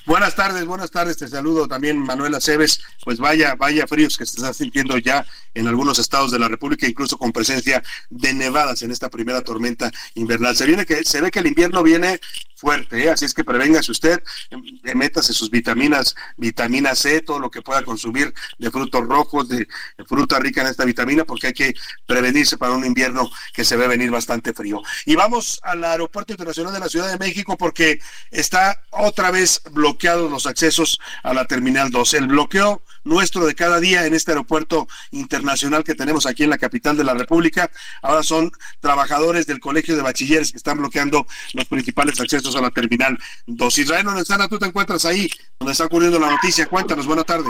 [0.05, 4.37] Buenas tardes, buenas tardes, te saludo también Manuela Cebes, pues vaya, vaya fríos que se
[4.37, 5.25] están sintiendo ya
[5.55, 9.91] en algunos estados de la República, incluso con presencia de nevadas en esta primera tormenta
[10.13, 10.55] invernal.
[10.55, 12.19] Se viene que, se ve que el invierno viene
[12.55, 13.09] fuerte, ¿eh?
[13.09, 17.83] así es que prevéngase usted, eh, métase sus vitaminas, vitamina C, todo lo que pueda
[17.83, 19.67] consumir de frutos rojos, de,
[20.07, 21.73] fruta rica en esta vitamina, porque hay que
[22.05, 24.81] prevenirse para un invierno que se ve venir bastante frío.
[25.05, 27.99] Y vamos al Aeropuerto Internacional de la Ciudad de México porque
[28.31, 29.61] está otra vez
[29.95, 32.15] bloqueados los accesos a la Terminal 2.
[32.15, 36.57] El bloqueo nuestro de cada día en este aeropuerto internacional que tenemos aquí en la
[36.57, 38.51] capital de la República, ahora son
[38.81, 43.17] trabajadores del Colegio de Bachilleres que están bloqueando los principales accesos a la terminal
[43.47, 43.77] 2.
[43.77, 45.29] Israel Lorenzana, tú te encuentras ahí,
[45.71, 46.67] está ocurriendo la noticia.
[46.67, 47.49] Cuéntanos, buena tarde.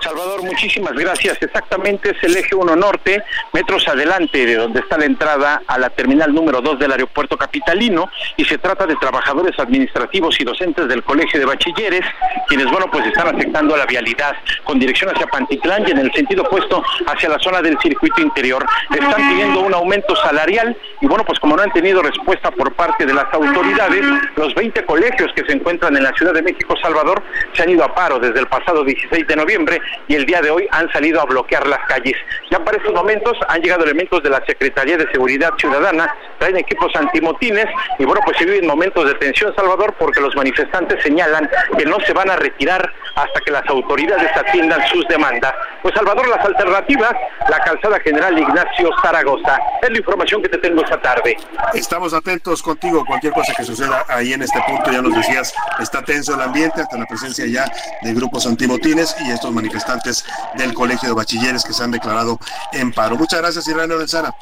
[0.00, 1.38] Salvador, muchísimas gracias.
[1.40, 3.22] Exactamente es el eje 1 norte,
[3.52, 8.10] metros adelante de donde está la entrada a la terminal número 2 del aeropuerto capitalino
[8.36, 12.04] y se trata de trabajadores administrativos y docentes del Colegio de Bachilleres,
[12.48, 14.34] quienes, bueno, pues están afectando a la vialidad
[14.64, 18.64] con dirección hacia Pantitlán y en el sentido opuesto hacia la zona del circuito interior.
[18.90, 23.04] Están pidiendo un aumento salarial y, bueno, pues como no han tenido respuesta por parte
[23.06, 24.04] de las autoridades,
[24.36, 27.11] los 20 colegios que se encuentran en la Ciudad de México, Salvador,
[27.52, 30.50] se han ido a paro desde el pasado 16 de noviembre y el día de
[30.50, 32.16] hoy han salido a bloquear las calles.
[32.50, 36.94] Ya para estos momentos han llegado elementos de la Secretaría de Seguridad Ciudadana, traen equipos
[36.94, 37.66] antimotines
[37.98, 41.98] y bueno, pues se viven momentos de tensión, Salvador, porque los manifestantes señalan que no
[42.00, 45.52] se van a retirar hasta que las autoridades atiendan sus demandas.
[45.82, 47.12] Pues Salvador, las alternativas,
[47.48, 49.58] la calzada general Ignacio Zaragoza.
[49.82, 51.36] Es la información que te tengo esta tarde.
[51.74, 56.02] Estamos atentos contigo, cualquier cosa que suceda ahí en este punto, ya nos decías, está
[56.02, 60.24] tenso el ambiente hasta la presencia ya de grupos antimotines y estos manifestantes
[60.56, 62.38] del Colegio de Bachilleres que se han declarado
[62.72, 63.16] en paro.
[63.16, 64.34] Muchas gracias, Israel Lorenzana.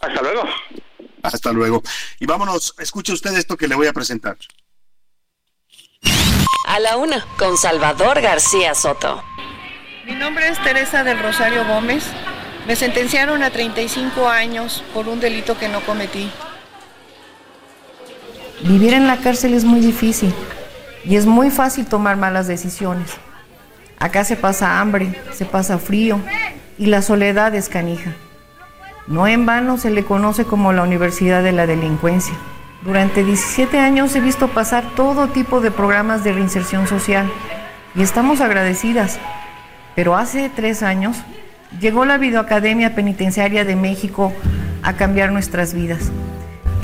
[0.00, 0.42] Hasta luego.
[1.22, 1.82] Hasta luego.
[2.20, 4.36] Y vámonos, escuche usted esto que le voy a presentar.
[6.68, 9.22] A la una, con Salvador García Soto.
[10.06, 12.04] Mi nombre es Teresa del Rosario Gómez.
[12.68, 16.30] Me sentenciaron a 35 años por un delito que no cometí.
[18.60, 20.32] Vivir en la cárcel es muy difícil
[21.04, 23.10] y es muy fácil tomar malas decisiones.
[23.98, 26.18] Acá se pasa hambre, se pasa frío
[26.78, 28.12] y la soledad es canija.
[29.06, 32.34] No en vano se le conoce como la Universidad de la Delincuencia.
[32.82, 37.30] Durante 17 años he visto pasar todo tipo de programas de reinserción social
[37.94, 39.18] y estamos agradecidas.
[39.94, 41.18] Pero hace tres años
[41.80, 44.32] llegó la Videoacademia Penitenciaria de México
[44.82, 46.10] a cambiar nuestras vidas.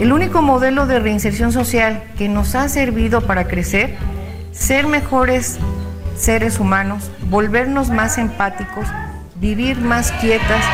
[0.01, 3.99] El único modelo de reinserción social que nos ha servido para crecer,
[4.51, 5.59] ser mejores
[6.17, 8.87] seres humanos, volvernos más empáticos,
[9.37, 10.65] vivir más quietas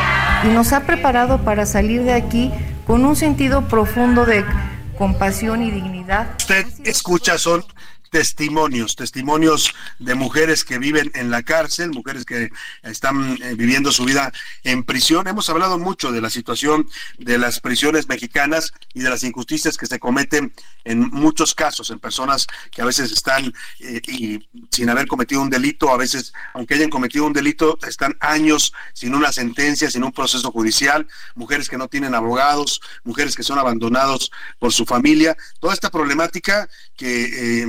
[0.45, 2.53] y nos ha preparado para salir de aquí
[2.85, 4.45] con un sentido profundo de
[4.97, 6.27] compasión y dignidad.
[6.39, 7.65] Usted escucha, son
[8.09, 12.49] testimonios, testimonios de mujeres que viven en la cárcel, mujeres que
[12.83, 14.31] están eh, viviendo su vida
[14.63, 15.27] en prisión.
[15.27, 19.85] Hemos hablado mucho de la situación de las prisiones mexicanas y de las injusticias que
[19.85, 20.53] se cometen
[20.83, 25.49] en muchos casos, en personas que a veces están eh, y sin haber cometido un
[25.49, 30.11] delito, a veces, aunque hayan cometido un delito, están años sin una sentencia, sin un
[30.11, 35.35] proceso judicial, mujeres que no tienen abogados, mujeres que son abandonados por su familia.
[35.59, 37.65] Toda esta problemática que eh,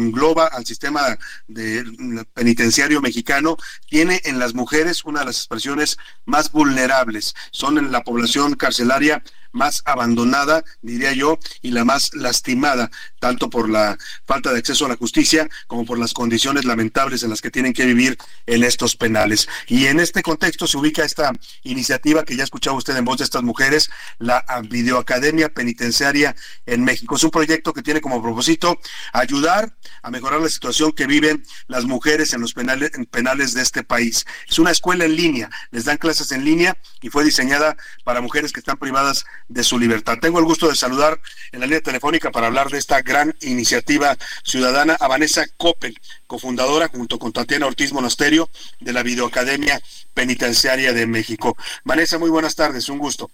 [0.46, 3.56] al sistema de, penitenciario mexicano,
[3.88, 7.34] tiene en las mujeres una de las expresiones más vulnerables.
[7.50, 9.22] Son en la población carcelaria
[9.58, 14.88] más abandonada, diría yo, y la más lastimada, tanto por la falta de acceso a
[14.88, 18.16] la justicia como por las condiciones lamentables en las que tienen que vivir
[18.46, 19.48] en estos penales.
[19.66, 21.32] Y en este contexto se ubica esta
[21.64, 27.16] iniciativa que ya escuchaba usted en voz de estas mujeres, la Videoacademia Penitenciaria en México.
[27.16, 28.78] Es un proyecto que tiene como propósito
[29.12, 33.62] ayudar a mejorar la situación que viven las mujeres en los penales, en penales de
[33.62, 34.24] este país.
[34.48, 38.52] Es una escuela en línea, les dan clases en línea y fue diseñada para mujeres
[38.52, 40.18] que están privadas de su libertad.
[40.20, 41.20] Tengo el gusto de saludar
[41.52, 46.88] en la línea telefónica para hablar de esta gran iniciativa ciudadana a Vanessa Coppel, cofundadora
[46.88, 48.48] junto con Tatiana Ortiz Monasterio
[48.80, 49.80] de la Videoacademia
[50.14, 51.56] Penitenciaria de México.
[51.84, 53.30] Vanessa, muy buenas tardes, un gusto.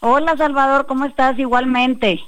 [0.00, 1.38] Hola Salvador, ¿cómo estás?
[1.38, 2.20] Igualmente.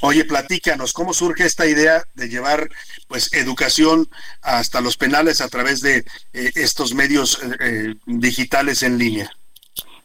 [0.00, 2.68] Oye, platícanos, ¿cómo surge esta idea de llevar
[3.08, 4.08] pues educación
[4.40, 9.30] hasta los penales a través de eh, estos medios eh, eh, digitales en línea?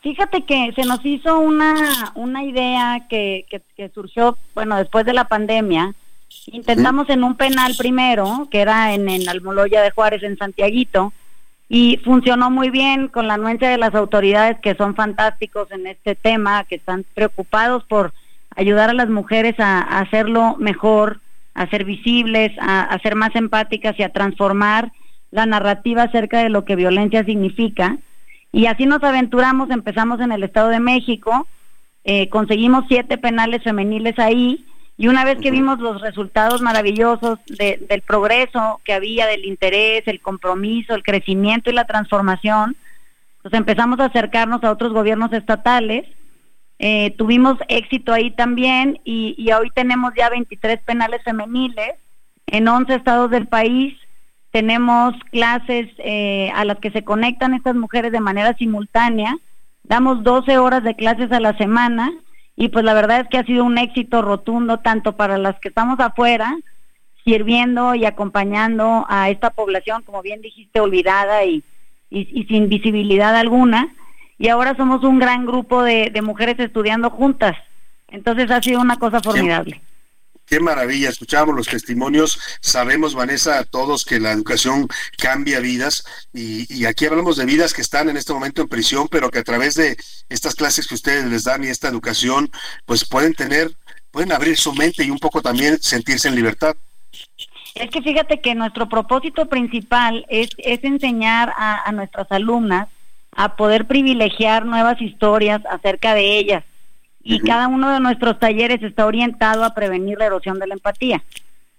[0.01, 5.27] Fíjate que se nos hizo una, una idea que, que, surgió, bueno, después de la
[5.27, 5.93] pandemia.
[6.47, 11.13] Intentamos en un penal primero, que era en, en Almoloya de Juárez, en Santiaguito,
[11.69, 16.15] y funcionó muy bien con la anuencia de las autoridades que son fantásticos en este
[16.15, 18.13] tema, que están preocupados por
[18.55, 21.19] ayudar a las mujeres a, hacerlo mejor,
[21.53, 24.91] a ser visibles, a, a, ser más empáticas y a transformar
[25.31, 27.97] la narrativa acerca de lo que violencia significa.
[28.51, 31.47] Y así nos aventuramos, empezamos en el Estado de México,
[32.03, 34.65] eh, conseguimos siete penales femeniles ahí,
[34.97, 40.21] y una vez que vimos los resultados maravillosos del progreso que había, del interés, el
[40.21, 42.75] compromiso, el crecimiento y la transformación,
[43.43, 46.07] pues empezamos a acercarnos a otros gobiernos estatales.
[46.79, 51.93] Eh, tuvimos éxito ahí también y, y hoy tenemos ya 23 penales femeniles
[52.47, 53.95] en 11 estados del país
[54.57, 59.37] tenemos clases eh, a las que se conectan estas mujeres de manera simultánea,
[59.83, 62.11] damos 12 horas de clases a la semana
[62.55, 65.67] y pues la verdad es que ha sido un éxito rotundo tanto para las que
[65.67, 66.57] estamos afuera,
[67.23, 71.63] sirviendo y acompañando a esta población, como bien dijiste, olvidada y,
[72.09, 73.93] y, sin visibilidad alguna,
[74.39, 77.55] y ahora somos un gran grupo de, de mujeres estudiando juntas.
[78.07, 79.81] Entonces ha sido una cosa formidable.
[80.47, 84.87] Qué maravilla, escuchábamos los testimonios, sabemos, Vanessa, a todos que la educación
[85.17, 89.29] cambia vidas y, aquí hablamos de vidas que están en este momento en prisión, pero
[89.29, 89.97] que a través de
[90.29, 92.49] estas clases que ustedes les dan y esta educación,
[92.85, 93.71] pues pueden tener,
[94.09, 96.77] pueden abrir su mente y un poco también sentirse en libertad.
[97.75, 102.87] Es que fíjate que nuestro propósito principal es, es enseñar a nuestras alumnas
[103.35, 106.63] a poder privilegiar nuevas historias acerca de ellas
[107.27, 111.23] y cada uno de nuestros talleres está orientado a prevenir la erosión de la empatía.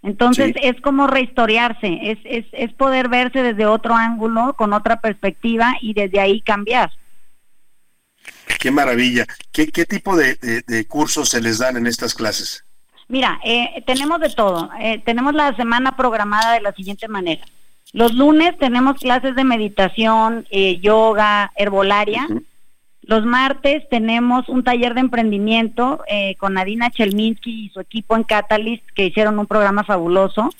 [0.03, 5.75] Entonces es como rehistoriarse, es, es, es poder verse desde otro ángulo, con otra perspectiva
[5.81, 6.91] y desde ahí cambiar.
[8.59, 9.27] Qué maravilla.
[9.53, 10.37] ¿Qué, qué tipo de,
[10.89, 12.65] cursos se les dan en estas clases?
[13.09, 14.70] Mira, eh, tenemos de todo.
[14.81, 17.45] Eh, tenemos la semana programada de la siguiente manera.
[17.93, 22.27] Los lunes tenemos clases de meditación, eh, yoga, herbolaria.
[23.09, 28.23] Los martes tenemos un taller de emprendimiento eh, con Nadina Chelminsky y su equipo en
[28.23, 30.51] Catalyst que hicieron un programa fabuloso.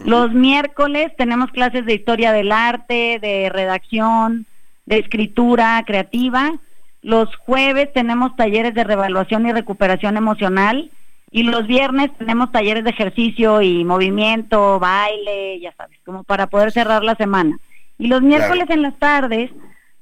[0.00, 4.44] Los miércoles tenemos clases de historia del arte, de redacción,
[4.86, 6.58] de escritura creativa.
[7.00, 10.90] Los jueves tenemos talleres de revaluación y recuperación emocional.
[11.30, 16.72] Y los viernes tenemos talleres de ejercicio y movimiento, baile, ya sabes, como para poder
[16.72, 17.56] cerrar la semana.
[17.98, 19.52] Y los miércoles en las tardes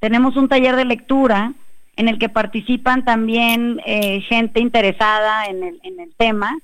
[0.00, 1.52] tenemos un taller de lectura
[1.96, 5.80] en el que participan también eh, gente interesada en el,
[6.16, 6.56] tema,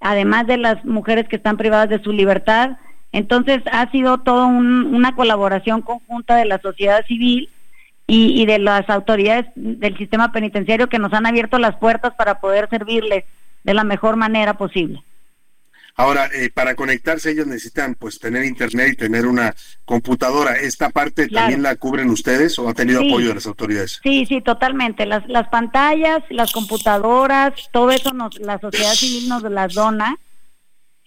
[0.00, 2.76] además de las mujeres que están privadas de su libertad.
[3.12, 7.48] Entonces ha sido toda una colaboración conjunta de la sociedad civil
[8.06, 12.68] y, de las autoridades del sistema penitenciario que nos han abierto las puertas para poder
[12.68, 13.24] servirles
[13.64, 15.02] de la mejor manera posible.
[15.98, 19.54] Ahora, eh, para conectarse ellos necesitan pues tener internet y tener una
[19.86, 20.56] computadora.
[20.56, 24.00] ¿Esta parte también la cubren ustedes o ha tenido apoyo de las autoridades?
[24.02, 25.06] Sí, sí, totalmente.
[25.06, 30.18] Las, las pantallas, las computadoras, todo eso nos, la sociedad civil nos las dona.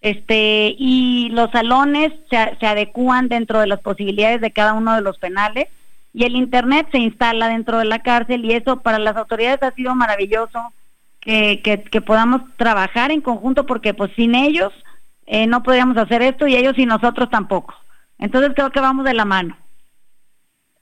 [0.01, 5.01] Este, y los salones se, se adecúan dentro de las posibilidades de cada uno de
[5.01, 5.67] los penales
[6.13, 9.71] y el internet se instala dentro de la cárcel y eso para las autoridades ha
[9.75, 10.73] sido maravilloso
[11.21, 14.73] que, que, podamos trabajar en conjunto porque pues sin ellos
[15.25, 17.75] eh, no podríamos hacer esto y ellos y nosotros tampoco.
[18.17, 19.57] Entonces creo que vamos de la mano.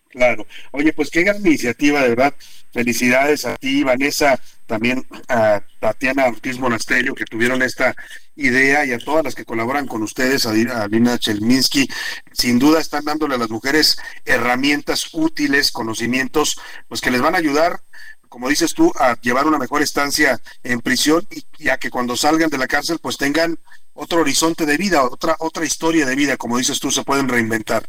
[0.09, 0.47] Claro.
[0.71, 2.33] Oye, pues qué gran iniciativa, de verdad.
[2.71, 7.95] Felicidades a ti, Vanessa, también a Tatiana Ortiz Monasterio, que tuvieron esta
[8.35, 10.53] idea, y a todas las que colaboran con ustedes, a
[10.87, 11.87] Lina Chelminsky.
[12.31, 17.39] Sin duda están dándole a las mujeres herramientas útiles, conocimientos, pues que les van a
[17.39, 17.79] ayudar
[18.29, 21.27] como dices tú, a llevar una mejor estancia en prisión
[21.59, 23.57] y, a que cuando salgan de la cárcel pues tengan
[23.93, 27.83] otro horizonte de vida, otra otra historia de vida, como dices tú, se pueden reinventar.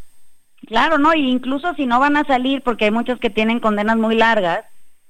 [0.67, 3.97] Claro, no, y incluso si no van a salir, porque hay muchos que tienen condenas
[3.97, 4.65] muy largas,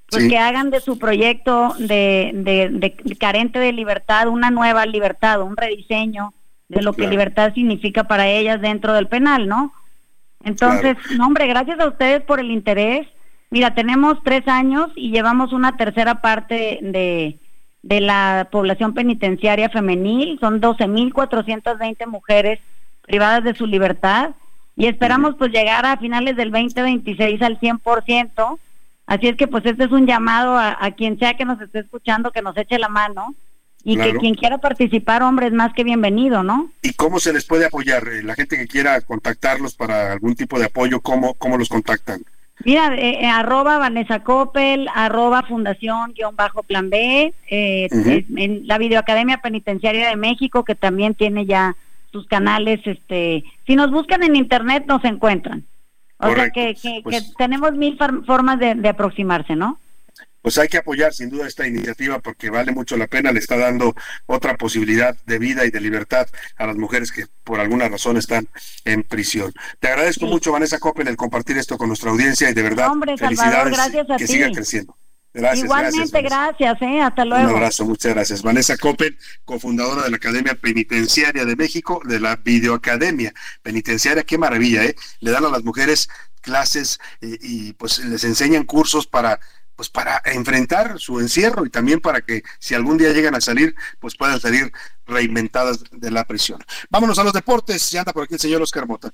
[0.09, 5.55] pues que hagan de su proyecto de, de, carente de libertad una nueva libertad, un
[5.55, 6.33] rediseño
[6.67, 9.73] de lo que libertad significa para ellas dentro del penal, ¿no?
[10.43, 13.07] Entonces, no, hombre, gracias a ustedes por el interés
[13.51, 17.39] Mira, tenemos tres años y llevamos una tercera parte de,
[17.81, 20.37] de la población penitenciaria femenil.
[20.39, 22.59] Son 12.420 mujeres
[23.01, 24.31] privadas de su libertad
[24.75, 28.59] y esperamos pues llegar a finales del 2026 al 100%.
[29.07, 32.31] Así es que pues este es un llamado a, quien sea que nos esté escuchando
[32.31, 33.35] que nos eche la mano
[33.83, 36.69] y que quien quiera participar, hombre, es más que bienvenido, ¿no?
[36.83, 38.07] ¿Y cómo se les puede apoyar?
[38.07, 42.21] Eh, la gente que quiera contactarlos para algún tipo de apoyo, ¿cómo, cómo los contactan?
[42.65, 48.77] Mira, eh, eh, arroba Vanessa Coppel, arroba Fundación guion bajo Plan B, eh, en la
[48.77, 51.75] Videoacademia Penitenciaria de México, que también tiene ya
[52.11, 55.63] sus canales, este, si nos buscan en internet nos encuentran.
[56.17, 59.79] O sea que, que, pues tenemos mil formas de aproximarse, ¿no?
[60.41, 63.57] Pues hay que apoyar sin duda esta iniciativa porque vale mucho la pena, le está
[63.57, 63.95] dando
[64.25, 68.47] otra posibilidad de vida y de libertad a las mujeres que por alguna razón están
[68.85, 69.53] en prisión.
[69.79, 73.77] Te agradezco mucho, Vanessa Coppel, el compartir esto con nuestra audiencia y de verdad, felicidades,
[74.17, 74.95] que siga creciendo.
[75.31, 77.01] Gracias, Igualmente, gracias, ¿eh?
[77.01, 77.49] hasta luego.
[77.49, 78.41] Un abrazo, muchas gracias.
[78.41, 84.85] Vanessa Coppel, cofundadora de la Academia Penitenciaria de México, de la Videoacademia Penitenciaria, qué maravilla,
[84.85, 84.95] ¿eh?
[85.19, 86.09] Le dan a las mujeres
[86.41, 89.39] clases eh, y pues les enseñan cursos para
[89.79, 93.73] pues para enfrentar su encierro y también para que si algún día llegan a salir,
[94.01, 94.73] pues puedan salir
[95.07, 96.59] reinventadas de la prisión.
[96.89, 99.09] Vámonos a los deportes, ya anda por aquí el señor Oscar Mota.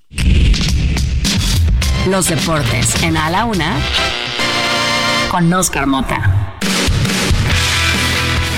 [2.10, 3.80] Los deportes en A la Una
[5.30, 6.55] con Oscar Mota.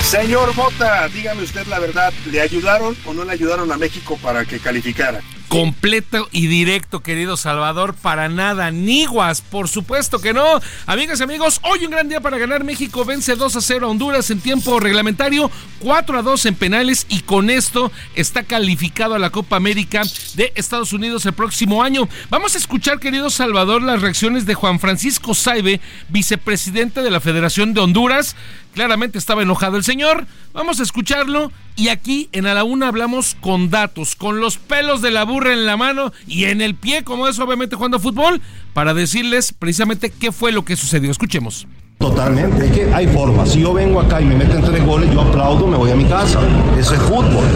[0.07, 4.45] Señor Mota, dígame usted la verdad, ¿le ayudaron o no le ayudaron a México para
[4.45, 5.19] que calificara?
[5.47, 10.59] completo y directo, querido Salvador, para nada, niguas, por supuesto que no.
[10.85, 13.89] Amigas y amigos, hoy un gran día para ganar México, vence 2 a 0 a
[13.89, 19.19] Honduras en tiempo reglamentario, 4 a 2 en penales y con esto está calificado a
[19.19, 20.03] la Copa América
[20.35, 22.09] de Estados Unidos el próximo año.
[22.29, 25.79] Vamos a escuchar, querido Salvador, las reacciones de Juan Francisco Saibe,
[26.09, 28.35] vicepresidente de la Federación de Honduras.
[28.77, 30.27] Claramente estaba enojado el señor.
[30.53, 35.01] Vamos a escucharlo y aquí en A la Una hablamos con datos, con los pelos
[35.01, 38.39] de la burra en la mano y en el pie, como es obviamente jugando fútbol,
[38.75, 41.09] para decirles precisamente qué fue lo que sucedió.
[41.09, 41.65] Escuchemos.
[41.97, 43.51] Totalmente, es que hay formas.
[43.51, 46.05] Si yo vengo acá y me meten tres goles, yo aplaudo, me voy a mi
[46.05, 46.39] casa.
[46.77, 47.47] Eso es fútbol.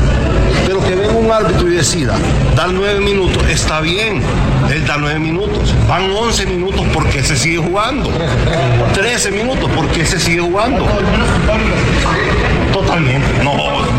[0.91, 2.17] Que venga un árbitro y decida
[2.53, 4.21] dar nueve minutos, está bien.
[4.69, 5.73] Él da nueve minutos.
[5.87, 8.09] Van once minutos porque se sigue jugando.
[8.93, 10.85] Trece minutos porque se sigue jugando.
[12.73, 13.25] Totalmente.
[13.41, 13.53] No,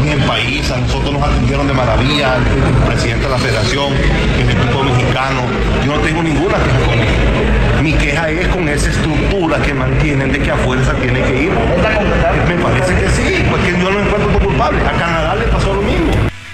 [0.04, 3.94] ni el país, a nosotros nos atendieron de maravilla, el presidente de la federación,
[4.38, 5.40] el equipo mexicano.
[5.86, 7.82] Yo no tengo ninguna queja con él.
[7.82, 11.52] Mi queja es con esa estructura que mantienen de que a fuerza tiene que ir.
[12.48, 14.78] Me parece que sí, porque yo no encuentro culpable.
[14.86, 15.81] A Canadá le pasó lo.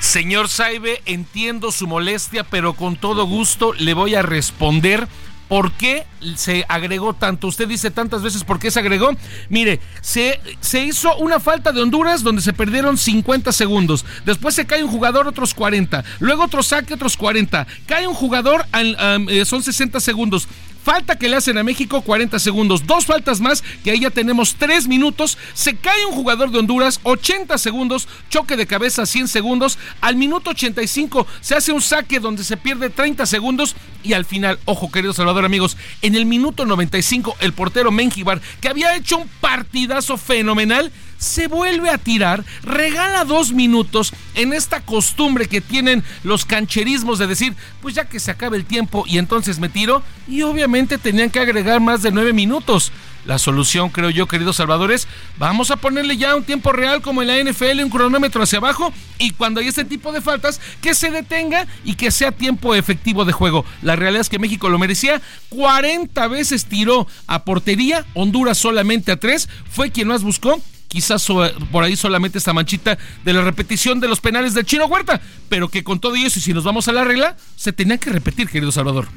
[0.01, 5.09] Señor Saibe, entiendo su molestia, pero con todo gusto le voy a responder
[5.49, 6.07] ¿Por qué
[6.37, 7.47] se agregó tanto?
[7.47, 9.11] Usted dice tantas veces por qué se agregó.
[9.49, 14.05] Mire, se, se hizo una falta de Honduras donde se perdieron 50 segundos.
[14.27, 16.05] Después se cae un jugador, otros 40.
[16.20, 17.66] Luego otro saque, otros 40.
[17.87, 20.49] Cae un jugador, eh, son 60 segundos.
[20.89, 22.86] Falta que le hacen a México 40 segundos.
[22.86, 25.36] Dos faltas más, que ahí ya tenemos 3 minutos.
[25.52, 28.09] Se cae un jugador de Honduras, 80 segundos.
[28.31, 29.78] Choque de cabeza, 100 segundos.
[30.01, 33.77] Al minuto 85 se hace un saque donde se pierde 30 segundos.
[34.02, 38.69] Y al final, ojo querido Salvador amigos, en el minuto 95 el portero Menjivar, que
[38.69, 45.47] había hecho un partidazo fenomenal, se vuelve a tirar, regala dos minutos en esta costumbre
[45.47, 49.59] que tienen los cancherismos de decir, pues ya que se acabe el tiempo y entonces
[49.59, 52.93] me tiro, y obviamente tenían que agregar más de nueve minutos.
[53.24, 57.28] La solución, creo yo, queridos salvadores, vamos a ponerle ya un tiempo real como en
[57.28, 61.11] la NFL, un cronómetro hacia abajo, y cuando hay este tipo de faltas, que se
[61.11, 63.66] detenga y que sea tiempo efectivo de juego.
[63.82, 65.20] La realidad es que México lo merecía,
[65.51, 71.24] 40 veces tiró a portería, Honduras solamente a 3, fue quien más buscó quizás
[71.70, 75.69] por ahí solamente esta manchita de la repetición de los penales del Chino Huerta, pero
[75.69, 78.48] que con todo eso y si nos vamos a la regla, se tenía que repetir,
[78.48, 79.09] querido Salvador.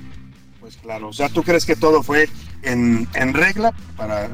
[0.60, 2.30] Pues claro, o sea, ¿tú crees que todo fue
[2.64, 4.30] en, regla, para,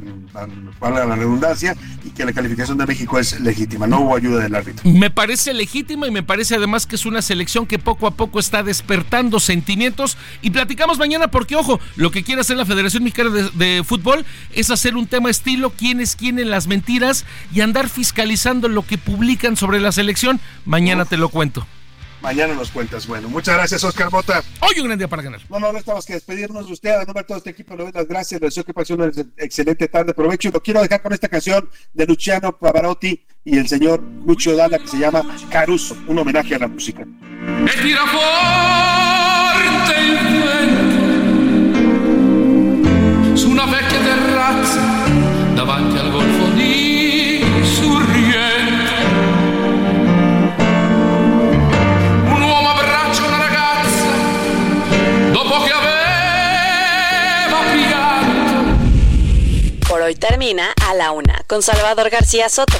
[0.79, 3.87] para, la redundancia, y que la calificación de México es legítima.
[3.87, 4.89] No hubo ayuda del árbitro.
[4.89, 8.39] Me parece legítima y me parece además que es una selección que poco a poco
[8.39, 10.17] está despertando sentimientos.
[10.41, 14.69] Y platicamos mañana porque, ojo, lo que quiere hacer la Federación Mexicana de, Fútbol es
[14.69, 18.97] hacer un tema estilo quién es quién en las mentiras y andar fiscalizando lo que
[18.97, 20.39] publican sobre la selección.
[20.65, 21.65] Mañana te lo cuento.
[22.21, 23.07] Mañana nos cuentas.
[23.07, 24.43] Bueno, muchas gracias, Oscar Bota.
[24.61, 25.41] Hoy un gran día para ganar.
[25.49, 26.91] No, no, no estamos que despedirnos de usted.
[26.91, 28.41] A nombre de todo este equipo, le doy las gracias.
[28.41, 30.13] Le deseo que pase una excelente tarde.
[30.13, 34.55] Provecho y lo quiero dejar con esta canción de Luciano Pavarotti y el señor Lucio
[34.55, 37.05] Dalla que se llama Caruso, un homenaje a la música.
[60.07, 62.77] Hoy termina a la una con Salvador García Soto.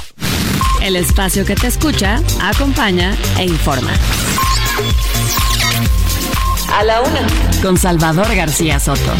[0.81, 3.91] El espacio que te escucha, acompaña e informa.
[6.73, 7.27] A la una
[7.61, 9.13] con Salvador García Soto.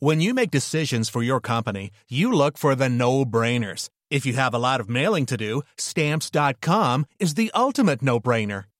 [0.00, 3.88] When you make decisions for your company, you look for the no-brainers.
[4.10, 8.64] If you have a lot of mailing to do, stamps.com is the ultimate no-brainer.